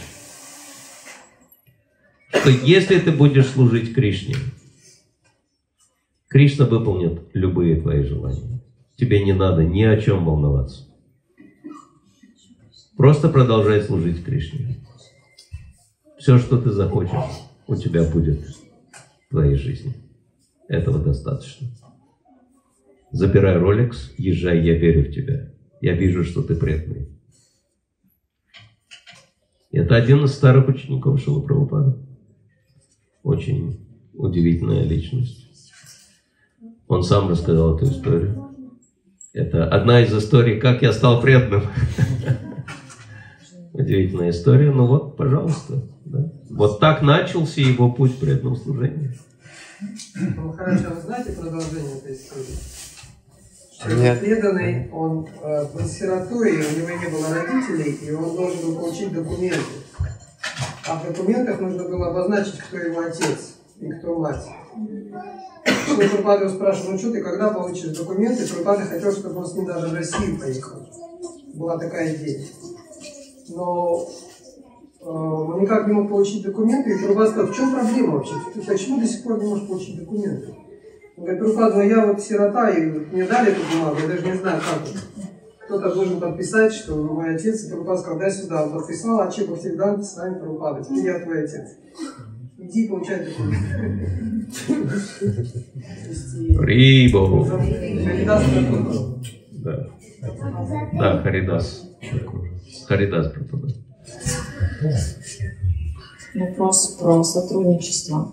Что 2.29 2.51
если 2.51 2.99
ты 2.99 3.11
будешь 3.11 3.47
служить 3.47 3.95
Кришне, 3.95 4.37
Кришна 6.29 6.67
выполнит 6.67 7.23
любые 7.33 7.81
твои 7.81 8.03
желания. 8.03 8.61
Тебе 8.97 9.25
не 9.25 9.33
надо 9.33 9.65
ни 9.65 9.83
о 9.83 9.99
чем 9.99 10.27
волноваться. 10.27 10.87
Просто 12.99 13.31
продолжай 13.31 13.81
служить 13.81 14.23
Кришне. 14.23 14.77
Все, 16.19 16.37
что 16.37 16.61
ты 16.61 16.71
захочешь, 16.71 17.15
у 17.67 17.77
тебя 17.77 18.03
будет 18.03 18.66
твоей 19.31 19.57
жизни. 19.57 19.95
Этого 20.69 20.99
достаточно. 20.99 21.69
Забирай 23.13 23.57
Rolex, 23.57 24.13
езжай, 24.19 24.63
я 24.65 24.77
верю 24.77 25.09
в 25.09 25.15
тебя. 25.15 25.53
Я 25.81 25.95
вижу, 25.95 26.25
что 26.25 26.43
ты 26.43 26.55
преданный. 26.55 27.09
Это 29.71 29.95
один 29.95 30.25
из 30.25 30.33
старых 30.33 30.69
учеников 30.69 31.21
Шила 31.21 31.41
Прабхупада. 31.41 31.99
Очень 33.23 33.87
удивительная 34.15 34.85
личность. 34.85 35.47
Он 36.89 37.03
сам 37.03 37.29
рассказал 37.29 37.77
эту 37.77 37.87
историю. 37.87 38.51
Это 39.33 39.69
одна 39.69 40.01
из 40.01 40.15
историй, 40.15 40.59
как 40.59 40.83
я 40.83 40.93
стал 40.93 41.21
преданным. 41.21 41.63
Удивительная 43.73 44.31
история. 44.31 44.71
Ну 44.71 44.87
вот, 44.87 45.17
пожалуйста. 45.17 45.83
Вот 46.57 46.81
так 46.81 47.03
начался 47.03 47.61
его 47.61 47.91
путь 47.91 48.19
преданного 48.19 48.57
служения. 48.57 49.13
Ну 50.15 50.53
хорошо, 50.53 50.85
вы 50.95 51.01
знаете 51.03 51.33
продолжение 51.33 51.99
этой 51.99 52.15
истории? 52.15 52.57
Нет. 54.01 54.21
преданный, 54.21 54.91
он 54.91 55.29
э, 55.43 55.67
был 55.67 55.85
сиротой, 55.85 56.57
у 56.57 56.79
него 56.79 56.89
не 56.99 57.09
было 57.09 57.29
родителей, 57.29 57.93
и 57.93 58.11
он 58.11 58.35
должен 58.35 58.61
был 58.63 58.81
получить 58.81 59.13
документы. 59.13 59.61
А 60.89 60.99
в 60.99 61.07
документах 61.07 61.61
нужно 61.61 61.83
было 61.85 62.09
обозначить, 62.09 62.59
кто 62.59 62.79
его 62.79 63.01
отец 63.01 63.57
и 63.79 63.93
кто 63.93 64.19
мать. 64.19 64.47
Прабхупада 65.95 66.47
его 66.47 66.55
спрашивал, 66.55 66.93
ну 66.93 66.99
что 66.99 67.11
ты, 67.11 67.23
когда 67.23 67.51
получишь 67.51 67.95
документы? 67.95 68.47
Прабхупада 68.47 68.87
хотел, 68.87 69.13
чтобы 69.13 69.41
он 69.41 69.47
с 69.47 69.53
ним 69.53 69.67
даже 69.67 69.89
в 69.89 69.95
Россию 69.95 70.41
поехал. 70.41 70.89
Была 71.53 71.77
такая 71.77 72.15
идея. 72.17 72.47
Но 73.51 74.09
э, 75.07 75.09
он 75.09 75.61
никак 75.61 75.87
не 75.87 75.93
мог 75.93 76.09
получить 76.09 76.43
документы, 76.43 76.91
и 76.91 76.99
сказал, 76.99 77.47
в 77.47 77.55
чем 77.55 77.73
проблема 77.73 78.15
вообще? 78.15 78.35
Ты 78.53 78.61
почему 78.61 79.01
до 79.01 79.07
сих 79.07 79.23
пор 79.23 79.39
не 79.39 79.49
можешь 79.49 79.69
получить 79.69 79.99
документы? 79.99 80.55
Он 81.17 81.25
говорит, 81.25 81.41
Прабхупада, 81.41 81.77
ну 81.77 81.83
я 81.83 82.07
вот 82.07 82.21
сирота, 82.21 82.71
и 82.71 82.91
вот 82.91 83.13
мне 83.13 83.25
дали 83.25 83.53
эту 83.53 83.61
бумагу, 83.73 83.97
я 84.03 84.09
даже 84.09 84.27
не 84.27 84.35
знаю, 84.35 84.61
как 84.61 84.83
это. 84.89 84.99
Кто-то 85.65 85.95
должен 85.95 86.21
подписать, 86.21 86.73
что 86.73 86.95
мой 86.95 87.35
отец, 87.35 87.65
и 87.65 87.69
сказал, 87.69 88.19
дай 88.19 88.31
сюда. 88.31 88.65
Он 88.65 88.73
подписал, 88.73 89.21
а 89.21 89.31
Чепов 89.31 89.59
всегда 89.59 90.01
с 90.01 90.17
нами 90.17 90.39
Прабхупада, 90.39 90.85
теперь 90.85 91.07
я 91.07 91.21
твой 91.21 91.45
отец. 91.45 91.79
Иди 92.59 92.89
получай 92.89 93.27
документы. 93.27 94.47
Рибо. 96.61 97.47
Да. 99.53 99.89
Да, 100.93 101.23
Харидас. 101.23 101.97
Харидас 102.87 103.33
Прабхупада. 103.33 103.86
Вопрос 106.35 106.97
про 107.01 107.25
сотрудничество. 107.25 108.33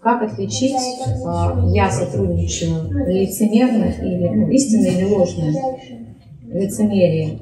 Как 0.00 0.22
отличить, 0.22 0.74
а, 1.26 1.64
я 1.72 1.90
сотрудничаю 1.90 2.90
лицемерно 3.08 3.84
или 3.84 4.28
ну, 4.28 4.48
истинное 4.50 4.96
или 4.96 5.04
ложное? 5.04 5.54
Лицемерие. 6.46 7.40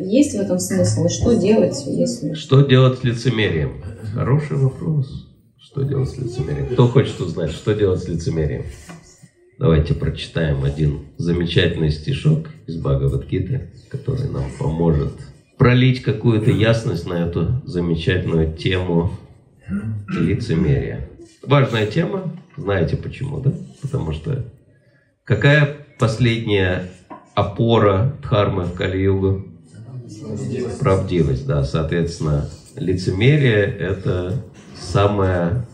Есть 0.00 0.36
в 0.36 0.40
этом 0.40 0.58
смысл? 0.58 1.04
И 1.04 1.08
что 1.08 1.34
делать, 1.34 1.82
если... 1.86 2.34
Что 2.34 2.62
делать 2.62 3.00
с 3.00 3.04
лицемерием? 3.04 3.82
Хороший 4.14 4.56
вопрос. 4.56 5.28
Что 5.58 5.82
делать 5.82 6.08
с 6.08 6.16
лицемерием? 6.16 6.68
Кто 6.68 6.88
хочет 6.88 7.20
узнать, 7.20 7.50
что 7.50 7.74
делать 7.74 8.02
с 8.02 8.08
лицемерием? 8.08 8.64
Давайте 9.58 9.94
прочитаем 9.94 10.64
один 10.64 11.06
замечательный 11.18 11.90
стишок 11.90 12.48
из 12.66 12.76
Бхагавадгиты, 12.76 13.70
который 13.90 14.30
нам 14.30 14.44
поможет 14.58 15.12
пролить 15.58 16.02
какую-то 16.02 16.50
ясность 16.50 17.06
на 17.06 17.14
эту 17.14 17.62
замечательную 17.64 18.52
тему 18.52 19.12
лицемерия. 20.08 21.08
Важная 21.42 21.86
тема, 21.86 22.32
знаете 22.56 22.96
почему, 22.96 23.40
да? 23.40 23.52
Потому 23.82 24.12
что 24.12 24.44
какая 25.24 25.76
последняя 25.98 26.90
опора 27.34 28.16
дхармы 28.22 28.64
в 28.64 28.74
Кали-югу? 28.74 29.44
Правдивость, 30.80 31.46
да. 31.46 31.64
Соответственно, 31.64 32.48
лицемерие– 32.76 33.64
это 33.78 34.44
самая 34.78 35.66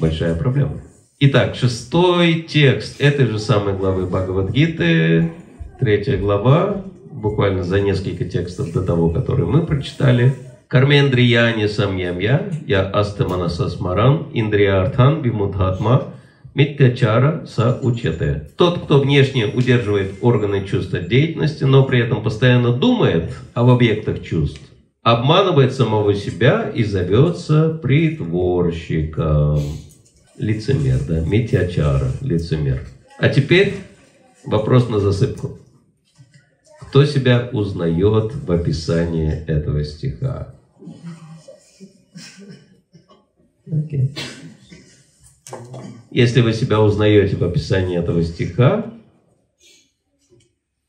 большая 0.00 0.34
проблема. 0.34 0.80
Итак, 1.18 1.54
шестой 1.54 2.42
текст 2.42 3.00
этой 3.00 3.26
же 3.26 3.38
самой 3.38 3.74
главы 3.74 4.06
Бхагавадгиты, 4.06 5.32
третья 5.78 6.16
глава, 6.16 6.84
буквально 7.22 7.62
за 7.62 7.80
несколько 7.80 8.24
текстов 8.24 8.72
до 8.72 8.82
того, 8.82 9.08
который 9.08 9.46
мы 9.46 9.64
прочитали. 9.64 10.34
Кармендрияни 10.66 11.66
самьямья, 11.66 12.50
я 12.66 12.82
астаманаса 12.82 13.68
смаран, 13.68 14.26
индриартхан 14.32 15.22
бимудхатма, 15.22 16.14
миттячара 16.54 17.46
са 17.46 17.78
учете. 17.82 18.48
Тот, 18.56 18.84
кто 18.84 19.00
внешне 19.00 19.46
удерживает 19.46 20.14
органы 20.20 20.66
чувств 20.66 20.94
от 20.94 21.08
деятельности, 21.08 21.64
но 21.64 21.84
при 21.84 22.00
этом 22.00 22.22
постоянно 22.22 22.72
думает 22.72 23.30
об 23.54 23.68
объектах 23.70 24.22
чувств, 24.22 24.60
обманывает 25.02 25.72
самого 25.72 26.14
себя 26.14 26.70
и 26.74 26.84
зовется 26.84 27.68
притворщиком. 27.82 29.60
Лицемер, 30.38 30.98
да, 31.06 31.20
митячара, 31.20 32.10
лицемер. 32.22 32.80
А 33.18 33.28
теперь 33.28 33.74
вопрос 34.44 34.88
на 34.88 34.98
засыпку. 34.98 35.58
Кто 36.92 37.06
себя 37.06 37.48
узнает 37.54 38.34
в 38.34 38.52
описании 38.52 39.32
этого 39.46 39.82
стиха? 39.82 40.54
Окей. 43.64 44.14
Если 46.10 46.42
вы 46.42 46.52
себя 46.52 46.82
узнаете 46.82 47.36
в 47.36 47.44
описании 47.44 47.98
этого 47.98 48.22
стиха, 48.22 48.92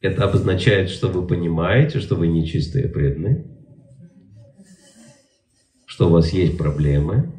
это 0.01 0.26
обозначает, 0.26 0.89
что 0.89 1.08
вы 1.08 1.26
понимаете, 1.26 2.01
что 2.01 2.18
вы 2.18 2.28
нечистые 2.28 2.89
преданные, 2.89 3.45
что 5.86 6.10
у 6.10 6.12
вас 6.12 6.34
есть 6.34 6.58
проблемы, 6.58 7.32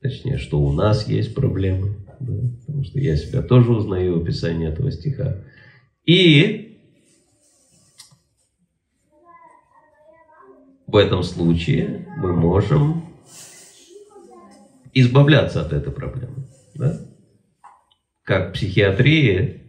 точнее, 0.00 0.38
что 0.38 0.58
у 0.58 0.72
нас 0.72 1.06
есть 1.06 1.34
проблемы, 1.34 1.98
да, 2.20 2.32
потому 2.60 2.82
что 2.82 2.98
я 2.98 3.14
себя 3.18 3.42
тоже 3.42 3.72
узнаю 3.72 4.18
в 4.18 4.22
описании 4.22 4.66
этого 4.66 4.90
стиха. 4.90 5.44
И 6.06 6.65
в 10.86 10.96
этом 10.96 11.22
случае 11.22 12.06
мы 12.16 12.32
можем 12.32 13.04
избавляться 14.94 15.60
от 15.60 15.72
этой 15.72 15.92
проблемы. 15.92 16.46
Да? 16.74 17.00
Как 18.22 18.50
в 18.50 18.52
психиатрии 18.54 19.62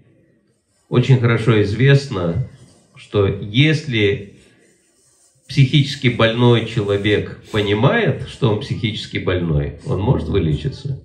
очень 0.90 1.20
хорошо 1.20 1.62
известно, 1.64 2.48
что 2.96 3.28
если 3.28 4.36
психически 5.48 6.08
больной 6.08 6.66
человек 6.66 7.42
понимает, 7.52 8.28
что 8.28 8.52
он 8.52 8.62
психически 8.62 9.18
больной, 9.18 9.80
он 9.86 10.02
может 10.02 10.28
вылечиться. 10.28 11.02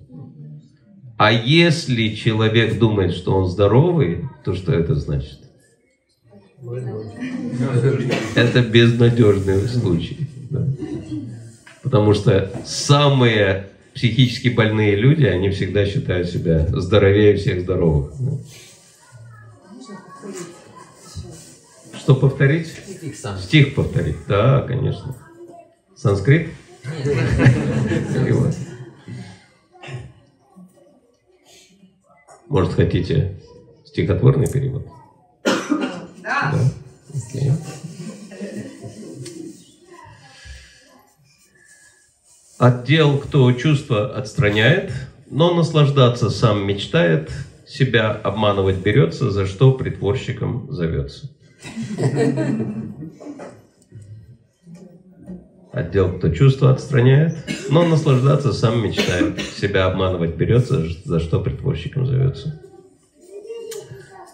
А 1.17 1.31
если 1.31 2.15
человек 2.15 2.79
думает, 2.79 3.13
что 3.13 3.33
он 3.35 3.47
здоровый, 3.47 4.25
то 4.43 4.53
что 4.55 4.73
это 4.73 4.95
значит? 4.95 5.42
Это 8.35 8.61
безнадежный 8.61 9.67
случай. 9.67 10.27
Да. 10.49 10.67
Потому 11.81 12.13
что 12.13 12.51
самые 12.65 13.67
психически 13.93 14.47
больные 14.49 14.95
люди, 14.95 15.25
они 15.25 15.49
всегда 15.49 15.85
считают 15.85 16.29
себя 16.29 16.67
здоровее 16.69 17.35
всех 17.35 17.61
здоровых. 17.61 18.13
Да. 18.19 18.31
Что 21.97 22.15
повторить? 22.15 22.67
Стих 22.67 23.15
сам. 23.15 23.37
Стих 23.37 23.75
повторить, 23.75 24.17
да, 24.27 24.61
конечно. 24.61 25.15
Санскрит? 25.95 26.49
Перевод. 26.83 28.53
Может, 32.49 32.73
хотите 32.73 33.39
стихотворный 33.85 34.47
перевод? 34.51 34.85
Да. 36.51 36.59
Окей. 37.13 37.51
Отдел, 42.57 43.17
кто 43.17 43.51
чувство 43.53 44.15
отстраняет, 44.15 44.91
но 45.29 45.53
наслаждаться 45.53 46.29
сам 46.29 46.65
мечтает, 46.65 47.31
себя 47.67 48.11
обманывать 48.11 48.77
берется, 48.77 49.31
за 49.31 49.45
что 49.45 49.73
притворщиком 49.73 50.71
зовется. 50.71 51.29
Отдел, 55.73 56.17
кто 56.17 56.29
чувство 56.29 56.71
отстраняет, 56.71 57.35
но 57.71 57.83
наслаждаться 57.83 58.53
сам 58.53 58.83
мечтает, 58.83 59.41
себя 59.41 59.87
обманывать 59.87 60.35
берется, 60.35 60.85
за 61.03 61.19
что 61.19 61.39
притворщиком 61.39 62.05
зовется. 62.05 62.61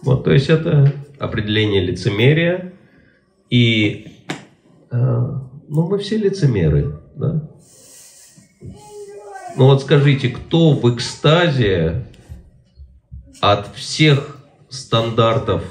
Вот, 0.04 0.26
то 0.26 0.32
есть 0.32 0.50
это 0.50 0.94
определение 1.20 1.82
лицемерия. 1.82 2.74
И 3.50 4.08
э, 4.92 4.98
ну, 5.68 5.88
мы 5.88 6.00
все 6.00 6.18
лицемеры, 6.18 7.00
да? 7.16 7.50
Ну 9.56 9.66
вот 9.66 9.82
скажите, 9.82 10.30
кто 10.30 10.72
в 10.72 10.96
экстазе 10.96 12.06
от 13.42 13.76
всех 13.76 14.38
стандартов, 14.70 15.64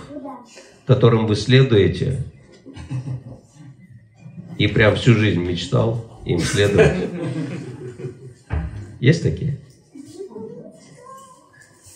которым 0.87 1.27
вы 1.27 1.37
следуете, 1.37 2.25
и 4.59 4.67
прям 4.67 4.97
всю 4.97 5.15
жизнь 5.15 5.41
мечтал 5.41 6.21
им 6.25 6.41
следовать? 6.41 7.09
Есть 9.01 9.23
такие? 9.23 9.59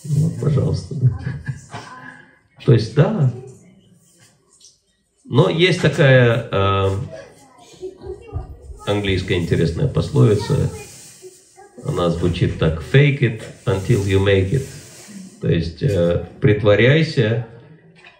Вот, 0.05 0.39
пожалуйста. 0.39 0.95
То 2.65 2.73
есть, 2.73 2.95
да. 2.95 3.33
Но 5.33 5.49
есть 5.49 5.81
такая 5.81 6.47
э, 6.51 6.89
английская 8.85 9.33
интересная 9.33 9.87
пословица. 9.87 10.69
Она 11.83 12.11
звучит 12.11 12.59
так: 12.59 12.83
"Fake 12.83 13.19
it 13.21 13.41
until 13.65 14.05
you 14.05 14.23
make 14.23 14.51
it". 14.51 14.67
То 15.41 15.49
есть 15.49 15.81
э, 15.81 16.27
притворяйся, 16.39 17.47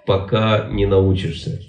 пока 0.08 0.68
не 0.72 0.88
научишься. 0.88 1.62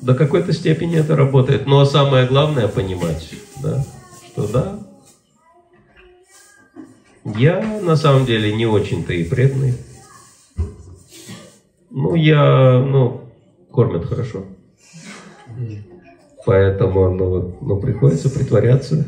До 0.00 0.16
какой-то 0.16 0.52
степени 0.52 0.98
это 0.98 1.14
работает. 1.14 1.68
Но 1.68 1.84
самое 1.84 2.26
главное 2.26 2.66
понимать, 2.66 3.30
да, 3.62 3.86
что 4.26 4.48
да, 4.48 4.80
я 7.38 7.62
на 7.80 7.94
самом 7.94 8.26
деле 8.26 8.52
не 8.52 8.66
очень-то 8.66 9.12
и 9.12 9.22
преданный. 9.22 9.74
Ну, 11.98 12.14
я, 12.14 12.78
ну, 12.78 13.22
кормят 13.72 14.04
хорошо. 14.04 14.44
Поэтому, 16.44 17.08
ну, 17.14 17.30
вот, 17.30 17.62
ну, 17.62 17.80
приходится 17.80 18.28
притворяться, 18.28 19.06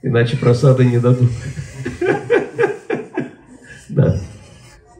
иначе 0.00 0.38
просады 0.38 0.86
не 0.86 0.98
дадут. 0.98 1.30
Да. 3.90 4.18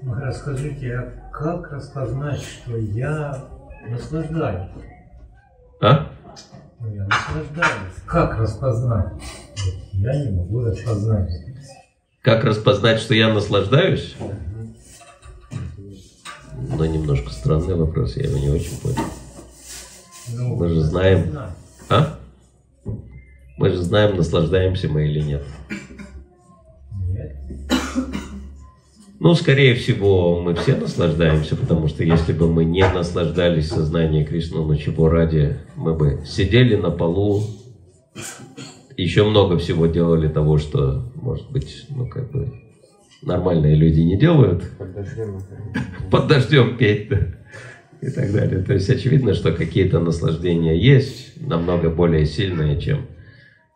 Расскажите, 0.02 0.94
а 0.94 1.30
как 1.32 1.72
распознать, 1.72 2.40
что 2.42 2.76
я 2.76 3.42
наслаждаюсь? 3.88 4.70
А? 5.80 6.10
Ну, 6.78 6.94
я 6.94 7.04
наслаждаюсь. 7.04 7.94
Как 8.06 8.38
распознать? 8.38 9.12
Я 9.94 10.24
не 10.24 10.30
могу 10.30 10.60
распознать. 10.60 11.30
Как 12.22 12.44
распознать, 12.44 13.00
что 13.00 13.14
я 13.14 13.32
наслаждаюсь? 13.32 14.14
Ну, 16.76 16.84
немножко 16.84 17.30
странный 17.30 17.76
вопрос, 17.76 18.16
я 18.16 18.24
его 18.24 18.38
не 18.38 18.48
очень 18.48 18.76
понял. 18.80 18.98
Ну, 20.32 20.56
Мы 20.56 20.68
же 20.68 20.80
знаем... 20.82 21.38
А? 21.88 22.18
Мы 23.56 23.70
же 23.70 23.82
знаем, 23.82 24.16
наслаждаемся 24.16 24.88
мы 24.88 25.06
или 25.06 25.20
нет. 25.20 25.44
Нет. 27.08 27.36
Ну, 29.20 29.34
скорее 29.34 29.74
всего, 29.74 30.40
мы 30.40 30.54
все 30.54 30.76
наслаждаемся, 30.76 31.56
потому 31.56 31.86
что 31.88 32.02
если 32.02 32.32
бы 32.32 32.52
мы 32.52 32.64
не 32.64 32.86
наслаждались 32.86 33.68
сознанием 33.68 34.26
Кришны, 34.26 34.58
ну 34.58 34.76
чего 34.76 35.08
ради, 35.08 35.58
мы 35.76 35.94
бы 35.94 36.22
сидели 36.26 36.74
на 36.74 36.90
полу, 36.90 37.44
еще 38.96 39.24
много 39.24 39.56
всего 39.58 39.86
делали 39.86 40.28
того, 40.28 40.58
что, 40.58 41.04
может 41.14 41.50
быть, 41.50 41.86
ну, 41.90 42.08
как 42.08 42.30
бы, 42.32 42.52
нормальные 43.24 43.74
люди 43.74 44.00
не 44.00 44.16
делают. 44.18 44.64
Под 44.78 44.94
дождем. 44.94 45.40
Под 46.10 46.26
дождем 46.28 46.76
петь, 46.76 47.08
да, 47.08 47.18
и 48.00 48.10
так 48.10 48.32
далее. 48.32 48.62
То 48.62 48.74
есть 48.74 48.90
очевидно, 48.90 49.34
что 49.34 49.52
какие-то 49.52 50.00
наслаждения 50.00 50.76
есть, 50.76 51.40
намного 51.40 51.90
более 51.90 52.26
сильные, 52.26 52.80
чем 52.80 53.06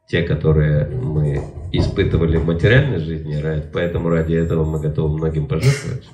те, 0.08 0.22
которые 0.22 0.86
мы 0.86 1.42
испытывали 1.72 2.36
в 2.38 2.46
материальной 2.46 2.98
жизни, 2.98 3.42
поэтому 3.72 4.08
ради 4.08 4.34
этого 4.34 4.64
мы 4.64 4.80
готовы 4.80 5.16
многим 5.16 5.46
пожертвовать. 5.46 6.08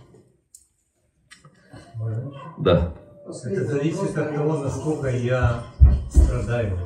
Да. 2.58 2.94
Это 3.26 3.64
зависит 3.64 4.16
от 4.18 4.34
того, 4.34 4.58
насколько 4.58 5.08
я 5.08 5.62
страдаю. 6.10 6.78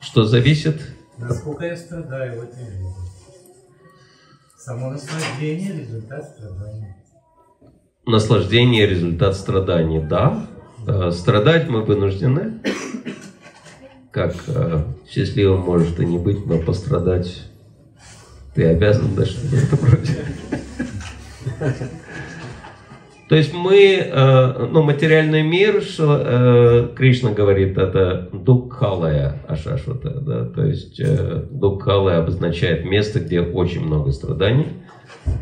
Что 0.00 0.24
зависит? 0.24 0.80
Насколько 1.18 1.66
я 1.66 1.76
страдаю 1.76 2.40
в 2.40 2.44
этой 2.44 2.64
жизни. 2.64 3.01
Само 4.64 4.90
наслаждение– 4.90 5.72
результат 5.80 6.24
страдания. 6.24 6.96
Наслаждение– 8.06 8.86
результат 8.88 9.34
страданий. 9.34 10.00
Да, 10.00 10.46
э, 10.86 11.10
страдать 11.10 11.68
мы 11.68 11.82
вынуждены. 11.82 12.62
Как 14.12 14.36
э, 14.46 14.84
счастливым 15.10 15.62
может 15.62 15.98
и 15.98 16.06
не 16.06 16.16
быть, 16.16 16.46
но 16.46 16.58
пострадать 16.58 17.42
ты 18.54 18.66
обязан, 18.66 19.16
да, 19.16 19.26
что-то 19.26 19.56
в 19.56 19.64
этом 19.64 19.90
роде. 19.90 20.18
То 23.32 23.36
есть 23.36 23.54
мы, 23.54 23.94
э, 23.94 24.66
ну, 24.70 24.82
материальный 24.82 25.42
мир, 25.42 25.82
э, 25.98 26.88
Кришна 26.94 27.30
говорит, 27.30 27.78
это 27.78 28.28
дукхалая 28.30 29.40
ашашвата, 29.48 30.10
да, 30.20 30.44
то 30.44 30.66
есть 30.66 31.00
э, 31.00 31.46
дукхалая 31.50 32.18
обозначает 32.18 32.84
место, 32.84 33.20
где 33.20 33.40
очень 33.40 33.86
много 33.86 34.12
страданий, 34.12 34.66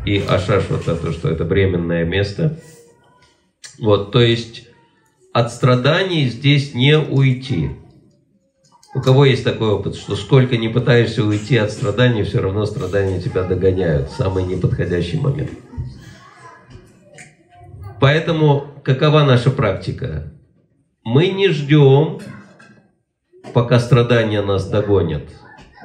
и 0.05 0.23
ашашвата, 0.25 0.95
то, 0.95 1.11
что 1.11 1.27
это 1.27 1.43
временное 1.43 2.05
место. 2.05 2.61
Вот, 3.77 4.13
то 4.13 4.21
есть 4.21 4.69
от 5.33 5.51
страданий 5.51 6.29
здесь 6.29 6.73
не 6.73 6.97
уйти. 6.97 7.71
У 8.95 9.01
кого 9.01 9.25
есть 9.25 9.43
такой 9.43 9.67
опыт, 9.67 9.97
что 9.97 10.15
сколько 10.15 10.55
не 10.55 10.69
пытаешься 10.69 11.25
уйти 11.25 11.57
от 11.57 11.71
страданий, 11.71 12.23
все 12.23 12.39
равно 12.39 12.65
страдания 12.65 13.19
тебя 13.19 13.43
догоняют 13.43 14.11
самый 14.11 14.45
неподходящий 14.45 15.17
момент. 15.17 15.49
Поэтому 18.01 18.81
какова 18.83 19.23
наша 19.23 19.51
практика? 19.51 20.33
Мы 21.03 21.27
не 21.27 21.49
ждем, 21.49 22.19
пока 23.53 23.79
страдания 23.79 24.41
нас 24.41 24.67
догонят. 24.67 25.29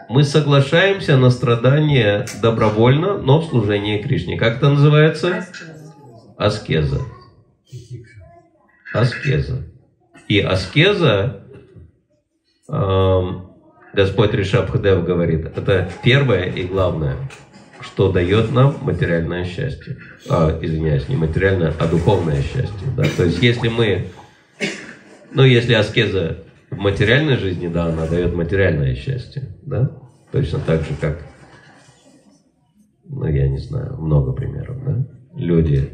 Мы 0.09 0.25
соглашаемся 0.25 1.19
на 1.19 1.29
страдания 1.29 2.27
добровольно, 2.41 3.19
но 3.19 3.41
в 3.41 3.51
служении 3.51 4.01
Кришне. 4.01 4.39
Как 4.39 4.57
это 4.57 4.71
называется? 4.71 5.47
Аскеза. 6.39 7.03
Аскеза. 8.95 9.67
И 10.27 10.41
аскеза 10.41 11.43
эм, 12.71 13.51
Господь 13.93 14.33
Ришабхадев 14.33 15.05
говорит, 15.05 15.45
это 15.45 15.91
первое 16.03 16.45
и 16.45 16.65
главное, 16.65 17.17
что 17.87 18.11
дает 18.11 18.53
нам 18.53 18.77
материальное 18.83 19.45
счастье. 19.45 19.99
А, 20.29 20.59
извиняюсь, 20.61 21.09
не 21.09 21.17
материальное, 21.17 21.73
а 21.79 21.87
духовное 21.87 22.43
счастье. 22.43 22.89
Да? 22.97 23.05
То 23.17 23.25
есть 23.25 23.43
если 23.43 23.69
мы, 23.69 24.09
ну 25.33 25.45
если 25.45 25.75
аскеза 25.75 26.39
в 26.71 26.77
материальной 26.77 27.37
жизни, 27.37 27.69
да, 27.69 27.87
она 27.87 28.07
дает 28.07 28.35
материальное 28.35 28.95
счастье, 28.95 29.57
да, 29.63 29.91
точно 30.33 30.59
так 30.59 30.81
же, 30.83 30.91
как, 31.01 31.25
ну 33.05 33.27
я 33.27 33.49
не 33.49 33.59
знаю, 33.59 33.97
много 33.99 34.33
примеров, 34.33 34.85
да, 34.85 35.07
люди 35.35 35.93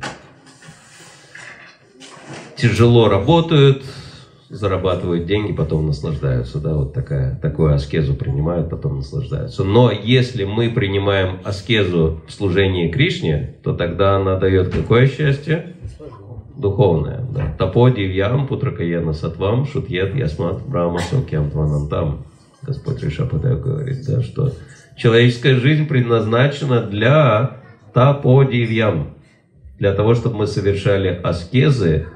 тяжело 2.56 3.08
работают, 3.08 3.84
зарабатывают 4.52 5.24
деньги, 5.24 5.52
потом 5.52 5.86
наслаждаются, 5.86 6.58
да, 6.58 6.74
вот 6.74 6.92
такая, 6.92 7.38
такую 7.40 7.74
аскезу 7.74 8.12
принимают, 8.12 8.68
потом 8.68 8.98
наслаждаются. 8.98 9.64
Но 9.64 9.90
если 9.90 10.44
мы 10.44 10.68
принимаем 10.68 11.40
аскезу 11.42 12.20
в 12.28 12.32
служении 12.32 12.90
Кришне, 12.90 13.56
то 13.62 13.74
тогда 13.74 14.16
она 14.16 14.36
дает 14.36 14.68
какое 14.68 15.06
счастье? 15.06 15.74
Духовное, 16.54 17.26
да. 17.34 17.54
Тапо 17.58 17.88
дивьям 17.88 18.46
путракаяна 18.46 19.14
сатвам 19.14 19.64
шутьет 19.64 20.14
ясмат 20.14 20.60
брахма 20.68 20.98
сокьям 20.98 21.50
тванантам. 21.50 22.26
Господь 22.60 23.02
Ришападев 23.02 23.62
говорит, 23.62 24.04
да, 24.06 24.20
что 24.20 24.52
человеческая 24.98 25.56
жизнь 25.56 25.88
предназначена 25.88 26.82
для 26.82 27.56
тапо 27.94 28.44
дивьям, 28.44 29.14
для 29.78 29.94
того, 29.94 30.14
чтобы 30.14 30.36
мы 30.36 30.46
совершали 30.46 31.08
аскезы 31.08 32.06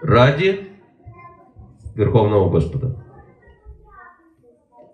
ради 0.00 0.71
Верховного 1.94 2.50
Господа. 2.50 2.96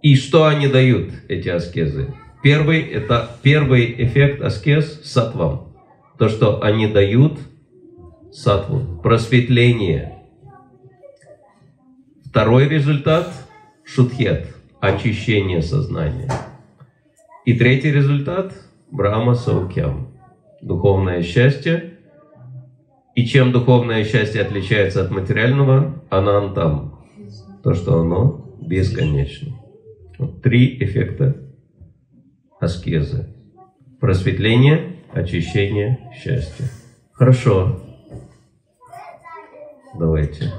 И 0.03 0.15
что 0.17 0.47
они 0.47 0.69
дают, 0.69 1.11
эти 1.29 1.49
аскезы? 1.49 2.15
Первый, 2.43 2.83
это 2.83 3.31
первый 3.43 3.95
эффект 4.05 4.43
аскез– 4.43 5.01
сатвам. 5.05 5.75
То, 6.19 6.29
что 6.29 6.63
они 6.63 6.87
дают 6.87 7.39
сатву, 8.33 9.01
просветление. 9.03 10.19
Второй 12.25 12.69
результат– 12.69 13.33
шутхет, 13.85 14.55
очищение 14.81 15.63
сознания. 15.63 16.31
И 17.45 17.55
третий 17.55 17.91
результат– 17.91 18.53
брама 18.91 19.35
саукям, 19.35 20.09
духовное 20.61 21.23
счастье. 21.23 21.88
И 23.19 23.27
чем 23.27 23.51
духовное 23.51 24.05
счастье 24.05 24.41
отличается 24.41 25.03
от 25.03 25.11
материального? 25.11 26.05
Анантам. 26.09 27.01
То, 27.65 27.75
что 27.75 27.99
оно 27.99 28.55
бесконечно. 28.61 29.59
Вот 30.21 30.41
три 30.41 30.79
эффекта 30.79 31.35
аскезы. 32.61 33.35
Просветление, 33.99 34.99
очищение, 35.13 36.13
счастье. 36.17 36.67
Хорошо. 37.13 37.81
Давайте. 39.99 40.53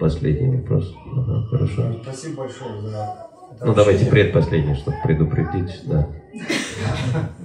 Последний 0.00 0.56
вопрос. 0.56 0.90
Ага, 1.12 1.46
хорошо. 1.50 2.00
Спасибо 2.02 2.44
большое 2.44 2.80
за 2.80 2.88
это 2.88 3.66
Ну, 3.66 3.74
давайте 3.74 4.06
предпоследний, 4.06 4.74
чтобы 4.76 4.96
предупредить. 5.04 5.82
Да. 5.84 6.08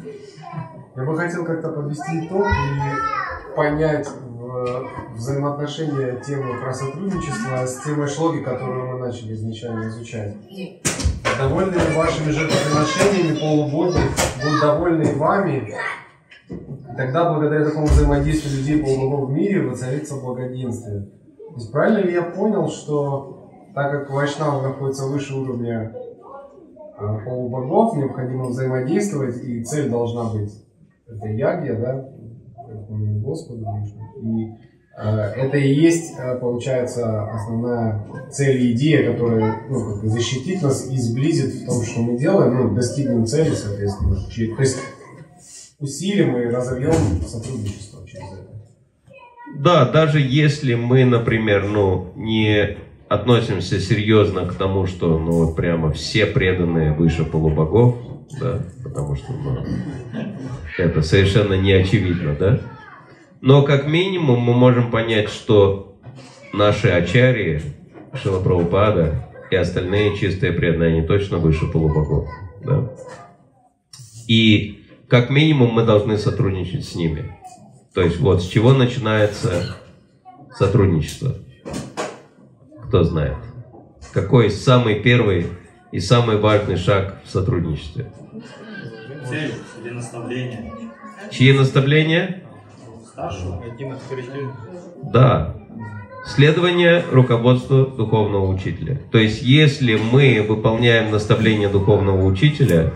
Я 1.00 1.06
бы 1.06 1.16
хотел 1.18 1.46
как-то 1.46 1.70
подвести 1.70 2.28
итог 2.28 2.46
и 2.46 3.56
понять 3.56 4.06
в- 4.10 4.86
взаимоотношения 5.16 6.18
темы 6.18 6.60
про 6.62 6.74
сотрудничество 6.74 7.66
с 7.66 7.82
темой 7.86 8.10
шлоги, 8.10 8.40
которую 8.40 8.86
мы 8.86 9.00
начали 9.08 9.34
изначально 9.34 9.88
изучать. 9.88 10.36
Довольны 11.40 11.72
ли 11.76 11.96
вашими 11.96 12.32
жертвоприношениями 12.32 13.40
полубоги, 13.40 13.98
будут 14.44 14.62
довольны 14.62 15.04
и 15.04 15.16
вами, 15.16 15.74
и 16.50 16.56
тогда 16.98 17.32
благодаря 17.32 17.64
такому 17.64 17.86
взаимодействию 17.88 18.58
людей 18.58 18.84
полубогов 18.84 19.30
в 19.30 19.32
мире 19.32 19.70
воцарится 19.70 20.16
благоденствие. 20.18 21.04
То 21.48 21.56
есть 21.56 21.72
правильно 21.72 22.00
ли 22.00 22.12
я 22.12 22.24
понял, 22.24 22.68
что 22.68 23.50
так 23.74 23.90
как 23.90 24.12
Вайшнава 24.12 24.62
находится 24.64 25.06
выше 25.06 25.34
уровня 25.34 25.94
а, 26.98 27.20
полубогов, 27.20 27.96
необходимо 27.96 28.48
взаимодействовать, 28.48 29.42
и 29.42 29.64
цель 29.64 29.90
должна 29.90 30.26
быть 30.26 30.52
это 31.12 31.28
ягья, 31.28 31.76
да, 31.76 32.10
Господу. 32.90 33.66
И 34.22 34.52
э, 34.98 35.10
это 35.36 35.58
и 35.58 35.74
есть, 35.74 36.14
э, 36.18 36.38
получается, 36.40 37.24
основная 37.32 38.06
цель 38.32 38.62
и 38.62 38.74
идея, 38.74 39.12
которая 39.12 39.64
ну, 39.70 39.94
как 39.94 40.04
бы 40.04 40.10
защитит 40.10 40.62
нас 40.62 40.90
и 40.90 40.98
сблизит 40.98 41.54
в 41.54 41.66
том, 41.66 41.84
что 41.84 42.02
мы 42.02 42.18
делаем, 42.18 42.56
ну, 42.56 42.76
достигнем 42.76 43.26
цели, 43.26 43.54
соответственно. 43.54 44.16
То 44.16 44.62
есть 44.62 44.80
усилим 45.80 46.38
и 46.38 46.46
разовьем 46.46 46.94
сотрудничество 47.26 48.06
через 48.08 48.28
это. 48.34 48.50
Да, 49.58 49.90
даже 49.90 50.20
если 50.20 50.76
мы, 50.76 51.06
например, 51.06 51.68
ну, 51.68 52.12
не 52.16 52.78
относимся 53.10 53.80
серьезно 53.80 54.46
к 54.46 54.54
тому, 54.54 54.86
что, 54.86 55.18
ну, 55.18 55.32
вот 55.32 55.56
прямо 55.56 55.92
все 55.92 56.28
преданные 56.28 56.94
выше 56.94 57.26
полубогов, 57.26 57.98
да, 58.40 58.64
потому 58.84 59.16
что, 59.16 59.34
ну, 59.34 59.66
это 60.78 61.02
совершенно 61.02 61.56
не 61.56 61.74
очевидно, 61.74 62.36
да, 62.40 62.62
но 63.42 63.64
как 63.64 63.88
минимум 63.88 64.40
мы 64.40 64.54
можем 64.54 64.92
понять, 64.92 65.30
что 65.30 66.00
наши 66.54 66.90
ачарьи, 66.90 67.62
Шила 68.14 68.42
Прабхупада 68.42 69.28
и 69.50 69.56
остальные 69.56 70.16
чистые 70.16 70.52
преданные, 70.52 70.98
они 70.98 71.08
точно 71.08 71.40
выше 71.40 71.66
полубогов, 71.66 72.30
да. 72.64 72.92
И 74.28 74.86
как 75.08 75.32
минимум 75.32 75.74
мы 75.74 75.84
должны 75.84 76.18
сотрудничать 76.18 76.86
с 76.86 76.94
ними. 76.94 77.36
То 77.96 78.02
есть 78.02 78.20
вот 78.20 78.44
с 78.44 78.48
чего 78.48 78.74
начинается 78.74 79.78
сотрудничество? 80.56 81.36
Кто 82.90 83.04
знает? 83.04 83.38
Какой 84.14 84.50
самый 84.50 84.96
первый 84.96 85.46
и 85.92 86.00
самый 86.00 86.38
важный 86.38 86.76
шаг 86.76 87.22
в 87.24 87.30
сотрудничестве? 87.30 88.12
Цель 89.30 89.54
или 89.84 89.92
наставление. 89.92 90.74
Чьи 91.30 91.54
наставления? 91.54 92.44
Старшего. 93.06 93.64
Да. 95.04 95.56
Следование 96.26 97.06
руководству 97.12 97.86
духовного 97.86 98.48
учителя. 98.48 99.00
То 99.12 99.20
есть, 99.20 99.44
если 99.44 99.96
мы 99.96 100.44
выполняем 100.50 101.12
наставление 101.12 101.70
духовного 101.70 102.26
учителя, 102.26 102.92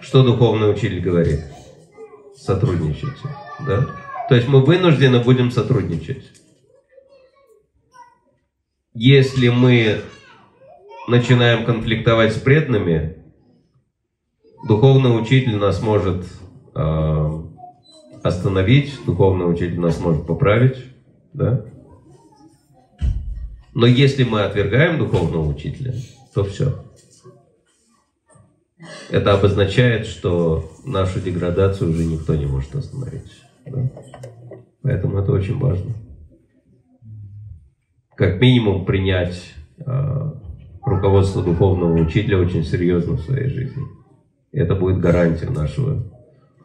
что 0.00 0.22
духовный 0.22 0.70
учитель 0.70 1.00
говорит? 1.00 1.44
Сотрудничайте. 2.34 3.28
Да? 3.66 3.86
То 4.30 4.34
есть 4.34 4.48
мы 4.48 4.64
вынуждены 4.64 5.20
будем 5.20 5.50
сотрудничать. 5.50 6.24
Если 8.98 9.50
мы 9.50 10.00
начинаем 11.06 11.66
конфликтовать 11.66 12.32
с 12.32 12.38
преданными, 12.38 13.18
духовный 14.66 15.20
учитель 15.20 15.56
нас 15.56 15.82
может 15.82 16.24
э, 16.74 17.42
остановить, 18.22 18.98
духовный 19.04 19.52
учитель 19.52 19.80
нас 19.80 20.00
может 20.00 20.26
поправить, 20.26 20.78
да? 21.34 21.66
Но 23.74 23.84
если 23.84 24.24
мы 24.24 24.40
отвергаем 24.40 24.96
духовного 24.96 25.46
учителя, 25.46 25.92
то 26.32 26.44
все. 26.44 26.82
Это 29.10 29.34
обозначает, 29.34 30.06
что 30.06 30.72
нашу 30.86 31.20
деградацию 31.20 31.90
уже 31.90 32.02
никто 32.02 32.34
не 32.34 32.46
может 32.46 32.74
остановить. 32.74 33.42
да? 33.66 33.90
Поэтому 34.80 35.18
это 35.18 35.32
очень 35.32 35.58
важно. 35.58 35.92
Как 38.16 38.40
минимум 38.40 38.86
принять 38.86 39.54
э, 39.78 40.32
руководство 40.82 41.44
духовного 41.44 42.00
учителя 42.00 42.38
очень 42.38 42.64
серьезно 42.64 43.16
в 43.16 43.20
своей 43.20 43.48
жизни. 43.48 43.82
Это 44.52 44.74
будет 44.74 45.00
гарантия 45.00 45.50
нашего 45.50 46.02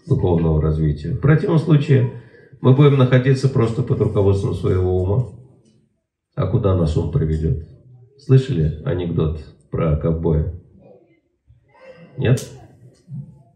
духовного 0.07 0.61
развития. 0.61 1.11
В 1.11 1.19
противном 1.19 1.60
случае 1.60 2.22
мы 2.61 2.73
будем 2.73 2.98
находиться 2.98 3.49
просто 3.49 3.84
под 3.84 3.99
руководством 3.99 4.53
своего 4.53 5.03
ума. 5.03 5.30
А 6.36 6.48
куда 6.48 6.73
нас 6.73 6.95
ум 6.95 7.11
приведет? 7.11 7.68
Слышали 8.18 8.82
анекдот 8.86 9.44
про 9.72 9.98
ковбоя? 9.98 10.53
Нет? 12.18 12.49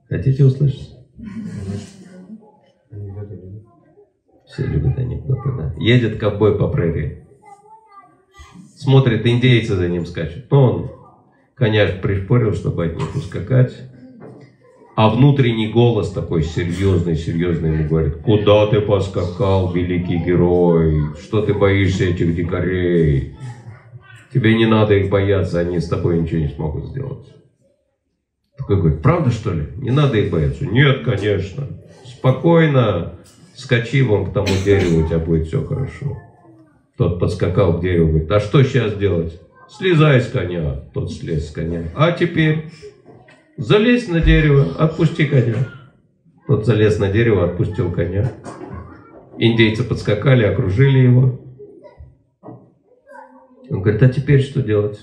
Хотите 0.09 0.43
услышать? 0.43 0.91
Все 4.47 4.65
любят 4.67 4.97
анекдоты, 4.97 5.49
да. 5.57 5.73
Едет 5.77 6.19
ковбой 6.19 6.57
по 6.57 6.67
прерии. 6.67 7.24
Смотрит, 8.75 9.25
индейцы 9.25 9.75
за 9.75 9.87
ним 9.87 10.05
скачут. 10.05 10.51
Ну, 10.51 10.59
он 10.59 10.91
коня 11.55 11.87
пришпорил, 11.87 12.53
чтобы 12.53 12.85
от 12.85 12.97
них 12.97 13.15
ускакать. 13.15 13.73
А 14.95 15.09
внутренний 15.09 15.67
голос 15.67 16.11
такой 16.11 16.43
серьезный, 16.43 17.15
серьезный 17.15 17.73
ему 17.73 17.89
говорит, 17.89 18.15
куда 18.17 18.67
ты 18.67 18.79
поскакал, 18.79 19.73
великий 19.73 20.17
герой? 20.17 21.13
Что 21.21 21.41
ты 21.41 21.53
боишься 21.53 22.05
этих 22.05 22.35
дикарей? 22.35 23.35
Тебе 24.33 24.55
не 24.55 24.65
надо 24.65 24.95
их 24.95 25.09
бояться, 25.09 25.59
они 25.59 25.79
с 25.79 25.87
тобой 25.87 26.19
ничего 26.19 26.39
не 26.39 26.49
смогут 26.49 26.87
сделать. 26.87 27.27
Такой 28.57 28.77
говорит, 28.77 29.01
правда 29.01 29.31
что 29.31 29.53
ли? 29.53 29.67
Не 29.77 29.91
надо 29.91 30.17
их 30.17 30.31
бояться. 30.31 30.65
Нет, 30.65 31.03
конечно. 31.03 31.67
Спокойно 32.05 33.15
скачи 33.53 34.01
вон 34.01 34.27
к 34.27 34.33
тому 34.33 34.47
дереву, 34.63 35.03
у 35.03 35.07
тебя 35.07 35.19
будет 35.19 35.47
все 35.47 35.63
хорошо. 35.63 36.17
Тот 36.97 37.19
подскакал 37.19 37.77
к 37.77 37.81
дереву, 37.81 38.09
говорит, 38.09 38.31
а 38.31 38.39
что 38.39 38.63
сейчас 38.63 38.95
делать? 38.95 39.39
Слезай 39.67 40.21
с 40.21 40.29
коня. 40.29 40.81
Тот 40.93 41.11
слез 41.11 41.49
с 41.49 41.51
коня. 41.51 41.83
А 41.95 42.11
теперь 42.13 42.71
залезь 43.57 44.07
на 44.07 44.21
дерево, 44.21 44.75
отпусти 44.77 45.25
коня. 45.25 45.67
Тот 46.47 46.65
залез 46.65 46.99
на 46.99 47.11
дерево, 47.11 47.45
отпустил 47.45 47.91
коня. 47.91 48.31
Индейцы 49.37 49.83
подскакали, 49.83 50.45
окружили 50.45 50.99
его. 50.99 51.41
Он 53.69 53.81
говорит, 53.81 54.01
а 54.03 54.09
теперь 54.09 54.41
что 54.41 54.61
делать? 54.61 54.99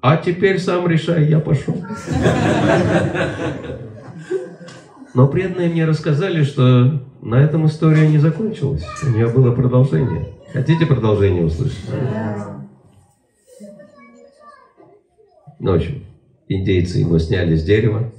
А 0.00 0.16
теперь 0.18 0.58
сам 0.58 0.86
решай, 0.86 1.24
я 1.24 1.40
пошел. 1.40 1.76
Но 5.14 5.28
преданные 5.28 5.68
мне 5.68 5.84
рассказали, 5.86 6.42
что 6.42 7.02
на 7.20 7.36
этом 7.36 7.66
история 7.66 8.06
не 8.06 8.18
закончилась. 8.18 8.84
У 9.04 9.10
нее 9.10 9.28
было 9.28 9.52
продолжение. 9.52 10.28
Хотите 10.52 10.84
продолжение 10.84 11.44
услышать? 11.44 11.78
Ну, 15.58 15.72
в 15.72 15.74
общем, 15.76 16.04
индейцы 16.48 16.98
его 16.98 17.18
сняли 17.18 17.56
с 17.56 17.64
дерева, 17.64 18.12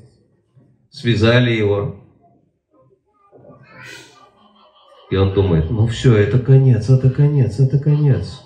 связали 0.89 1.51
его. 1.51 1.97
И 5.11 5.15
он 5.15 5.33
думает, 5.33 5.69
ну 5.69 5.85
все, 5.87 6.15
это 6.15 6.39
конец, 6.39 6.89
это 6.89 7.11
конец, 7.11 7.59
это 7.59 7.77
конец. 7.77 8.41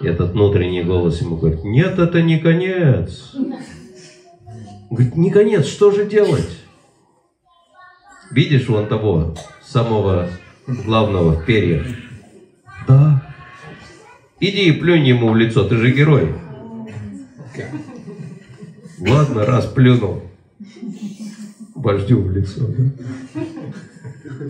И 0.00 0.06
этот 0.06 0.30
внутренний 0.32 0.82
голос 0.82 1.20
ему 1.20 1.36
говорит, 1.36 1.62
нет, 1.64 1.98
это 1.98 2.22
не 2.22 2.38
конец. 2.38 3.34
Говорит, 4.88 5.16
не 5.16 5.30
конец, 5.30 5.66
что 5.66 5.90
же 5.90 6.08
делать? 6.08 6.48
Видишь 8.30 8.68
вон 8.68 8.86
того 8.86 9.34
самого 9.62 10.30
главного 10.66 11.32
в 11.32 11.44
перьях? 11.44 11.86
Да. 12.90 13.22
Иди 14.40 14.68
и 14.68 14.72
плюнь 14.72 15.06
ему 15.06 15.30
в 15.30 15.36
лицо, 15.36 15.64
ты 15.64 15.76
же 15.76 15.92
герой. 15.92 16.34
Ладно, 18.98 19.46
раз 19.46 19.66
плюнул. 19.66 20.22
Вождю 21.74 22.20
в 22.20 22.32
лицо. 22.32 22.66
Да? 22.66 23.44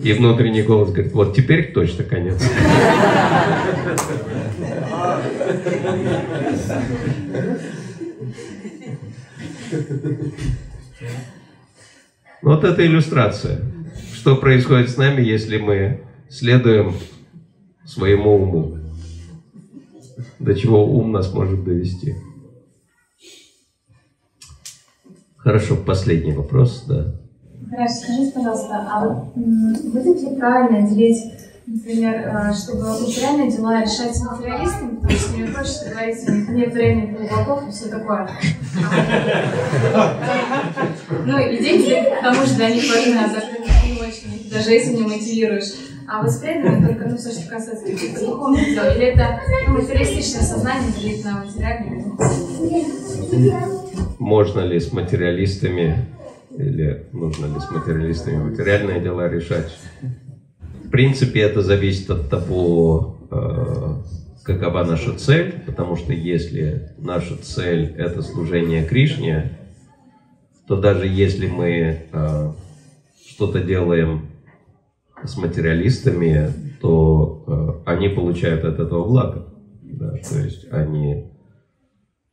И 0.03 0.13
внутренний 0.13 0.63
голос 0.63 0.91
говорит, 0.91 1.13
вот 1.13 1.35
теперь 1.35 1.71
точно 1.71 2.03
конец. 2.03 2.41
Вот 12.41 12.63
это 12.63 12.85
иллюстрация. 12.85 13.61
Что 14.15 14.35
происходит 14.35 14.89
с 14.89 14.97
нами, 14.97 15.21
если 15.21 15.57
мы 15.57 16.01
следуем 16.29 16.95
своему 17.91 18.35
уму? 18.35 18.77
До 20.39 20.55
чего 20.55 20.85
ум 20.85 21.11
нас 21.11 21.33
может 21.33 21.63
довести? 21.63 22.15
Хорошо, 25.37 25.75
последний 25.75 26.31
вопрос, 26.31 26.85
да. 26.87 27.15
Хорошо, 27.69 27.93
скажите, 27.95 28.31
пожалуйста, 28.31 28.87
а 28.91 29.07
вот 29.07 29.35
будет 29.35 30.21
ли 30.21 30.35
правильно 30.37 30.87
делить, 30.87 31.33
например, 31.65 32.13
э, 32.13 32.53
чтобы 32.53 32.83
материальные 32.99 33.51
дела 33.51 33.81
решать 33.81 34.15
с 34.15 34.23
материалистами, 34.23 34.95
потому 34.95 35.17
что 35.17 35.33
мне 35.33 35.47
проще 35.47 35.89
говорить, 35.89 36.29
у 36.29 36.31
них 36.31 36.49
нет 36.49 36.73
времени 36.73 37.27
долгов 37.27 37.67
и 37.67 37.71
все 37.71 37.89
такое. 37.89 38.29
Ну 41.25 41.39
и 41.39 41.57
деньги, 41.57 42.19
к 42.19 42.21
тому 42.21 42.45
же, 42.45 42.55
для 42.55 42.69
них 42.69 42.83
важны, 42.89 43.15
а 43.15 43.29
за 43.29 43.41
не 43.85 43.99
очень, 43.99 44.49
даже 44.49 44.71
если 44.71 44.95
не 44.95 45.03
мотивируешь. 45.03 45.90
А 46.13 46.21
вот 46.21 46.29
с 46.29 46.39
преданными 46.39 46.87
только, 46.87 47.07
ну, 47.07 47.15
все, 47.15 47.31
что 47.31 47.49
касается 47.49 47.85
духовных 48.19 48.65
дел, 48.65 48.83
или 48.93 49.13
это 49.13 49.39
ну, 49.65 49.75
материалистичное 49.75 50.41
сознание 50.41 50.91
делить 50.91 51.23
на 51.23 51.45
материальные 51.45 52.03
Можно 54.19 54.59
ли 54.59 54.77
с 54.77 54.91
материалистами 54.91 56.05
или 56.57 57.07
нужно 57.13 57.45
ли 57.45 57.61
с 57.61 57.71
материалистами 57.71 58.49
материальные 58.49 58.99
дела 58.99 59.29
решать? 59.29 59.71
В 60.83 60.89
принципе, 60.89 61.43
это 61.43 61.61
зависит 61.61 62.09
от 62.09 62.29
того, 62.29 63.15
э, 63.31 63.95
какова 64.43 64.83
наша 64.83 65.13
цель, 65.13 65.61
потому 65.65 65.95
что 65.95 66.11
если 66.11 66.89
наша 66.97 67.37
цель– 67.37 67.95
это 67.97 68.21
служение 68.21 68.83
Кришне, 68.83 69.57
то 70.67 70.75
даже 70.75 71.07
если 71.07 71.47
мы 71.47 72.01
э, 72.11 72.51
что-то 73.29 73.61
делаем 73.61 74.30
с 75.23 75.37
материалистами, 75.37 76.53
то 76.81 77.83
э, 77.85 77.91
они 77.91 78.09
получают 78.09 78.63
от 78.65 78.79
этого 78.79 79.07
благо. 79.07 79.47
Да? 79.83 80.11
То 80.11 80.39
есть 80.39 80.71
они 80.71 81.31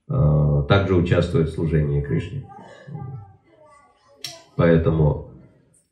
э, 0.08 0.64
также 0.68 0.94
участвуют 0.94 1.50
в 1.50 1.54
служении 1.54 2.00
Кришне. 2.00 2.48
Поэтому, 4.56 5.30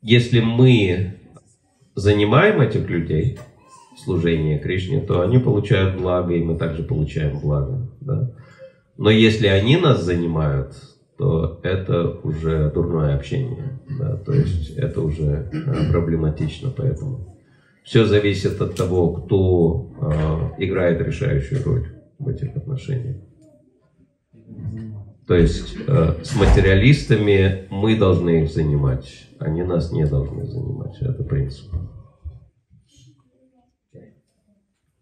если 0.03 0.41
мы 0.41 1.21
занимаем 1.95 2.61
этих 2.61 2.89
людей 2.89 3.39
в 3.93 3.99
Кришне, 4.59 5.01
то 5.01 5.23
они 5.23 5.39
получают 5.39 6.01
благо, 6.01 6.35
и 6.35 6.43
мы 6.43 6.57
также 6.57 6.83
получаем 6.83 7.39
благо. 7.41 7.91
Да? 8.01 8.35
Но 8.97 9.11
если 9.11 9.47
они 9.47 9.77
нас 9.77 10.03
занимают, 10.03 10.75
то 11.17 11.61
это 11.63 12.11
уже 12.23 12.71
дурное 12.71 13.17
общение. 13.17 13.81
Да? 13.99 14.17
То 14.17 14.33
есть 14.33 14.77
это 14.77 15.01
уже 15.01 15.49
э, 15.53 15.91
проблематично, 15.91 16.71
поэтому 16.71 17.37
все 17.83 18.05
зависит 18.05 18.61
от 18.61 18.75
того, 18.75 19.13
кто 19.13 19.93
э, 20.59 20.65
играет 20.65 21.01
решающую 21.01 21.63
роль 21.65 21.87
в 22.19 22.29
этих 22.29 22.55
отношениях. 22.57 23.17
То 25.27 25.35
есть 25.35 25.77
э, 25.87 26.15
с 26.23 26.37
материалистами 26.37 27.67
мы 27.71 27.97
должны 27.97 28.43
их 28.43 28.51
занимать, 28.51 29.29
они 29.39 29.63
нас 29.63 29.93
не 29.93 30.07
должны 30.07 30.47
занимать. 30.47 31.01
Это 31.01 31.25
принцип. 31.25 31.73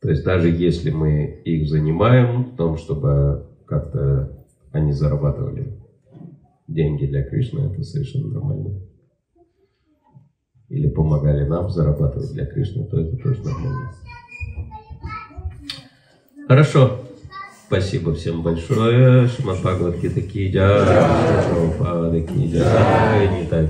То 0.01 0.11
есть 0.11 0.23
даже 0.23 0.51
если 0.51 0.91
мы 0.91 1.41
их 1.45 1.67
занимаем 1.69 2.45
в 2.45 2.57
том, 2.57 2.77
чтобы 2.77 3.47
как-то 3.67 4.47
они 4.71 4.93
зарабатывали 4.93 5.84
деньги 6.67 7.07
для 7.07 7.23
Кришны, 7.23 7.61
это 7.61 7.83
совершенно 7.83 8.29
нормально. 8.29 8.81
Или 10.69 10.89
помогали 10.89 11.45
нам 11.45 11.71
зарабатывать 11.71 12.33
для 12.33 12.47
Кришны, 12.47 12.85
то 12.87 13.01
это 13.01 13.17
тоже 13.17 13.43
нормально. 13.43 13.93
Хорошо. 16.49 17.01
Спасибо 17.67 18.15
всем 18.15 18.43
большое. 18.43 19.27
Шимат 19.29 19.59
Бхагават 19.61 19.99
Гита 19.99 20.21
ки 20.21 20.51
джай, 20.51 20.85
Прабхупада 21.49 22.21
ки 22.21 22.47
джай, 22.53 23.43
Нитай. 23.43 23.69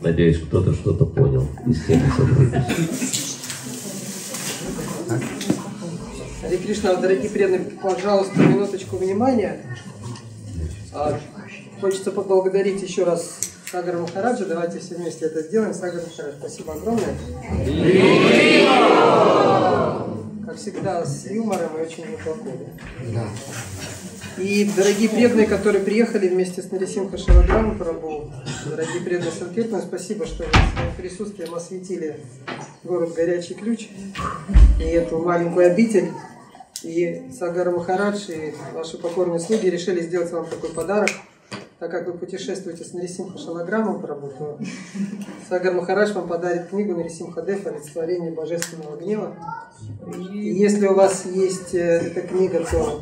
Надеюсь, 0.00 0.40
кто-то 0.40 0.72
что-то 0.74 1.06
понял 1.06 1.48
из 1.66 1.86
темы 1.86 2.02
сотрудничества. 2.16 3.36
Харе 6.56 6.68
Кришна, 6.68 6.94
дорогие 6.94 7.28
преданные, 7.28 7.70
пожалуйста, 7.82 8.38
минуточку 8.38 8.96
внимания. 8.96 9.60
А, 10.92 11.18
хочется 11.80 12.10
поблагодарить 12.10 12.82
еще 12.82 13.04
раз 13.04 13.38
Сагара 13.70 13.98
Махараджа. 13.98 14.46
Давайте 14.46 14.78
все 14.78 14.94
вместе 14.94 15.26
это 15.26 15.42
сделаем. 15.42 15.74
Сагар 15.74 16.02
Махарадж, 16.02 16.34
спасибо 16.38 16.74
огромное. 16.74 17.14
Как 20.46 20.56
всегда, 20.56 21.04
с 21.04 21.26
юмором 21.26 21.76
и 21.78 21.82
очень 21.82 22.04
неплохо. 22.10 22.40
Да? 23.12 23.24
И 24.42 24.70
дорогие 24.76 25.08
преданные, 25.08 25.46
которые 25.46 25.82
приехали 25.82 26.28
вместе 26.28 26.62
с 26.62 26.70
Нарисимха 26.70 27.18
Шарадраму 27.18 27.74
Прабу, 27.76 28.30
дорогие 28.66 29.02
преданные 29.02 29.32
Санкиртана, 29.32 29.82
спасибо, 29.82 30.26
что 30.26 30.44
вы 30.44 30.50
своим 30.50 30.94
присутствием 30.96 31.54
осветили 31.54 32.20
город 32.84 33.14
Горячий 33.14 33.54
Ключ 33.54 33.88
и 34.78 34.84
эту 34.84 35.18
маленькую 35.18 35.70
обитель. 35.70 36.10
И 36.86 37.32
Сагара 37.36 37.72
Махарадж 37.72 38.30
и 38.30 38.54
ваши 38.72 38.96
покорные 38.96 39.40
слуги 39.40 39.68
решили 39.68 40.02
сделать 40.02 40.30
вам 40.30 40.46
такой 40.46 40.70
подарок. 40.70 41.10
Так 41.80 41.90
как 41.90 42.06
вы 42.06 42.12
путешествуете 42.12 42.84
с 42.84 42.92
Нарисимха 42.92 43.38
Шалаграмом 43.38 44.00
Прабу, 44.00 44.28
то 44.28 44.58
Сагар 45.48 45.74
Махарадж 45.74 46.12
вам 46.12 46.28
подарит 46.28 46.68
книгу 46.68 46.94
Нарисимха 46.94 47.42
Дев 47.42 47.66
«Олицетворение 47.66 48.30
божественного 48.30 48.96
гнева». 48.96 49.36
И 50.32 50.38
если 50.38 50.86
у 50.86 50.94
вас 50.94 51.26
есть 51.26 51.74
э, 51.74 51.98
эта 52.06 52.20
книга, 52.20 52.64
то 52.70 53.00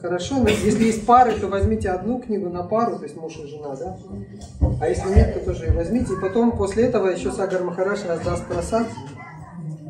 хорошо. 0.00 0.36
Но 0.38 0.48
если 0.48 0.84
есть 0.84 1.04
пары, 1.04 1.32
то 1.32 1.48
возьмите 1.48 1.90
одну 1.90 2.20
книгу 2.20 2.48
на 2.50 2.62
пару, 2.62 2.98
то 2.98 3.02
есть 3.02 3.16
муж 3.16 3.36
и 3.36 3.48
жена, 3.48 3.74
да? 3.74 3.98
А 4.80 4.88
если 4.88 5.08
нет, 5.12 5.34
то 5.34 5.40
тоже 5.40 5.66
ее 5.66 5.72
возьмите. 5.72 6.14
И 6.14 6.20
потом, 6.20 6.56
после 6.56 6.84
этого, 6.84 7.08
еще 7.08 7.32
Сагар 7.32 7.64
Махарадж 7.64 8.06
раздаст 8.06 8.46
просад 8.46 8.86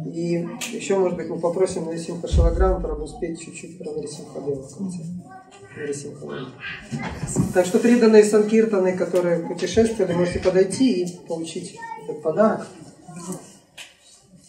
И 0.07 0.49
еще, 0.73 0.99
может 0.99 1.17
быть, 1.17 1.29
мы 1.29 1.39
попросим 1.39 1.87
Нарисимха 1.87 2.29
Шалаграм 2.29 2.83
правда, 2.83 3.03
успеть 3.05 3.41
чуть-чуть 3.41 3.79
про 3.79 3.93
Нарисимха 3.93 4.41
Дева 4.41 4.63
в 4.63 4.77
конце. 4.77 4.99
Нарисимха 5.77 6.27
Ваня. 6.27 6.49
Так 7.55 7.67
что 7.67 7.79
преданные 7.79 8.25
Санкиртаны, 8.25 8.97
которые 8.97 9.47
путешествовали, 9.47 10.13
можете 10.13 10.41
подойти 10.41 11.03
и 11.03 11.27
получить 11.27 11.77
этот 12.05 12.23
подарок. 12.23 12.67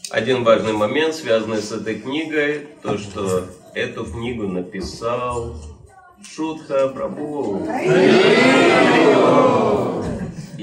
Один 0.09 0.43
важный 0.43 0.73
момент, 0.73 1.15
связанный 1.15 1.61
с 1.61 1.71
этой 1.71 1.95
книгой, 1.95 2.67
то, 2.81 2.97
что 2.97 3.45
эту 3.73 4.05
книгу 4.05 4.47
написал 4.47 5.55
Шутха 6.21 6.89
Прабу. 6.89 7.65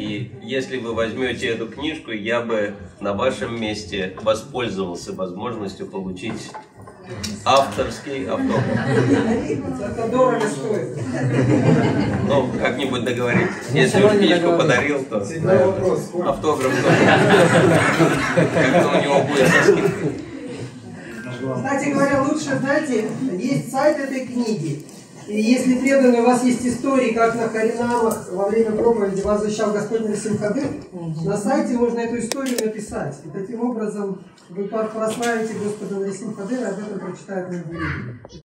И 0.01 0.33
если 0.43 0.79
вы 0.79 0.95
возьмете 0.95 1.49
эту 1.49 1.69
книжку, 1.69 2.11
я 2.11 2.41
бы 2.41 2.73
на 3.01 3.13
вашем 3.13 3.61
месте 3.61 4.17
воспользовался 4.23 5.13
возможностью 5.13 5.87
получить 5.89 6.53
авторский 7.45 8.25
автограф. 8.27 8.65
Это 9.79 10.09
дорого 10.09 10.47
стоит. 10.49 10.99
Ну, 12.27 12.49
как-нибудь 12.59 13.05
договоритесь. 13.05 13.53
Если 13.75 14.03
уж 14.03 14.13
книжку 14.13 14.57
подарил, 14.57 15.05
то 15.05 15.19
автограф 15.19 16.41
тоже. 16.41 16.71
Как-то 18.55 18.89
у 18.89 19.03
него 19.03 19.23
будет 19.25 19.49
со 19.49 19.63
скидкой. 19.65 20.13
Кстати 21.57 21.91
говоря, 21.91 22.23
лучше, 22.23 22.59
знаете, 22.59 23.11
есть 23.39 23.71
сайт 23.71 23.99
этой 23.99 24.27
книги. 24.27 24.83
И 25.31 25.41
если 25.41 25.79
преданные, 25.79 26.23
у 26.23 26.27
вас 26.27 26.43
есть 26.43 26.67
истории, 26.67 27.13
как 27.13 27.37
на 27.37 27.49
Харинамах 27.49 28.33
во 28.33 28.49
время 28.49 28.73
проповеди 28.73 29.21
вас 29.21 29.43
защищал 29.43 29.73
Господь 29.73 30.01
Нарисимхадыр, 30.01 30.69
на 31.25 31.37
сайте 31.37 31.75
можно 31.75 32.01
эту 32.01 32.19
историю 32.19 32.59
написать. 32.65 33.17
И 33.25 33.31
таким 33.31 33.61
образом 33.61 34.25
вы 34.49 34.65
прославите 34.67 35.55
Господа 35.55 36.01
Нарисимхадыра, 36.01 36.71
об 36.71 36.81
этом 36.81 36.99
прочитают 36.99 37.49
люди. 37.49 38.43